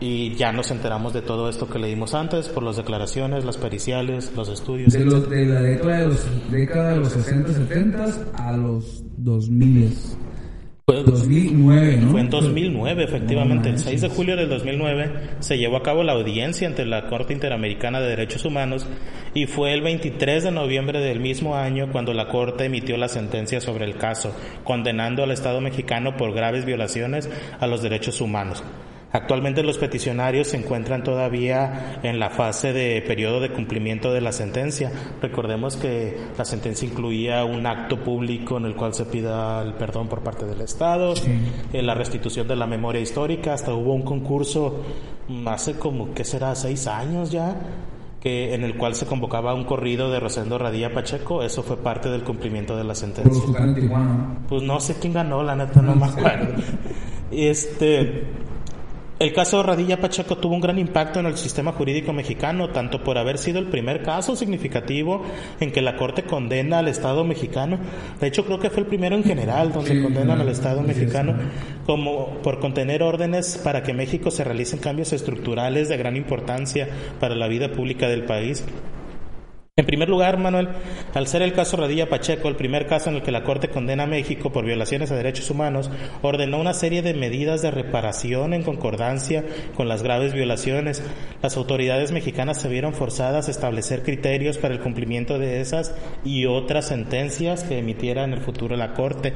y 0.00 0.34
ya 0.34 0.52
nos 0.52 0.70
enteramos 0.70 1.12
de 1.12 1.22
todo 1.22 1.48
esto 1.48 1.68
que 1.68 1.78
leímos 1.78 2.14
antes 2.14 2.48
por 2.48 2.64
las 2.64 2.76
declaraciones, 2.76 3.44
las 3.44 3.56
periciales, 3.56 4.32
los 4.34 4.48
estudios. 4.48 4.92
De, 4.92 5.04
los, 5.04 5.30
de 5.30 5.46
la 5.46 5.62
década 5.62 5.98
de 5.98 6.06
los, 6.08 6.50
década 6.50 6.90
de 6.90 6.96
los 6.96 7.12
60, 7.12 7.52
70 7.52 8.06
a 8.34 8.56
los 8.56 9.04
2000. 9.16 9.96
Fue, 10.84 11.04
2009, 11.04 11.96
¿no? 11.98 12.10
Fue 12.10 12.20
en 12.22 12.28
2009, 12.28 13.04
efectivamente. 13.04 13.68
el 13.68 13.78
6 13.78 14.00
de 14.00 14.08
julio 14.08 14.34
del 14.34 14.48
2009 14.48 15.36
se 15.38 15.56
llevó 15.56 15.76
a 15.76 15.82
cabo 15.84 16.02
la 16.02 16.14
audiencia 16.14 16.66
ante 16.66 16.84
la 16.84 17.06
Corte 17.06 17.32
Interamericana 17.32 18.00
de 18.00 18.08
Derechos 18.08 18.44
Humanos 18.44 18.88
y 19.32 19.46
fue 19.46 19.74
el 19.74 19.82
23 19.82 20.42
de 20.42 20.50
noviembre 20.50 20.98
del 20.98 21.20
mismo 21.20 21.54
año 21.54 21.92
cuando 21.92 22.12
la 22.12 22.26
Corte 22.26 22.64
emitió 22.64 22.96
la 22.96 23.06
sentencia 23.06 23.60
sobre 23.60 23.84
el 23.84 23.96
caso, 23.96 24.34
condenando 24.64 25.22
al 25.22 25.30
Estado 25.30 25.60
mexicano 25.60 26.16
por 26.16 26.34
graves 26.34 26.64
violaciones 26.64 27.30
a 27.60 27.68
los 27.68 27.80
derechos 27.80 28.20
humanos. 28.20 28.64
Actualmente 29.12 29.62
los 29.62 29.76
peticionarios 29.76 30.48
se 30.48 30.56
encuentran 30.56 31.04
todavía 31.04 32.00
en 32.02 32.18
la 32.18 32.30
fase 32.30 32.72
de 32.72 33.02
periodo 33.02 33.40
de 33.40 33.50
cumplimiento 33.50 34.12
de 34.12 34.22
la 34.22 34.32
sentencia. 34.32 34.90
Recordemos 35.20 35.76
que 35.76 36.16
la 36.38 36.46
sentencia 36.46 36.88
incluía 36.88 37.44
un 37.44 37.66
acto 37.66 38.02
público 38.02 38.56
en 38.56 38.64
el 38.64 38.74
cual 38.74 38.94
se 38.94 39.04
pida 39.04 39.62
el 39.62 39.74
perdón 39.74 40.08
por 40.08 40.22
parte 40.22 40.46
del 40.46 40.62
Estado, 40.62 41.12
eh, 41.72 41.82
la 41.82 41.94
restitución 41.94 42.48
de 42.48 42.56
la 42.56 42.66
memoria 42.66 43.02
histórica, 43.02 43.52
hasta 43.52 43.74
hubo 43.74 43.92
un 43.92 44.02
concurso 44.02 44.82
hace 45.46 45.74
como, 45.74 46.14
¿qué 46.14 46.24
será?, 46.24 46.54
seis 46.54 46.86
años 46.86 47.30
ya, 47.30 47.54
que 48.20 48.54
en 48.54 48.64
el 48.64 48.76
cual 48.76 48.94
se 48.94 49.06
convocaba 49.06 49.52
un 49.52 49.64
corrido 49.64 50.10
de 50.10 50.20
Rosendo 50.20 50.56
Radilla 50.56 50.94
Pacheco, 50.94 51.42
eso 51.42 51.62
fue 51.62 51.76
parte 51.76 52.08
del 52.08 52.22
cumplimiento 52.22 52.76
de 52.76 52.84
la 52.84 52.94
sentencia. 52.94 53.42
Pues 54.48 54.62
no 54.62 54.80
sé 54.80 54.96
quién 55.00 55.12
ganó, 55.12 55.42
la 55.42 55.56
neta 55.56 55.82
no 55.82 55.94
me 55.94 56.06
acuerdo. 56.06 56.54
Este 57.32 58.26
el 59.22 59.32
caso 59.32 59.62
Radilla 59.62 60.00
Pacheco 60.00 60.36
tuvo 60.38 60.56
un 60.56 60.60
gran 60.60 60.80
impacto 60.80 61.20
en 61.20 61.26
el 61.26 61.36
sistema 61.36 61.70
jurídico 61.70 62.12
mexicano, 62.12 62.70
tanto 62.70 63.04
por 63.04 63.18
haber 63.18 63.38
sido 63.38 63.60
el 63.60 63.66
primer 63.66 64.02
caso 64.02 64.34
significativo 64.34 65.22
en 65.60 65.70
que 65.70 65.80
la 65.80 65.96
Corte 65.96 66.24
condena 66.24 66.80
al 66.80 66.88
Estado 66.88 67.22
mexicano, 67.24 67.78
de 68.20 68.26
hecho 68.26 68.44
creo 68.44 68.58
que 68.58 68.68
fue 68.68 68.80
el 68.82 68.88
primero 68.88 69.14
en 69.14 69.22
general 69.22 69.72
donde 69.72 70.02
condenan 70.02 70.40
al 70.40 70.48
Estado 70.48 70.82
mexicano, 70.82 71.36
como 71.86 72.40
por 72.42 72.58
contener 72.58 73.04
órdenes 73.04 73.58
para 73.62 73.84
que 73.84 73.94
México 73.94 74.32
se 74.32 74.42
realicen 74.42 74.80
cambios 74.80 75.12
estructurales 75.12 75.88
de 75.88 75.96
gran 75.96 76.16
importancia 76.16 76.88
para 77.20 77.36
la 77.36 77.46
vida 77.46 77.70
pública 77.70 78.08
del 78.08 78.24
país. 78.24 78.64
En 79.78 79.86
primer 79.86 80.10
lugar, 80.10 80.36
Manuel, 80.36 80.68
al 81.14 81.26
ser 81.26 81.40
el 81.40 81.54
caso 81.54 81.78
Radilla 81.78 82.10
Pacheco 82.10 82.46
el 82.46 82.56
primer 82.56 82.86
caso 82.86 83.08
en 83.08 83.16
el 83.16 83.22
que 83.22 83.32
la 83.32 83.42
Corte 83.42 83.70
condena 83.70 84.02
a 84.02 84.06
México 84.06 84.52
por 84.52 84.66
violaciones 84.66 85.10
a 85.10 85.16
derechos 85.16 85.48
humanos, 85.48 85.90
ordenó 86.20 86.60
una 86.60 86.74
serie 86.74 87.00
de 87.00 87.14
medidas 87.14 87.62
de 87.62 87.70
reparación 87.70 88.52
en 88.52 88.64
concordancia 88.64 89.46
con 89.74 89.88
las 89.88 90.02
graves 90.02 90.34
violaciones. 90.34 91.02
Las 91.40 91.56
autoridades 91.56 92.12
mexicanas 92.12 92.60
se 92.60 92.68
vieron 92.68 92.92
forzadas 92.92 93.48
a 93.48 93.50
establecer 93.50 94.02
criterios 94.02 94.58
para 94.58 94.74
el 94.74 94.80
cumplimiento 94.80 95.38
de 95.38 95.62
esas 95.62 95.94
y 96.22 96.44
otras 96.44 96.88
sentencias 96.88 97.64
que 97.64 97.78
emitiera 97.78 98.24
en 98.24 98.34
el 98.34 98.42
futuro 98.42 98.76
la 98.76 98.92
Corte 98.92 99.32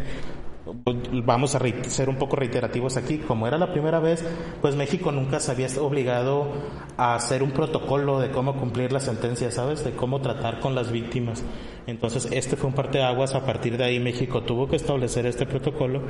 vamos 1.25 1.55
a 1.55 1.61
ser 1.89 2.09
un 2.09 2.17
poco 2.17 2.37
reiterativos 2.37 2.97
aquí, 2.97 3.19
como 3.19 3.47
era 3.47 3.57
la 3.57 3.73
primera 3.73 4.01
vez, 4.01 4.25
pues 4.61 4.75
México 4.75 5.13
nunca 5.13 5.39
se 5.39 5.53
había 5.53 5.69
obligado 5.81 6.49
a 6.97 7.15
hacer 7.15 7.43
un 7.43 7.53
protocolo 7.53 8.19
de 8.19 8.31
cómo 8.31 8.57
cumplir 8.57 8.93
la 8.93 9.01
sentencia, 9.01 9.51
¿sabes? 9.51 9.85
De 9.85 9.93
cómo 9.93 10.21
tratar 10.21 10.61
con 10.61 10.75
las 10.75 10.91
víctimas. 10.91 11.45
Entonces, 11.87 12.29
este 12.33 12.57
fue 12.57 12.69
un 12.69 12.75
parteaguas, 12.75 13.35
a 13.35 13.47
partir 13.47 13.77
de 13.77 13.85
ahí 13.85 14.01
México 14.01 14.43
tuvo 14.43 14.67
que 14.69 14.77
establecer 14.77 15.25
este 15.27 15.47
protocolo 15.47 16.03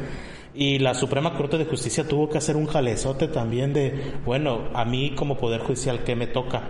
y 0.55 0.79
la 0.79 0.95
Suprema 0.95 1.35
Corte 1.35 1.59
de 1.59 1.67
Justicia 1.67 2.09
tuvo 2.09 2.31
que 2.31 2.39
hacer 2.39 2.57
un 2.57 2.67
jalezote 2.67 3.29
también 3.29 3.75
de, 3.75 4.15
bueno, 4.25 4.69
a 4.73 4.87
mí 4.87 5.15
como 5.15 5.37
Poder 5.37 5.61
Judicial, 5.61 6.03
¿qué 6.03 6.17
me 6.17 6.27
toca? 6.27 6.63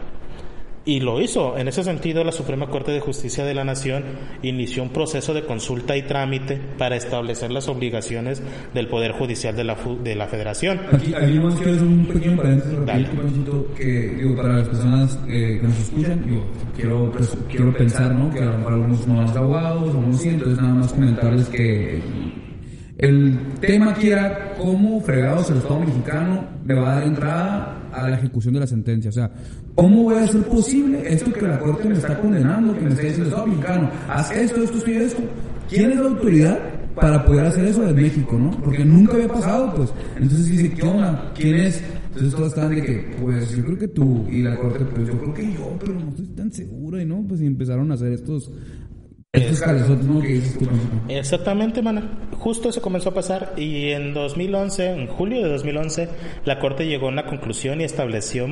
Y 0.88 1.00
lo 1.00 1.20
hizo. 1.20 1.58
En 1.58 1.66
ese 1.66 1.82
sentido, 1.82 2.22
la 2.22 2.30
Suprema 2.30 2.68
Corte 2.68 2.92
de 2.92 3.00
Justicia 3.00 3.44
de 3.44 3.54
la 3.54 3.64
Nación 3.64 4.04
inició 4.42 4.84
un 4.84 4.90
proceso 4.90 5.34
de 5.34 5.44
consulta 5.44 5.96
y 5.96 6.02
trámite 6.02 6.60
para 6.78 6.94
establecer 6.94 7.50
las 7.50 7.68
obligaciones 7.68 8.40
del 8.72 8.86
Poder 8.86 9.10
Judicial 9.10 9.56
de 9.56 9.64
la, 9.64 9.76
de 10.04 10.14
la 10.14 10.28
Federación. 10.28 10.80
Aquí, 10.92 11.12
aquí 11.12 11.38
vamos 11.38 11.56
a 11.56 11.58
hacer 11.58 11.82
un 11.82 12.06
pequeño 12.06 12.36
paréntesis 12.36 12.78
que, 13.76 13.84
digo, 14.16 14.36
para 14.36 14.58
las 14.58 14.68
personas 14.68 15.18
eh, 15.28 15.58
que 15.60 15.66
nos 15.66 15.78
escuchan, 15.80 16.24
digo, 16.24 16.44
quiero, 16.76 17.10
pues, 17.10 17.36
quiero 17.50 17.76
pensar, 17.76 18.14
¿no? 18.14 18.32
Que 18.32 18.38
a 18.38 18.44
lo 18.44 18.58
mejor 18.58 18.72
algunos 18.74 19.06
no 19.08 19.26
son 19.26 19.38
abogados, 19.38 19.90
algunos 19.90 20.20
sí, 20.20 20.28
entonces 20.28 20.62
nada 20.62 20.74
más 20.74 20.92
comentarles 20.92 21.48
que 21.48 22.00
el 22.98 23.38
tema 23.60 23.90
aquí 23.90 24.08
era 24.08 24.54
cómo 24.56 25.00
fregados 25.00 25.50
el 25.50 25.58
Estado 25.58 25.80
mexicano 25.80 26.44
le 26.66 26.74
va 26.74 26.92
a 26.92 26.94
dar 26.96 27.06
entrada 27.06 27.88
a 27.92 28.08
la 28.08 28.16
ejecución 28.16 28.54
de 28.54 28.60
la 28.60 28.66
sentencia. 28.66 29.10
O 29.10 29.12
sea, 29.12 29.30
¿cómo 29.74 30.04
voy 30.04 30.16
a 30.16 30.24
hacer 30.24 30.42
posible 30.44 31.02
esto 31.06 31.32
que 31.32 31.46
la 31.46 31.58
Corte 31.58 31.88
me 31.88 31.94
está 31.94 32.18
condenando, 32.18 32.74
que 32.74 32.82
me 32.82 32.90
está 32.90 33.02
diciendo, 33.02 33.28
Estado 33.28 33.46
mexicano, 33.46 33.90
haz 34.08 34.30
esto, 34.32 34.62
esto, 34.62 34.78
esto 34.78 34.90
y 34.90 34.94
esto? 34.94 35.22
¿Quién 35.68 35.90
es 35.90 36.00
la 36.00 36.06
autoridad 36.06 36.58
para 36.94 37.24
poder 37.24 37.46
hacer 37.46 37.66
eso 37.66 37.82
de 37.82 37.92
México, 37.92 38.38
no? 38.38 38.50
Porque 38.62 38.84
nunca 38.84 39.14
había 39.14 39.28
pasado, 39.28 39.74
pues. 39.74 39.92
Entonces 40.16 40.48
dice, 40.48 40.70
¿qué? 40.70 40.90
¿Quién 41.34 41.54
es? 41.56 41.82
Entonces 42.06 42.34
todos 42.34 42.48
están 42.48 42.74
de 42.74 42.82
que, 42.82 43.14
pues 43.20 43.54
yo 43.54 43.62
creo 43.62 43.78
que 43.78 43.88
tú 43.88 44.26
y 44.30 44.40
la 44.40 44.56
corte, 44.56 44.86
pues 44.86 45.06
yo 45.06 45.18
creo 45.18 45.34
que 45.34 45.52
yo, 45.52 45.76
pero 45.78 45.92
no 45.92 46.08
estoy 46.08 46.26
tan 46.28 46.50
seguro 46.50 46.98
y 46.98 47.04
no, 47.04 47.22
pues 47.28 47.42
y 47.42 47.46
empezaron 47.46 47.90
a 47.90 47.94
hacer 47.94 48.12
estos 48.12 48.50
Exactamente, 51.08 51.82
mano. 51.82 52.02
Justo 52.38 52.68
eso 52.68 52.80
comenzó 52.80 53.10
a 53.10 53.14
pasar 53.14 53.54
y 53.56 53.90
en 53.90 54.14
2011, 54.14 54.92
en 54.92 55.06
julio 55.06 55.42
de 55.42 55.48
2011, 55.50 56.08
la 56.44 56.58
Corte 56.58 56.86
llegó 56.86 57.06
a 57.06 57.10
una 57.10 57.26
conclusión 57.26 57.80
y 57.80 57.84
estableció 57.84 58.46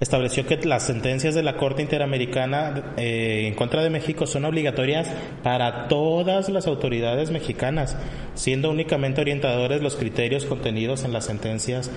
estableció 0.00 0.46
que 0.46 0.56
las 0.64 0.84
sentencias 0.86 1.34
de 1.34 1.42
la 1.42 1.56
Corte 1.56 1.82
Interamericana 1.82 2.92
eh, 2.96 3.46
en 3.46 3.54
contra 3.54 3.82
de 3.82 3.90
México 3.90 4.26
son 4.26 4.44
obligatorias 4.44 5.08
para 5.42 5.88
todas 5.88 6.48
las 6.48 6.66
autoridades 6.66 7.30
mexicanas, 7.30 7.96
siendo 8.34 8.70
únicamente 8.70 9.20
orientadores 9.20 9.82
los 9.82 9.96
criterios 9.96 10.44
contenidos 10.44 11.04
en 11.04 11.12
las 11.12 11.24
sentencias 11.24 11.90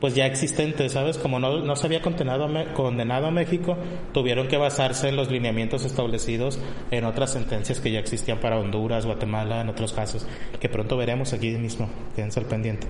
pues 0.00 0.14
ya 0.14 0.26
existentes, 0.26 0.92
¿sabes? 0.92 1.18
Como 1.18 1.38
no, 1.38 1.60
no 1.60 1.76
se 1.76 1.86
había 1.86 2.02
condenado 2.02 2.44
a, 2.44 2.72
condenado 2.74 3.26
a 3.26 3.30
México, 3.30 3.76
tuvieron 4.12 4.48
que 4.48 4.56
basarse 4.56 5.08
en 5.08 5.16
los 5.16 5.30
lineamientos 5.30 5.84
establecidos 5.84 6.58
en 6.90 7.04
otras 7.04 7.32
sentencias 7.32 7.80
que 7.80 7.90
ya 7.90 8.00
existían 8.00 8.38
para 8.38 8.58
Honduras, 8.58 9.06
Guatemala, 9.06 9.60
en 9.60 9.68
otros 9.68 9.92
casos, 9.92 10.26
que 10.60 10.68
pronto 10.68 10.96
veremos 10.96 11.32
aquí 11.32 11.50
mismo, 11.52 11.88
quédense 12.14 12.40
al 12.40 12.46
pendiente. 12.46 12.86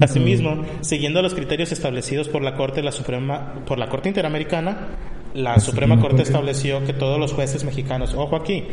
Asimismo, 0.00 0.64
siguiendo 0.80 1.22
los 1.22 1.34
criterios 1.34 1.72
establecidos 1.72 2.28
por 2.28 2.42
la 2.42 2.54
Corte, 2.54 2.82
la 2.82 2.92
Suprema, 2.92 3.64
por 3.66 3.78
la 3.78 3.88
Corte 3.88 4.08
Interamericana, 4.08 4.88
la 5.34 5.60
Suprema 5.60 6.00
Corte 6.00 6.22
estableció 6.22 6.84
que 6.84 6.92
todos 6.92 7.18
los 7.18 7.32
jueces 7.32 7.64
mexicanos, 7.64 8.14
ojo 8.14 8.36
aquí, 8.36 8.64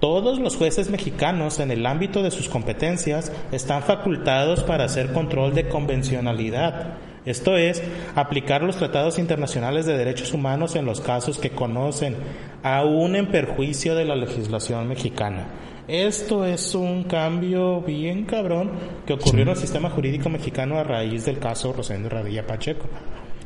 todos 0.00 0.38
los 0.38 0.56
jueces 0.56 0.90
mexicanos 0.90 1.60
en 1.60 1.70
el 1.70 1.86
ámbito 1.86 2.22
de 2.22 2.30
sus 2.30 2.48
competencias 2.48 3.32
están 3.52 3.82
facultados 3.82 4.62
para 4.62 4.84
hacer 4.84 5.12
control 5.12 5.54
de 5.54 5.68
convencionalidad, 5.68 6.98
esto 7.26 7.56
es, 7.56 7.82
aplicar 8.14 8.62
los 8.62 8.76
tratados 8.76 9.18
internacionales 9.18 9.84
de 9.84 9.98
derechos 9.98 10.32
humanos 10.32 10.76
en 10.76 10.86
los 10.86 11.00
casos 11.00 11.38
que 11.38 11.50
conocen, 11.50 12.14
aún 12.62 13.16
en 13.16 13.26
perjuicio 13.26 13.96
de 13.96 14.04
la 14.04 14.14
legislación 14.14 14.86
mexicana. 14.86 15.48
Esto 15.88 16.44
es 16.44 16.76
un 16.76 17.02
cambio 17.02 17.80
bien 17.80 18.26
cabrón 18.26 18.70
que 19.04 19.14
ocurrió 19.14 19.42
en 19.42 19.48
el 19.48 19.56
sistema 19.56 19.90
jurídico 19.90 20.28
mexicano 20.28 20.78
a 20.78 20.84
raíz 20.84 21.24
del 21.24 21.40
caso 21.40 21.72
Rosendo 21.72 22.08
Radilla 22.08 22.46
Pacheco. 22.46 22.86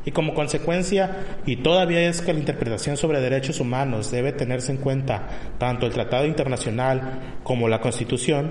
Y 0.05 0.13
como 0.13 0.35
consecuencia, 0.35 1.41
y 1.45 1.57
todavía 1.57 2.01
es 2.09 2.23
que 2.23 2.33
la 2.33 2.39
interpretación 2.39 2.97
sobre 2.97 3.21
derechos 3.21 3.61
humanos 3.61 4.11
debe 4.11 4.33
tenerse 4.33 4.73
en 4.73 4.79
cuenta 4.79 5.29
tanto 5.59 5.87
el 5.87 5.93
Tratado 5.93 6.25
Internacional 6.27 7.39
como 7.43 7.69
la 7.69 7.81
Constitución, 7.81 8.51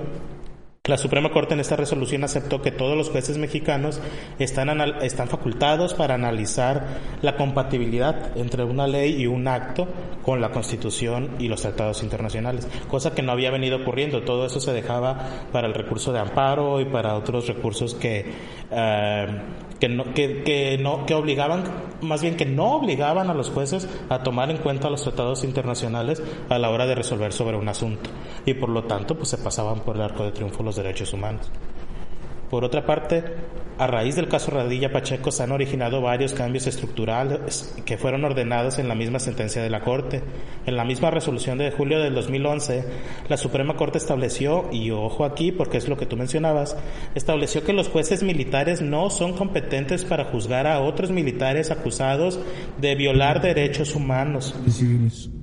la 0.86 0.97
Suprema 0.97 1.30
Corte 1.32 1.53
en 1.53 1.59
esta 1.59 1.75
resolución 1.75 2.23
aceptó 2.23 2.61
que 2.61 2.71
todos 2.71 2.97
los 2.97 3.09
jueces 3.09 3.38
mexicanos 3.38 4.01
están, 4.39 4.69
están 5.01 5.27
facultados 5.27 5.93
para 5.93 6.15
analizar 6.15 6.88
la 7.21 7.36
compatibilidad 7.36 8.36
entre 8.38 8.63
una 8.63 8.88
ley 8.88 9.21
y 9.21 9.27
un 9.27 9.47
acto 9.47 9.88
con 10.23 10.41
la 10.41 10.51
Constitución 10.51 11.36
y 11.38 11.47
los 11.47 11.61
tratados 11.61 12.01
internacionales, 12.01 12.67
cosa 12.88 13.13
que 13.13 13.21
no 13.21 13.32
había 13.32 13.51
venido 13.51 13.77
ocurriendo. 13.77 14.23
Todo 14.23 14.45
eso 14.45 14.59
se 14.59 14.73
dejaba 14.73 15.47
para 15.51 15.67
el 15.67 15.73
recurso 15.73 16.11
de 16.13 16.19
amparo 16.19 16.80
y 16.82 16.86
para 16.86 17.15
otros 17.15 17.47
recursos 17.47 17.93
que, 17.93 18.32
eh, 18.71 19.41
que, 19.80 19.89
no, 19.89 20.13
que, 20.13 20.77
no, 20.82 21.05
que 21.05 21.13
obligaban, 21.13 21.63
más 22.01 22.21
bien 22.21 22.36
que 22.36 22.45
no 22.45 22.75
obligaban 22.75 23.30
a 23.30 23.34
los 23.34 23.49
jueces 23.49 23.88
a 24.09 24.23
tomar 24.23 24.49
en 24.49 24.57
cuenta 24.57 24.89
los 24.89 25.03
tratados 25.03 25.43
internacionales 25.43 26.23
a 26.47 26.57
la 26.57 26.69
hora 26.69 26.86
de 26.86 26.95
resolver 26.95 27.34
sobre 27.34 27.57
un 27.57 27.67
asunto. 27.67 28.09
Y 28.45 28.53
por 28.55 28.69
lo 28.69 28.86
tanto, 28.86 29.15
pues 29.15 29.30
se 29.30 29.38
pasaban 29.38 29.82
por 29.82 29.95
el 29.95 30.01
arco 30.01 30.23
de 30.23 30.32
triunfo 30.32 30.63
los 30.70 30.76
derechos 30.76 31.13
humanos. 31.13 31.49
Por 32.51 32.63
otra 32.63 32.86
parte, 32.86 33.24
a 33.80 33.88
raíz 33.88 34.17
del 34.17 34.27
caso 34.27 34.51
Radilla 34.51 34.91
Pacheco 34.91 35.32
se 35.32 35.41
han 35.41 35.53
originado 35.53 36.01
varios 36.01 36.34
cambios 36.34 36.67
estructurales 36.67 37.73
que 37.86 37.97
fueron 37.97 38.25
ordenados 38.25 38.77
en 38.77 38.89
la 38.89 38.93
misma 38.93 39.19
sentencia 39.19 39.63
de 39.63 39.69
la 39.69 39.80
Corte. 39.80 40.21
En 40.65 40.75
la 40.75 40.84
misma 40.84 41.11
resolución 41.11 41.57
de 41.57 41.71
julio 41.71 42.01
del 42.01 42.13
2011, 42.13 42.84
la 43.30 43.38
Suprema 43.38 43.77
Corte 43.77 43.97
estableció, 43.97 44.65
y 44.73 44.91
ojo 44.91 45.23
aquí 45.23 45.53
porque 45.53 45.77
es 45.77 45.88
lo 45.88 45.95
que 45.95 46.05
tú 46.05 46.17
mencionabas, 46.17 46.75
estableció 47.15 47.63
que 47.63 47.71
los 47.71 47.88
jueces 47.88 48.21
militares 48.21 48.82
no 48.82 49.09
son 49.09 49.32
competentes 49.32 50.03
para 50.03 50.25
juzgar 50.25 50.67
a 50.67 50.82
otros 50.82 51.09
militares 51.09 51.71
acusados 51.71 52.38
de 52.82 52.95
violar 52.95 53.41
derechos 53.41 53.95
humanos. 53.95 54.55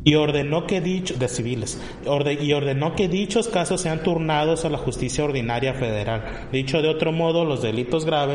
Y 0.04 0.14
ordenó 0.14 0.66
que 0.66 0.82
dicho, 0.82 1.14
de 1.14 1.26
civiles, 1.28 1.80
y 2.04 2.52
ordenó 2.52 2.94
que 2.94 3.08
dichos 3.08 3.48
casos 3.48 3.80
sean 3.80 4.02
turnados 4.02 4.66
a 4.66 4.68
la 4.68 4.78
justicia 4.78 5.24
ordinaria 5.24 5.72
federal. 5.72 6.48
Dicho 6.52 6.82
de 6.82 6.88
otro 6.88 7.12
modo, 7.12 7.44
los 7.44 7.62
delitos 7.62 8.04
graves, 8.04 8.25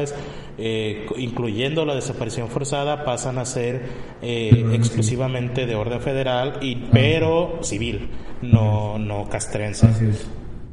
eh, 0.58 1.06
incluyendo 1.18 1.86
la 1.86 1.96
desaparición 1.96 2.50
forzada, 2.50 3.04
pasan 3.04 3.38
a 3.38 3.46
ser 3.46 3.82
eh, 4.22 4.66
exclusivamente 4.74 5.66
de 5.66 5.76
orden 5.76 6.02
federal, 6.02 6.60
y, 6.62 6.76
pero 6.92 7.60
civil, 7.62 8.10
no, 8.42 8.98
no 9.00 9.28
castrense. 9.30 9.88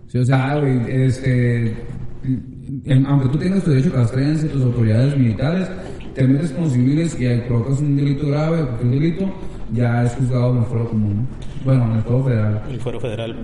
Sí, 0.08 0.18
o 0.18 0.24
sea, 0.24 0.58
este, 0.88 1.76
aunque 3.06 3.28
tú 3.28 3.38
tengas 3.38 3.62
tu 3.62 3.70
derecho 3.70 3.92
castrense, 3.92 4.48
tus 4.48 4.62
autoridades 4.62 5.16
militares, 5.16 5.68
te 6.14 6.26
metes 6.26 6.50
con 6.52 6.70
civiles 6.70 7.16
y 7.20 7.28
provocas 7.46 7.80
un 7.80 7.96
delito 7.96 8.26
grave 8.26 8.62
o 8.62 8.82
un 8.82 8.90
delito, 8.90 9.32
ya 9.72 10.04
es 10.04 10.14
juzgado 10.14 10.52
en 10.52 10.58
el 10.58 10.64
fuero 10.64 10.88
común. 10.88 11.28
Bueno, 11.64 11.84
en 11.84 11.92
el 11.92 12.02
fuero 12.02 12.24
federal. 12.24 12.62
El 12.70 12.80
fuero 12.80 13.00
federal. 13.00 13.36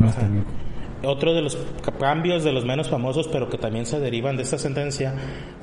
Otro 1.05 1.35
de 1.35 1.43
los 1.43 1.59
cambios 1.99 2.45
de 2.45 2.53
los 2.53 2.65
menos 2.65 2.89
famosos, 2.89 3.29
pero 3.29 3.49
que 3.49 3.59
también 3.59 3.87
se 3.87 4.01
derivan 4.01 4.37
de 4.37 4.43
esta 4.43 4.59
sentencia, 4.59 5.15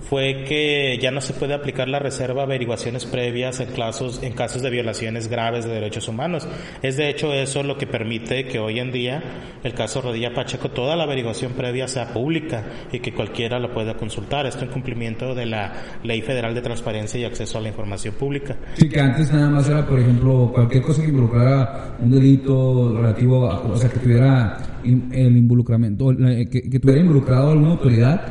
fue 0.09 0.43
que 0.47 0.97
ya 1.01 1.11
no 1.11 1.21
se 1.21 1.33
puede 1.33 1.53
aplicar 1.53 1.87
la 1.87 1.99
reserva 1.99 2.43
averiguaciones 2.43 3.05
previas 3.05 3.59
en 3.59 3.69
casos, 3.69 4.21
en 4.23 4.33
casos 4.33 4.61
de 4.61 4.69
violaciones 4.69 5.27
graves 5.27 5.65
de 5.65 5.71
derechos 5.71 6.07
humanos. 6.07 6.47
Es 6.81 6.97
de 6.97 7.09
hecho 7.09 7.33
eso 7.33 7.63
lo 7.63 7.77
que 7.77 7.87
permite 7.87 8.45
que 8.45 8.59
hoy 8.59 8.79
en 8.79 8.91
día 8.91 9.23
el 9.63 9.73
caso 9.73 10.01
Rodilla 10.01 10.33
Pacheco, 10.33 10.69
toda 10.69 10.95
la 10.95 11.03
averiguación 11.03 11.53
previa 11.53 11.87
sea 11.87 12.13
pública 12.13 12.63
y 12.91 12.99
que 12.99 13.13
cualquiera 13.13 13.59
lo 13.59 13.73
pueda 13.73 13.95
consultar. 13.95 14.45
Esto 14.45 14.65
en 14.65 14.71
cumplimiento 14.71 15.35
de 15.35 15.45
la 15.45 15.73
Ley 16.03 16.21
Federal 16.21 16.53
de 16.53 16.61
Transparencia 16.61 17.19
y 17.19 17.25
Acceso 17.25 17.57
a 17.57 17.61
la 17.61 17.69
Información 17.69 18.15
Pública. 18.15 18.55
Sí, 18.75 18.89
que 18.89 18.99
antes 18.99 19.31
nada 19.31 19.49
más 19.49 19.69
era, 19.69 19.85
por 19.85 19.99
ejemplo, 19.99 20.51
cualquier 20.53 20.81
cosa 20.83 21.01
que 21.01 21.09
involucrara 21.09 21.95
un 21.99 22.11
delito 22.11 22.97
relativo, 22.97 23.49
a, 23.49 23.61
o 23.61 23.77
sea, 23.77 23.89
que 23.89 23.99
tuviera 23.99 24.57
el 24.83 25.37
involucramiento, 25.37 26.15
que, 26.15 26.69
que 26.69 26.79
tuviera 26.79 27.01
involucrado 27.01 27.51
alguna 27.51 27.71
autoridad, 27.71 28.21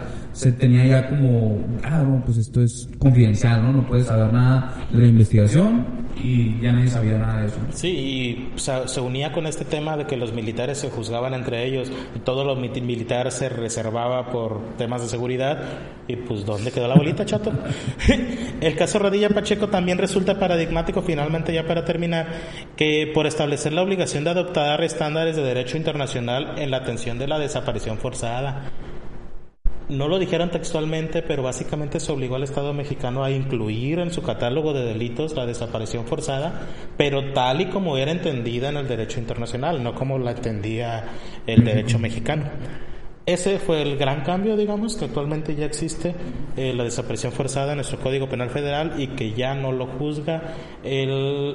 se 0.40 0.52
tenía 0.52 0.86
ya 0.86 1.08
como, 1.10 1.58
ah, 1.84 2.02
no, 2.02 2.22
pues 2.24 2.38
esto 2.38 2.62
es 2.62 2.88
confidencial, 2.98 3.62
¿no? 3.62 3.72
No 3.74 3.86
puedes 3.86 4.06
saber 4.06 4.32
nada 4.32 4.74
de 4.90 4.98
la 5.00 5.06
investigación 5.06 5.84
y 6.16 6.58
ya 6.62 6.72
nadie 6.72 6.88
sabía 6.88 7.18
nada 7.18 7.42
de 7.42 7.48
eso. 7.48 7.58
Sí, 7.72 7.88
y 7.88 8.52
se 8.56 9.00
unía 9.02 9.32
con 9.32 9.46
este 9.46 9.66
tema 9.66 9.98
de 9.98 10.06
que 10.06 10.16
los 10.16 10.32
militares 10.32 10.78
se 10.78 10.88
juzgaban 10.88 11.34
entre 11.34 11.66
ellos 11.66 11.92
y 12.16 12.20
todo 12.20 12.44
lo 12.44 12.56
militar 12.56 13.30
se 13.32 13.50
reservaba 13.50 14.30
por 14.30 14.76
temas 14.78 15.02
de 15.02 15.08
seguridad 15.08 15.62
y 16.08 16.16
pues 16.16 16.46
¿dónde 16.46 16.72
quedó 16.72 16.88
la 16.88 16.94
bolita, 16.94 17.26
chato? 17.26 17.52
El 18.62 18.76
caso 18.76 18.98
Rodilla 18.98 19.28
Pacheco 19.28 19.68
también 19.68 19.98
resulta 19.98 20.38
paradigmático 20.38 21.02
finalmente 21.02 21.52
ya 21.52 21.66
para 21.66 21.84
terminar 21.84 22.28
que 22.76 23.10
por 23.12 23.26
establecer 23.26 23.74
la 23.74 23.82
obligación 23.82 24.24
de 24.24 24.30
adoptar 24.30 24.82
estándares 24.82 25.36
de 25.36 25.42
derecho 25.42 25.76
internacional 25.76 26.54
en 26.56 26.70
la 26.70 26.78
atención 26.78 27.18
de 27.18 27.28
la 27.28 27.38
desaparición 27.38 27.98
forzada 27.98 28.70
no 29.90 30.08
lo 30.08 30.18
dijeron 30.18 30.50
textualmente, 30.50 31.22
pero 31.22 31.42
básicamente 31.42 32.00
se 32.00 32.12
obligó 32.12 32.36
al 32.36 32.44
Estado 32.44 32.72
mexicano 32.72 33.24
a 33.24 33.30
incluir 33.30 33.98
en 33.98 34.12
su 34.12 34.22
catálogo 34.22 34.72
de 34.72 34.84
delitos 34.84 35.34
la 35.34 35.46
desaparición 35.46 36.06
forzada, 36.06 36.66
pero 36.96 37.32
tal 37.32 37.60
y 37.60 37.66
como 37.66 37.96
era 37.96 38.12
entendida 38.12 38.68
en 38.68 38.76
el 38.76 38.88
derecho 38.88 39.18
internacional, 39.18 39.82
no 39.82 39.94
como 39.94 40.18
la 40.18 40.30
entendía 40.30 41.04
el 41.46 41.64
derecho 41.64 41.98
mexicano. 41.98 42.44
Ese 43.26 43.58
fue 43.58 43.82
el 43.82 43.96
gran 43.96 44.22
cambio, 44.22 44.56
digamos, 44.56 44.96
que 44.96 45.04
actualmente 45.04 45.54
ya 45.54 45.66
existe 45.66 46.14
eh, 46.56 46.72
la 46.74 46.84
desaparición 46.84 47.32
forzada 47.32 47.72
en 47.72 47.76
nuestro 47.76 47.98
Código 47.98 48.28
Penal 48.28 48.50
Federal 48.50 48.94
y 48.98 49.08
que 49.08 49.32
ya 49.32 49.54
no 49.54 49.72
lo 49.72 49.86
juzga 49.86 50.54
el 50.82 51.54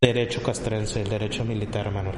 derecho 0.00 0.42
castrense, 0.42 1.02
el 1.02 1.08
derecho 1.08 1.44
militar, 1.44 1.90
Manuel. 1.90 2.16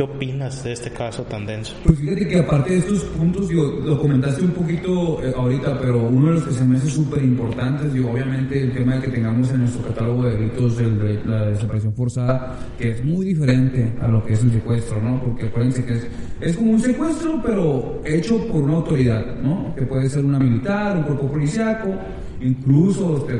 ¿Qué 0.00 0.04
opinas 0.04 0.64
de 0.64 0.72
este 0.72 0.90
caso 0.90 1.24
tan 1.24 1.44
denso? 1.44 1.76
Pues 1.84 1.98
fíjate 1.98 2.26
que 2.26 2.38
aparte 2.38 2.70
de 2.70 2.78
estos 2.78 3.04
puntos, 3.04 3.50
digo, 3.50 3.82
lo 3.84 4.00
comentaste 4.00 4.42
un 4.42 4.52
poquito 4.52 5.22
eh, 5.22 5.30
ahorita, 5.36 5.78
pero 5.78 6.08
uno 6.08 6.28
de 6.28 6.34
los 6.36 6.44
que 6.44 6.54
se 6.54 6.64
me 6.64 6.78
hace 6.78 6.88
súper 6.88 7.22
importantes, 7.22 7.92
digo, 7.92 8.10
obviamente 8.10 8.62
el 8.62 8.72
tema 8.72 8.94
de 8.94 9.02
que 9.02 9.08
tengamos 9.08 9.50
en 9.50 9.58
nuestro 9.58 9.82
catálogo 9.82 10.22
de 10.24 10.38
delitos 10.38 10.80
el 10.80 11.20
la 11.26 11.44
desaparición 11.50 11.92
forzada, 11.92 12.58
que 12.78 12.92
es 12.92 13.04
muy 13.04 13.26
diferente 13.26 13.92
a 14.00 14.08
lo 14.08 14.24
que 14.24 14.32
es 14.32 14.42
el 14.42 14.52
secuestro, 14.52 15.02
¿no? 15.02 15.20
Porque 15.20 15.48
acuérdense 15.48 15.84
que 15.84 15.92
es, 15.92 16.06
es 16.40 16.56
como 16.56 16.70
un 16.70 16.80
secuestro, 16.80 17.42
pero 17.44 18.00
hecho 18.06 18.38
por 18.48 18.62
una 18.62 18.76
autoridad, 18.76 19.36
¿no? 19.42 19.74
Que 19.76 19.82
puede 19.82 20.08
ser 20.08 20.24
una 20.24 20.38
militar, 20.38 20.96
un 20.96 21.02
cuerpo 21.02 21.30
policiaco, 21.30 21.90
incluso 22.40 23.18
este, 23.18 23.38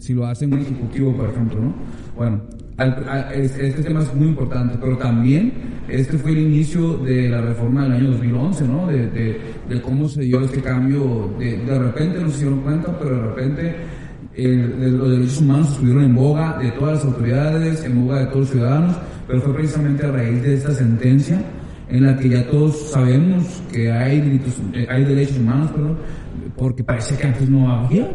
si 0.00 0.14
lo 0.14 0.26
hacen 0.26 0.52
un 0.52 0.58
ejecutivo, 0.62 1.16
por 1.16 1.30
ejemplo, 1.30 1.60
¿no? 1.60 1.74
Bueno, 2.16 2.42
este, 2.78 3.82
tema 3.82 4.02
es 4.02 4.14
muy 4.14 4.28
importante, 4.28 4.76
pero 4.80 4.98
también 4.98 5.52
este 5.88 6.18
fue 6.18 6.32
el 6.32 6.38
inicio 6.38 6.98
de 6.98 7.28
la 7.28 7.40
reforma 7.40 7.84
del 7.84 7.92
año 7.92 8.10
2011, 8.10 8.68
¿no? 8.68 8.86
De, 8.86 9.80
cómo 9.82 10.08
se 10.08 10.22
dio 10.22 10.40
este 10.40 10.60
cambio, 10.60 11.34
de, 11.38 11.78
repente 11.78 12.20
no 12.20 12.30
se 12.30 12.40
dieron 12.40 12.60
cuenta, 12.60 12.98
pero 12.98 13.16
de 13.16 13.22
repente 13.28 13.76
los 14.36 15.10
derechos 15.10 15.40
humanos 15.40 15.72
estuvieron 15.72 16.04
en 16.04 16.14
boga 16.14 16.58
de 16.58 16.70
todas 16.72 16.96
las 16.96 17.04
autoridades, 17.04 17.84
en 17.84 18.04
boga 18.04 18.20
de 18.20 18.26
todos 18.26 18.40
los 18.40 18.50
ciudadanos, 18.50 18.96
pero 19.26 19.40
fue 19.40 19.54
precisamente 19.54 20.04
a 20.06 20.10
raíz 20.10 20.42
de 20.42 20.54
esta 20.54 20.72
sentencia 20.72 21.40
en 21.88 22.04
la 22.04 22.16
que 22.16 22.28
ya 22.28 22.46
todos 22.48 22.90
sabemos 22.90 23.62
que 23.72 23.90
hay, 23.90 24.40
eh, 24.74 25.04
derechos 25.04 25.38
humanos, 25.38 25.70
perdón, 25.70 25.98
porque 26.56 26.82
parece 26.82 27.16
que 27.16 27.26
antes 27.26 27.48
no 27.48 27.70
había, 27.70 28.08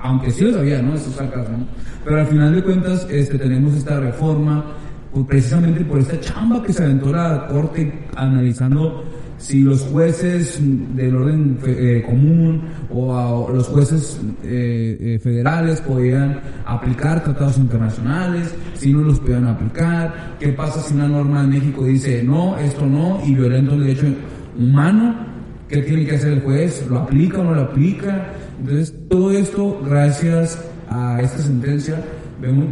aunque 0.00 0.30
sí 0.30 0.44
los 0.44 0.56
había, 0.56 0.80
¿no? 0.82 0.94
Esos 0.94 1.14
sacas, 1.14 1.48
¿no? 1.48 1.66
Pero 2.04 2.20
al 2.20 2.26
final 2.26 2.54
de 2.54 2.62
cuentas, 2.62 3.06
este, 3.10 3.38
tenemos 3.38 3.74
esta 3.74 4.00
reforma, 4.00 4.64
pues, 5.12 5.26
precisamente 5.26 5.84
por 5.84 6.00
esta 6.00 6.20
chamba 6.20 6.62
que 6.62 6.72
se 6.72 6.84
aventó 6.84 7.12
la 7.12 7.46
Corte 7.48 8.06
analizando 8.16 9.04
si 9.38 9.60
los 9.60 9.82
jueces 9.82 10.60
del 10.96 11.14
orden 11.14 11.58
eh, 11.64 12.02
común 12.04 12.62
o, 12.90 13.48
los 13.52 13.68
jueces 13.68 14.20
eh, 14.42 14.96
eh, 15.00 15.18
federales 15.22 15.80
podían 15.80 16.40
aplicar 16.66 17.22
tratados 17.22 17.56
internacionales, 17.56 18.54
si 18.74 18.92
no 18.92 19.02
los 19.02 19.20
podían 19.20 19.46
aplicar, 19.46 20.36
qué 20.40 20.48
pasa 20.48 20.80
si 20.80 20.94
una 20.94 21.08
norma 21.08 21.44
en 21.44 21.50
México 21.50 21.84
dice 21.84 22.22
no, 22.22 22.58
esto 22.58 22.84
no, 22.84 23.20
y 23.24 23.34
violento 23.34 23.74
el 23.74 23.84
derecho 23.84 24.06
humano, 24.58 25.14
qué 25.68 25.82
tiene 25.82 26.04
que 26.04 26.16
hacer 26.16 26.32
el 26.32 26.40
juez, 26.40 26.84
lo 26.88 26.98
aplica 26.98 27.38
o 27.38 27.44
no 27.44 27.54
lo 27.54 27.62
aplica. 27.62 28.32
Entonces, 28.60 28.94
todo 29.08 29.30
esto, 29.30 29.80
gracias 29.84 30.58
a 30.90 31.20
esta 31.20 31.38
sentencia, 31.38 32.02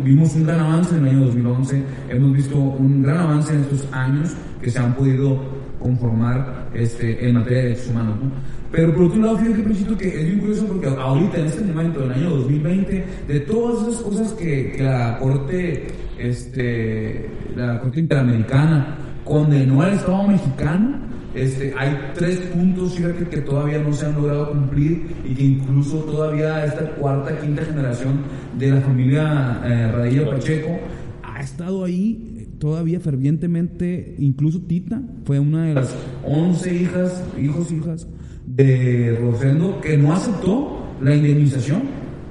vimos 0.04 0.34
un 0.34 0.46
gran 0.46 0.60
avance 0.60 0.96
en 0.96 1.06
el 1.06 1.16
año 1.16 1.26
2011, 1.26 1.82
hemos 2.08 2.32
visto 2.32 2.56
un 2.56 3.02
gran 3.02 3.18
avance 3.18 3.54
en 3.54 3.60
estos 3.60 3.86
años 3.92 4.34
que 4.60 4.70
se 4.70 4.78
han 4.78 4.94
podido 4.94 5.40
conformar 5.78 6.68
este, 6.74 7.28
en 7.28 7.34
materia 7.34 7.58
de 7.58 7.68
derechos 7.68 7.88
humanos. 7.88 8.16
Pero 8.72 8.92
por 8.94 9.04
otro 9.04 9.20
lado, 9.22 9.38
fíjate, 9.38 9.62
Principio, 9.62 9.96
que 9.96 10.08
es 10.08 10.26
bien 10.26 10.40
curioso 10.40 10.66
porque 10.66 10.88
ahorita, 10.88 11.38
en 11.38 11.46
este 11.46 11.64
momento, 11.64 12.04
en 12.04 12.10
el 12.10 12.18
año 12.18 12.30
2020, 12.30 13.04
de 13.28 13.40
todas 13.40 13.88
esas 13.88 14.02
cosas 14.02 14.32
que, 14.32 14.72
que 14.72 14.82
la 14.82 15.18
Corte, 15.18 15.86
este, 16.18 17.30
la 17.54 17.80
Corte 17.80 18.00
Interamericana 18.00 18.98
condenó 19.24 19.82
al 19.82 19.94
Estado 19.94 20.26
mexicano, 20.28 20.98
este, 21.36 21.74
hay 21.76 22.12
tres 22.14 22.38
puntos, 22.38 22.94
fíjate, 22.94 23.28
que 23.28 23.42
todavía 23.42 23.78
no 23.78 23.92
se 23.92 24.06
han 24.06 24.14
logrado 24.14 24.50
cumplir 24.50 25.06
y 25.24 25.34
que 25.34 25.44
incluso 25.44 25.98
todavía 25.98 26.64
esta 26.64 26.88
cuarta, 26.92 27.38
quinta 27.38 27.62
generación 27.62 28.22
de 28.58 28.70
la 28.70 28.80
familia 28.80 29.60
eh, 29.64 29.92
Radilla 29.92 30.30
Pacheco 30.30 30.78
ha 31.22 31.40
estado 31.40 31.84
ahí 31.84 32.48
todavía 32.58 33.00
fervientemente, 33.00 34.14
incluso 34.18 34.62
Tita 34.62 35.02
fue 35.24 35.38
una 35.38 35.66
de 35.66 35.74
las 35.74 35.94
11 36.24 36.74
hijas, 36.74 37.22
hijos, 37.38 37.70
hijas 37.70 38.06
de 38.46 39.18
Rosendo 39.20 39.78
que 39.82 39.98
no 39.98 40.14
aceptó 40.14 40.86
la 41.02 41.14
indemnización 41.14 41.82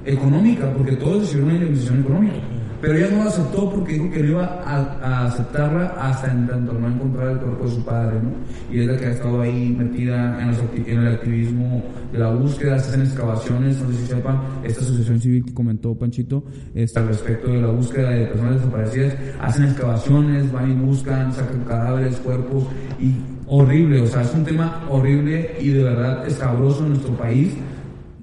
económica, 0.04 0.74
porque 0.74 0.96
todos 0.96 1.22
recibieron 1.22 1.50
una 1.50 1.60
indemnización 1.60 2.00
económica. 2.00 2.55
Pero 2.86 2.98
ella 3.00 3.10
no 3.12 3.24
la 3.24 3.30
aceptó 3.30 3.70
porque 3.72 3.94
dijo 3.94 4.12
que 4.12 4.22
no 4.22 4.30
iba 4.30 4.46
a, 4.64 5.26
aceptarla 5.26 5.88
hasta 6.00 6.32
en 6.32 6.48
tanto 6.48 6.74
no 6.74 6.88
encontrar 6.88 7.30
el 7.30 7.40
cuerpo 7.40 7.66
de 7.66 7.72
su 7.72 7.84
padre, 7.84 8.20
¿no? 8.22 8.32
Y 8.72 8.82
es 8.82 8.88
la 8.88 8.98
que 8.98 9.06
ha 9.06 9.12
estado 9.12 9.42
ahí 9.42 9.76
metida 9.76 10.40
en, 10.40 10.86
en 10.86 11.00
el 11.00 11.08
activismo 11.08 11.84
de 12.12 12.20
la 12.20 12.30
búsqueda, 12.30 12.78
se 12.78 12.90
hacen 12.90 13.02
excavaciones, 13.02 13.82
no 13.82 13.92
sé 13.92 13.98
si 13.98 14.06
sepan, 14.06 14.40
esta 14.64 14.82
asociación 14.82 15.20
civil 15.20 15.46
que 15.46 15.54
comentó 15.54 15.96
Panchito, 15.96 16.44
este, 16.76 17.00
al 17.00 17.08
respecto 17.08 17.52
de 17.52 17.62
la 17.62 17.68
búsqueda 17.70 18.12
de 18.12 18.26
personas 18.28 18.56
desaparecidas, 18.56 19.16
hacen 19.42 19.64
excavaciones, 19.66 20.52
van 20.52 20.72
y 20.72 20.76
buscan, 20.76 21.34
sacan 21.34 21.64
cadáveres, 21.64 22.18
cuerpos, 22.18 22.66
y 23.00 23.16
horrible, 23.48 24.02
o 24.02 24.08
sea, 24.08 24.22
es 24.22 24.34
un 24.34 24.44
tema 24.44 24.86
horrible 24.90 25.56
y 25.60 25.70
de 25.70 25.84
verdad 25.84 26.28
escabroso 26.28 26.84
en 26.84 26.90
nuestro 26.90 27.16
país 27.18 27.54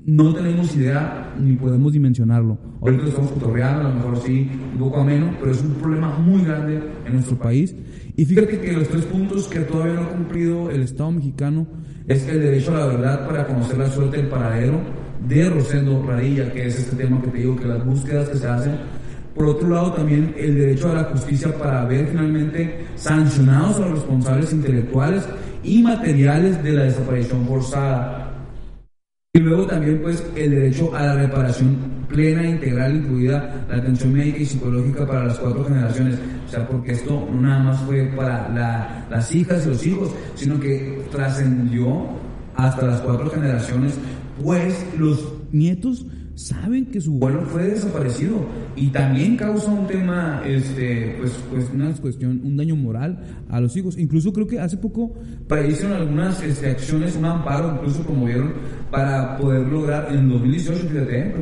no 0.04 0.34
tenemos 0.34 0.74
idea 0.74 1.32
ni 1.38 1.54
podemos 1.56 1.92
dimensionarlo. 1.92 2.58
Ahorita 2.80 3.06
estamos 3.06 3.30
cotorreando, 3.32 3.80
a 3.80 3.90
lo 3.90 3.94
mejor 3.94 4.18
sí, 4.18 4.50
un 4.72 4.78
poco 4.78 5.00
ameno, 5.00 5.34
pero 5.38 5.52
es 5.52 5.62
un 5.62 5.74
problema 5.74 6.18
muy 6.18 6.44
grande 6.44 6.82
en 7.06 7.12
nuestro 7.12 7.38
país. 7.38 7.74
Y 8.16 8.24
fíjate 8.24 8.60
que 8.60 8.72
los 8.72 8.88
tres 8.88 9.04
puntos 9.04 9.46
que 9.48 9.60
todavía 9.60 9.94
no 9.94 10.02
ha 10.02 10.08
cumplido 10.08 10.70
el 10.70 10.82
Estado 10.82 11.12
mexicano 11.12 11.66
es 12.08 12.26
el 12.28 12.40
derecho 12.40 12.74
a 12.74 12.80
la 12.80 12.86
verdad 12.86 13.26
para 13.26 13.46
conocer 13.46 13.78
la 13.78 13.88
suerte 13.88 14.16
del 14.16 14.28
paradero 14.28 14.80
de 15.28 15.48
Rosendo 15.48 16.02
Radilla, 16.04 16.52
que 16.52 16.66
es 16.66 16.78
este 16.78 16.96
tema 16.96 17.20
que 17.22 17.28
te 17.28 17.38
digo, 17.38 17.56
que 17.56 17.66
las 17.66 17.84
búsquedas 17.84 18.28
que 18.28 18.38
se 18.38 18.48
hacen. 18.48 18.72
Por 19.34 19.46
otro 19.46 19.68
lado, 19.68 19.92
también 19.92 20.34
el 20.36 20.56
derecho 20.56 20.90
a 20.90 20.94
la 20.94 21.04
justicia 21.04 21.56
para 21.56 21.84
ver 21.86 22.08
finalmente 22.08 22.86
sancionados 22.96 23.76
a 23.76 23.80
los 23.80 23.90
responsables 23.92 24.52
intelectuales 24.52 25.26
y 25.62 25.80
materiales 25.82 26.62
de 26.62 26.72
la 26.72 26.82
desaparición 26.82 27.46
forzada 27.46 28.31
y 29.34 29.38
luego 29.38 29.66
también 29.66 30.02
pues 30.02 30.22
el 30.36 30.50
derecho 30.50 30.94
a 30.94 31.06
la 31.06 31.14
reparación 31.14 32.04
plena, 32.06 32.46
integral, 32.46 32.96
incluida 32.96 33.64
la 33.66 33.78
atención 33.78 34.12
médica 34.12 34.40
y 34.40 34.44
psicológica 34.44 35.06
para 35.06 35.24
las 35.24 35.38
cuatro 35.38 35.64
generaciones. 35.64 36.18
O 36.46 36.50
sea, 36.50 36.68
porque 36.68 36.92
esto 36.92 37.26
no 37.32 37.40
nada 37.40 37.60
más 37.60 37.80
fue 37.80 38.12
para 38.14 38.50
las 39.08 39.34
hijas 39.34 39.64
y 39.64 39.68
los 39.70 39.86
hijos, 39.86 40.10
sino 40.34 40.60
que 40.60 41.02
trascendió 41.10 42.08
hasta 42.56 42.86
las 42.86 43.00
cuatro 43.00 43.30
generaciones, 43.30 43.94
pues 44.44 44.86
los 44.98 45.32
nietos 45.50 46.04
saben 46.34 46.86
que 46.86 47.00
su 47.00 47.12
vuelo 47.12 47.42
fue 47.42 47.64
desaparecido 47.64 48.46
y 48.74 48.88
también 48.88 49.36
causa 49.36 49.70
un 49.70 49.86
tema, 49.86 50.42
este, 50.46 51.16
pues, 51.18 51.32
pues 51.50 51.70
una 51.72 51.92
cuestión, 51.94 52.40
un 52.42 52.56
daño 52.56 52.76
moral 52.76 53.22
a 53.48 53.60
los 53.60 53.76
hijos. 53.76 53.98
Incluso 53.98 54.32
creo 54.32 54.46
que 54.46 54.58
hace 54.58 54.76
poco 54.76 55.14
hicieron 55.68 55.92
algunas 55.92 56.42
este, 56.42 56.70
acciones, 56.70 57.16
un 57.16 57.26
amparo, 57.26 57.74
incluso 57.76 58.04
como 58.04 58.26
vieron, 58.26 58.52
para 58.90 59.36
poder 59.36 59.66
lograr, 59.66 60.08
en 60.10 60.28
2018, 60.28 60.88
fíjate, 60.88 61.18
¿eh? 61.18 61.34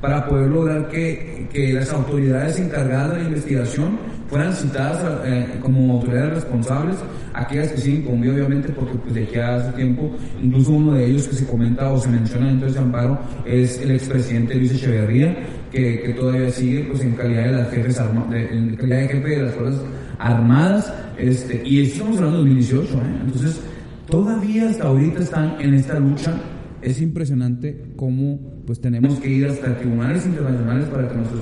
para 0.00 0.26
poder 0.26 0.50
lograr 0.50 0.88
que, 0.88 1.48
que 1.52 1.72
las 1.72 1.92
autoridades 1.92 2.58
encargadas 2.58 3.12
de 3.12 3.18
la 3.18 3.24
investigación 3.24 4.11
fueran 4.32 4.54
citadas 4.54 4.98
eh, 5.26 5.58
como 5.60 5.92
autoridades 5.92 6.36
responsables, 6.36 6.96
aquellas 7.34 7.72
que 7.72 8.02
con 8.02 8.18
vida 8.18 8.32
obviamente 8.32 8.70
porque 8.70 8.94
pues 8.94 9.12
de 9.12 9.24
aquí 9.24 9.36
hace 9.36 9.72
tiempo, 9.72 10.10
incluso 10.42 10.72
uno 10.72 10.94
de 10.94 11.04
ellos 11.04 11.28
que 11.28 11.34
se 11.34 11.46
comenta 11.46 11.92
o 11.92 12.00
se 12.00 12.08
menciona 12.08 12.46
dentro 12.46 12.64
de 12.64 12.70
ese 12.70 12.80
amparo 12.80 13.18
es 13.44 13.78
el 13.82 13.90
expresidente 13.90 14.54
Luis 14.54 14.72
Echeverría, 14.72 15.36
que, 15.70 16.00
que 16.00 16.14
todavía 16.14 16.50
sigue 16.50 16.84
pues 16.84 17.02
en 17.02 17.12
calidad 17.12 17.44
de 17.44 17.52
las 17.52 17.70
jefes 17.72 18.00
de, 18.30 18.56
en 18.56 18.76
calidad 18.76 19.00
de 19.00 19.08
jefe 19.08 19.28
de 19.28 19.42
las 19.42 19.54
fuerzas 19.54 19.82
armadas, 20.18 20.94
este, 21.18 21.62
y 21.66 21.82
estamos 21.82 22.16
hablando 22.16 22.38
de 22.38 22.54
2018, 22.54 22.94
¿eh? 22.94 23.00
entonces 23.26 23.60
todavía 24.08 24.70
hasta 24.70 24.84
ahorita 24.84 25.20
están 25.20 25.60
en 25.60 25.74
esta 25.74 25.98
lucha 25.98 26.32
es 26.80 27.00
impresionante 27.00 27.92
cómo 27.96 28.40
pues 28.66 28.80
tenemos 28.80 29.18
que 29.20 29.30
ir 29.30 29.46
hasta 29.46 29.76
tribunales 29.76 30.26
internacionales 30.26 30.88
para 30.88 31.08
que 31.08 31.14
nuestro, 31.14 31.40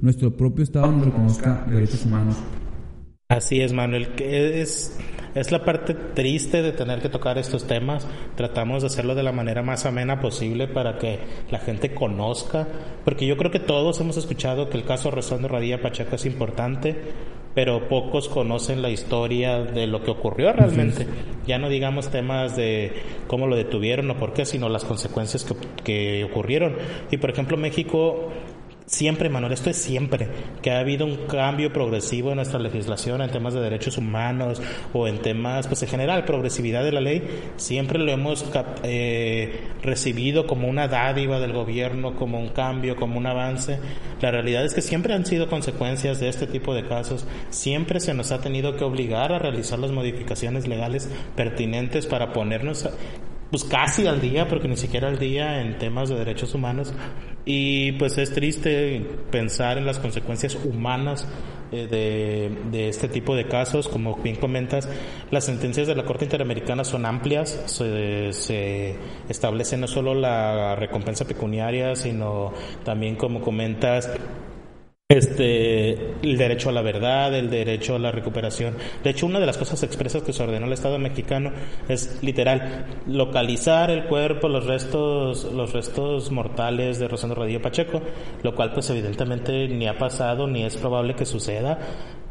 nuestro 0.00 0.36
propio 0.36 0.64
Estado 0.64 0.90
nos 0.90 1.06
reconozca 1.06 1.64
derechos 1.68 2.04
humanos. 2.04 2.36
Así 3.30 3.60
es, 3.60 3.74
Manuel, 3.74 4.08
es, 4.20 4.98
es 5.34 5.52
la 5.52 5.62
parte 5.62 5.92
triste 5.92 6.62
de 6.62 6.72
tener 6.72 7.02
que 7.02 7.10
tocar 7.10 7.36
estos 7.36 7.66
temas. 7.66 8.08
Tratamos 8.36 8.82
de 8.82 8.86
hacerlo 8.86 9.14
de 9.14 9.22
la 9.22 9.32
manera 9.32 9.62
más 9.62 9.84
amena 9.84 10.22
posible 10.22 10.66
para 10.66 10.96
que 10.96 11.18
la 11.50 11.58
gente 11.58 11.92
conozca, 11.92 12.66
porque 13.04 13.26
yo 13.26 13.36
creo 13.36 13.50
que 13.50 13.60
todos 13.60 14.00
hemos 14.00 14.16
escuchado 14.16 14.70
que 14.70 14.78
el 14.78 14.84
caso 14.84 15.10
de 15.10 15.48
Radilla 15.48 15.82
Pacheco 15.82 16.16
es 16.16 16.24
importante, 16.24 16.96
pero 17.54 17.86
pocos 17.86 18.30
conocen 18.30 18.80
la 18.80 18.88
historia 18.88 19.62
de 19.62 19.86
lo 19.86 20.02
que 20.02 20.10
ocurrió 20.10 20.52
realmente. 20.54 21.06
Ya 21.46 21.58
no 21.58 21.68
digamos 21.68 22.08
temas 22.08 22.56
de 22.56 22.92
cómo 23.26 23.46
lo 23.46 23.56
detuvieron 23.56 24.10
o 24.10 24.16
por 24.16 24.32
qué, 24.32 24.46
sino 24.46 24.70
las 24.70 24.84
consecuencias 24.84 25.44
que, 25.44 25.54
que 25.82 26.24
ocurrieron. 26.24 26.76
Y 27.10 27.18
por 27.18 27.28
ejemplo, 27.28 27.56
México 27.58 28.30
siempre, 28.88 29.28
Manuel, 29.28 29.52
esto 29.52 29.70
es 29.70 29.76
siempre, 29.76 30.28
que 30.62 30.70
ha 30.70 30.80
habido 30.80 31.04
un 31.04 31.26
cambio 31.26 31.72
progresivo 31.72 32.30
en 32.30 32.36
nuestra 32.36 32.58
legislación 32.58 33.20
en 33.20 33.30
temas 33.30 33.52
de 33.52 33.60
derechos 33.60 33.98
humanos 33.98 34.60
o 34.92 35.06
en 35.06 35.18
temas, 35.18 35.66
pues 35.66 35.82
en 35.82 35.90
general, 35.90 36.24
progresividad 36.24 36.82
de 36.82 36.92
la 36.92 37.00
ley, 37.00 37.22
siempre 37.56 37.98
lo 37.98 38.10
hemos 38.10 38.44
eh, 38.82 39.60
recibido 39.82 40.46
como 40.46 40.68
una 40.68 40.88
dádiva 40.88 41.38
del 41.38 41.52
gobierno, 41.52 42.16
como 42.16 42.40
un 42.40 42.48
cambio, 42.48 42.96
como 42.96 43.18
un 43.18 43.26
avance. 43.26 43.78
La 44.22 44.30
realidad 44.30 44.64
es 44.64 44.74
que 44.74 44.80
siempre 44.80 45.12
han 45.12 45.26
sido 45.26 45.48
consecuencias 45.48 46.18
de 46.18 46.28
este 46.28 46.46
tipo 46.46 46.74
de 46.74 46.88
casos, 46.88 47.26
siempre 47.50 48.00
se 48.00 48.14
nos 48.14 48.32
ha 48.32 48.40
tenido 48.40 48.76
que 48.76 48.84
obligar 48.84 49.32
a 49.32 49.38
realizar 49.38 49.78
las 49.78 49.92
modificaciones 49.92 50.66
legales 50.66 51.10
pertinentes 51.36 52.06
para 52.06 52.32
ponernos 52.32 52.88
pues 53.50 53.64
casi 53.64 54.06
al 54.06 54.20
día, 54.20 54.48
porque 54.48 54.68
ni 54.68 54.76
siquiera 54.76 55.08
al 55.08 55.18
día 55.18 55.62
en 55.62 55.78
temas 55.78 56.08
de 56.08 56.16
derechos 56.16 56.54
humanos. 56.54 56.92
Y 57.44 57.92
pues 57.92 58.18
es 58.18 58.32
triste 58.32 59.06
pensar 59.30 59.78
en 59.78 59.86
las 59.86 59.98
consecuencias 59.98 60.54
humanas 60.54 61.26
eh, 61.72 61.86
de, 61.86 62.70
de, 62.70 62.88
este 62.88 63.08
tipo 63.08 63.34
de 63.34 63.46
casos. 63.46 63.88
Como 63.88 64.16
bien 64.16 64.36
comentas, 64.36 64.86
las 65.30 65.44
sentencias 65.44 65.86
de 65.86 65.94
la 65.94 66.04
Corte 66.04 66.24
Interamericana 66.24 66.84
son 66.84 67.06
amplias, 67.06 67.62
se, 67.66 68.34
se 68.34 68.96
establece 69.30 69.78
no 69.78 69.86
solo 69.86 70.14
la 70.14 70.76
recompensa 70.76 71.24
pecuniaria, 71.24 71.96
sino 71.96 72.52
también, 72.84 73.16
como 73.16 73.40
comentas, 73.40 74.10
este, 75.10 75.92
el 76.20 76.36
derecho 76.36 76.68
a 76.68 76.72
la 76.72 76.82
verdad, 76.82 77.34
el 77.34 77.48
derecho 77.48 77.94
a 77.94 77.98
la 77.98 78.12
recuperación. 78.12 78.76
De 79.02 79.08
hecho, 79.08 79.24
una 79.24 79.40
de 79.40 79.46
las 79.46 79.56
cosas 79.56 79.82
expresas 79.82 80.22
que 80.22 80.34
se 80.34 80.42
ordenó 80.42 80.66
el 80.66 80.72
Estado 80.74 80.98
mexicano 80.98 81.50
es 81.88 82.18
literal 82.22 82.84
localizar 83.06 83.90
el 83.90 84.04
cuerpo, 84.04 84.50
los 84.50 84.66
restos, 84.66 85.50
los 85.50 85.72
restos 85.72 86.30
mortales 86.30 86.98
de 86.98 87.08
Rosendo 87.08 87.36
Rodillo 87.36 87.62
Pacheco, 87.62 88.02
lo 88.42 88.54
cual 88.54 88.74
pues 88.74 88.90
evidentemente 88.90 89.66
ni 89.68 89.88
ha 89.88 89.96
pasado 89.96 90.46
ni 90.46 90.64
es 90.64 90.76
probable 90.76 91.14
que 91.14 91.24
suceda 91.24 91.78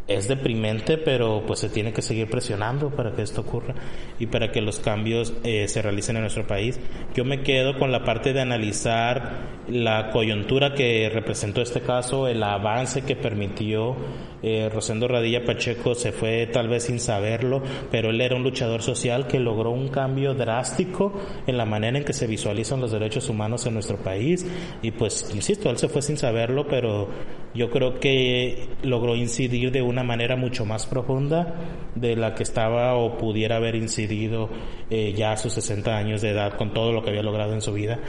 es 0.07 0.27
deprimente, 0.27 0.97
pero 0.97 1.43
pues 1.45 1.59
se 1.59 1.69
tiene 1.69 1.91
que 1.93 2.01
seguir 2.01 2.29
presionando 2.29 2.89
para 2.89 3.13
que 3.13 3.21
esto 3.21 3.41
ocurra 3.41 3.75
y 4.19 4.27
para 4.27 4.51
que 4.51 4.61
los 4.61 4.79
cambios 4.79 5.33
eh, 5.43 5.67
se 5.67 5.81
realicen 5.81 6.15
en 6.15 6.21
nuestro 6.23 6.47
país. 6.47 6.79
Yo 7.13 7.25
me 7.25 7.43
quedo 7.43 7.77
con 7.77 7.91
la 7.91 8.03
parte 8.03 8.33
de 8.33 8.41
analizar 8.41 9.57
la 9.67 10.09
coyuntura 10.11 10.73
que 10.73 11.09
representó 11.09 11.61
este 11.61 11.81
caso, 11.81 12.27
el 12.27 12.41
avance 12.41 13.01
que 13.01 13.15
permitió 13.15 13.97
eh, 14.43 14.69
Rosendo 14.71 15.07
Radilla 15.07 15.43
Pacheco 15.43 15.95
se 15.95 16.11
fue 16.11 16.47
tal 16.47 16.69
vez 16.69 16.83
sin 16.83 16.99
saberlo, 16.99 17.61
pero 17.91 18.11
él 18.11 18.21
era 18.21 18.35
un 18.35 18.43
luchador 18.43 18.81
social 18.81 19.27
que 19.27 19.39
logró 19.39 19.71
un 19.71 19.89
cambio 19.89 20.35
drástico 20.35 21.13
en 21.47 21.57
la 21.57 21.65
manera 21.65 21.97
en 21.97 22.05
que 22.05 22.13
se 22.13 22.27
visualizan 22.27 22.79
los 22.79 22.91
derechos 22.91 23.29
humanos 23.29 23.65
en 23.65 23.73
nuestro 23.73 23.97
país. 23.97 24.45
Y 24.81 24.91
pues, 24.91 25.31
insisto, 25.33 25.69
él 25.69 25.77
se 25.77 25.89
fue 25.89 26.01
sin 26.01 26.17
saberlo, 26.17 26.67
pero 26.67 27.09
yo 27.53 27.71
creo 27.71 27.99
que 27.99 28.69
logró 28.83 29.15
incidir 29.15 29.71
de 29.71 29.81
una 29.81 29.96
manera 30.03 30.35
mucho 30.35 30.65
más 30.65 30.85
profunda 30.85 31.55
de 31.95 32.15
la 32.15 32.35
que 32.35 32.43
estaba 32.43 32.95
o 32.95 33.17
pudiera 33.17 33.57
haber 33.57 33.75
incidido 33.75 34.49
eh, 34.89 35.13
ya 35.15 35.31
a 35.31 35.37
sus 35.37 35.53
60 35.53 35.95
años 35.95 36.21
de 36.21 36.31
edad 36.31 36.57
con 36.57 36.73
todo 36.73 36.91
lo 36.91 37.03
que 37.03 37.09
había 37.09 37.23
logrado 37.23 37.53
en 37.53 37.61
su 37.61 37.73
vida. 37.73 37.99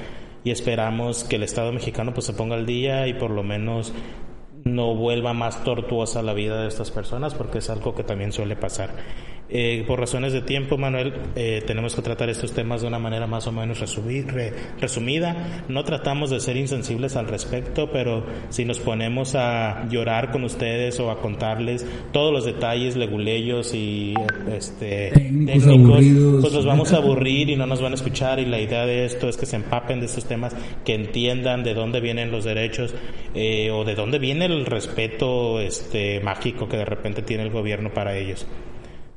Y 0.44 0.50
esperamos 0.50 1.24
que 1.24 1.36
el 1.36 1.42
Estado 1.42 1.72
mexicano 1.72 2.14
pues 2.14 2.26
se 2.26 2.32
ponga 2.32 2.54
al 2.54 2.66
día 2.66 3.06
y 3.06 3.14
por 3.14 3.30
lo 3.30 3.42
menos 3.42 3.92
no 4.64 4.94
vuelva 4.94 5.32
más 5.32 5.62
tortuosa 5.64 6.22
la 6.22 6.34
vida 6.34 6.62
de 6.62 6.68
estas 6.68 6.90
personas, 6.90 7.34
porque 7.34 7.58
es 7.58 7.70
algo 7.70 7.94
que 7.94 8.04
también 8.04 8.32
suele 8.32 8.56
pasar. 8.56 8.90
Eh, 9.50 9.84
por 9.86 9.98
razones 9.98 10.34
de 10.34 10.42
tiempo, 10.42 10.76
Manuel, 10.76 11.14
eh, 11.34 11.62
tenemos 11.66 11.94
que 11.94 12.02
tratar 12.02 12.28
estos 12.28 12.52
temas 12.52 12.82
de 12.82 12.88
una 12.88 12.98
manera 12.98 13.26
más 13.26 13.46
o 13.46 13.52
menos 13.52 13.80
resumida. 13.80 15.64
No 15.68 15.84
tratamos 15.84 16.28
de 16.28 16.40
ser 16.40 16.58
insensibles 16.58 17.16
al 17.16 17.28
respecto, 17.28 17.90
pero 17.90 18.26
si 18.50 18.66
nos 18.66 18.78
ponemos 18.78 19.34
a 19.34 19.88
llorar 19.88 20.30
con 20.32 20.44
ustedes 20.44 21.00
o 21.00 21.10
a 21.10 21.20
contarles 21.20 21.86
todos 22.12 22.30
los 22.30 22.44
detalles 22.44 22.96
leguleyos 22.96 23.72
y 23.72 24.12
este, 24.54 25.12
técnicos, 25.14 26.04
pues 26.42 26.52
los 26.52 26.66
vamos 26.66 26.92
a 26.92 26.98
aburrir 26.98 27.48
y 27.48 27.56
no 27.56 27.66
nos 27.66 27.80
van 27.80 27.92
a 27.92 27.94
escuchar. 27.94 28.40
Y 28.40 28.44
la 28.44 28.60
idea 28.60 28.84
de 28.84 29.06
esto 29.06 29.30
es 29.30 29.38
que 29.38 29.46
se 29.46 29.56
empapen 29.56 30.00
de 30.00 30.06
estos 30.06 30.26
temas, 30.26 30.54
que 30.84 30.94
entiendan 30.94 31.64
de 31.64 31.72
dónde 31.72 32.00
vienen 32.00 32.30
los 32.30 32.44
derechos 32.44 32.94
eh, 33.34 33.70
o 33.70 33.84
de 33.84 33.94
dónde 33.94 34.18
viene 34.18 34.47
el 34.52 34.66
respeto 34.66 35.60
este, 35.60 36.20
mágico 36.20 36.68
que 36.68 36.76
de 36.76 36.84
repente 36.84 37.22
tiene 37.22 37.42
el 37.42 37.50
gobierno 37.50 37.92
para 37.92 38.16
ellos. 38.16 38.46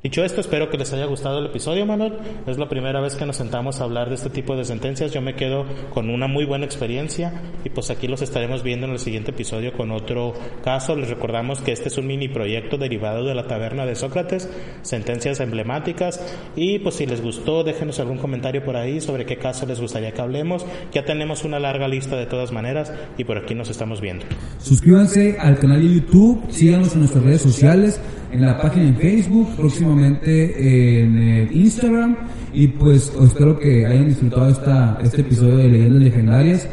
Dicho 0.04 0.24
esto, 0.24 0.42
espero 0.42 0.68
que 0.72 0.80
les 0.80 0.92
haya 0.94 1.06
gustado 1.06 1.38
el 1.38 1.46
episodio, 1.46 1.86
Manuel. 1.86 2.14
Es 2.48 2.58
la 2.58 2.68
primera 2.68 3.00
vez 3.02 3.14
que 3.14 3.28
nos 3.28 3.36
sentamos 3.36 3.80
a 3.80 3.84
hablar 3.84 4.10
de 4.10 4.16
este 4.16 4.32
tipo 4.32 4.56
de 4.56 4.66
sentencias. 4.66 5.12
Yo 5.12 5.22
me 5.22 5.36
quedo 5.36 5.64
con 5.94 6.10
una 6.10 6.26
muy 6.26 6.44
buena 6.44 6.66
experiencia 6.66 7.32
y 7.64 7.70
pues 7.70 7.92
aquí 7.92 8.08
los 8.08 8.24
estaremos 8.24 8.64
viendo 8.64 8.88
en 8.88 8.94
el 8.94 9.00
siguiente 9.00 9.30
episodio 9.30 9.74
con 9.74 9.92
otro 9.92 10.34
caso. 10.64 10.96
Les 10.96 11.08
recordamos 11.08 11.62
que 11.62 11.72
este 11.72 11.90
es 11.90 12.00
un 12.00 12.08
mini 12.08 12.30
proyecto 12.30 12.80
derivado 12.80 13.26
de 13.26 13.36
la 13.36 13.46
taberna 13.46 13.86
de 13.86 13.94
Sócrates, 13.94 14.50
sentencias 14.82 15.40
emblemáticas 15.40 16.20
y 16.56 16.80
pues 16.80 16.96
si 16.96 17.06
les 17.06 17.22
gustó, 17.22 17.64
déjenos 17.64 18.00
algún 18.00 18.18
comentario 18.18 18.66
por 18.66 18.78
ahí 18.78 19.02
sobre 19.02 19.28
qué 19.28 19.38
caso 19.38 19.68
les 19.68 19.80
gustaría 19.80 20.14
que 20.14 20.22
hablemos. 20.22 20.66
Ya 20.92 21.06
tenemos 21.06 21.44
una 21.44 21.60
larga 21.60 21.88
lista 21.88 22.16
de 22.16 22.26
todas 22.26 22.52
maneras 22.52 22.92
y 23.20 23.24
por 23.24 23.38
aquí 23.38 23.54
nos 23.54 23.70
estamos 23.70 24.02
viendo. 24.02 24.26
Suscríbanse 24.58 25.38
al 25.40 25.60
canal 25.60 25.80
de 25.80 25.94
YouTube, 25.94 26.42
síganos 26.50 26.92
en 26.94 27.02
nuestras 27.02 27.24
redes 27.24 27.42
sociales 27.44 28.02
en 28.32 28.42
la 28.42 28.58
página 28.60 28.88
en 28.88 28.96
Facebook, 28.96 29.56
próximamente 29.56 31.02
en 31.04 31.18
eh, 31.18 31.50
Instagram. 31.52 32.16
Y 32.54 32.68
pues 32.68 33.12
espero 33.22 33.58
que 33.58 33.86
hayan 33.86 34.10
disfrutado 34.10 34.50
esta, 34.50 35.00
este 35.02 35.22
episodio 35.22 35.58
de 35.58 35.70
Leyendas 35.70 36.02
Legendarias, 36.02 36.68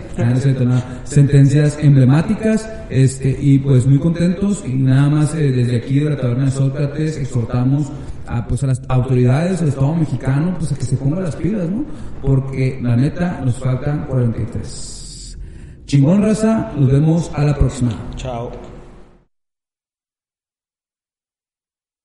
sentencias 1.04 1.78
emblemáticas, 1.80 2.68
este, 2.90 3.36
y 3.40 3.58
pues 3.58 3.86
muy 3.86 3.98
contentos. 3.98 4.64
Y 4.66 4.74
nada 4.74 5.08
más 5.08 5.34
eh, 5.34 5.52
desde 5.52 5.76
aquí 5.76 6.00
de 6.00 6.10
la 6.10 6.16
Taberna 6.16 6.46
de 6.46 6.50
Sócrates 6.50 7.16
exhortamos 7.18 7.92
a, 8.26 8.46
pues 8.46 8.62
a 8.64 8.68
las 8.68 8.82
autoridades 8.88 9.60
del 9.60 9.70
Estado 9.70 9.94
mexicano 9.94 10.54
pues 10.58 10.72
a 10.72 10.76
que 10.76 10.84
se 10.84 10.96
pongan 10.96 11.22
las 11.22 11.36
pilas, 11.36 11.68
¿no? 11.70 11.84
Porque 12.22 12.78
la 12.82 12.96
neta 12.96 13.40
nos 13.44 13.56
faltan 13.58 14.04
43. 14.06 15.38
Chingón 15.86 16.22
raza, 16.22 16.72
nos 16.76 16.92
vemos 16.92 17.30
a 17.34 17.44
la 17.44 17.54
próxima. 17.54 17.92
Chao. 18.16 18.77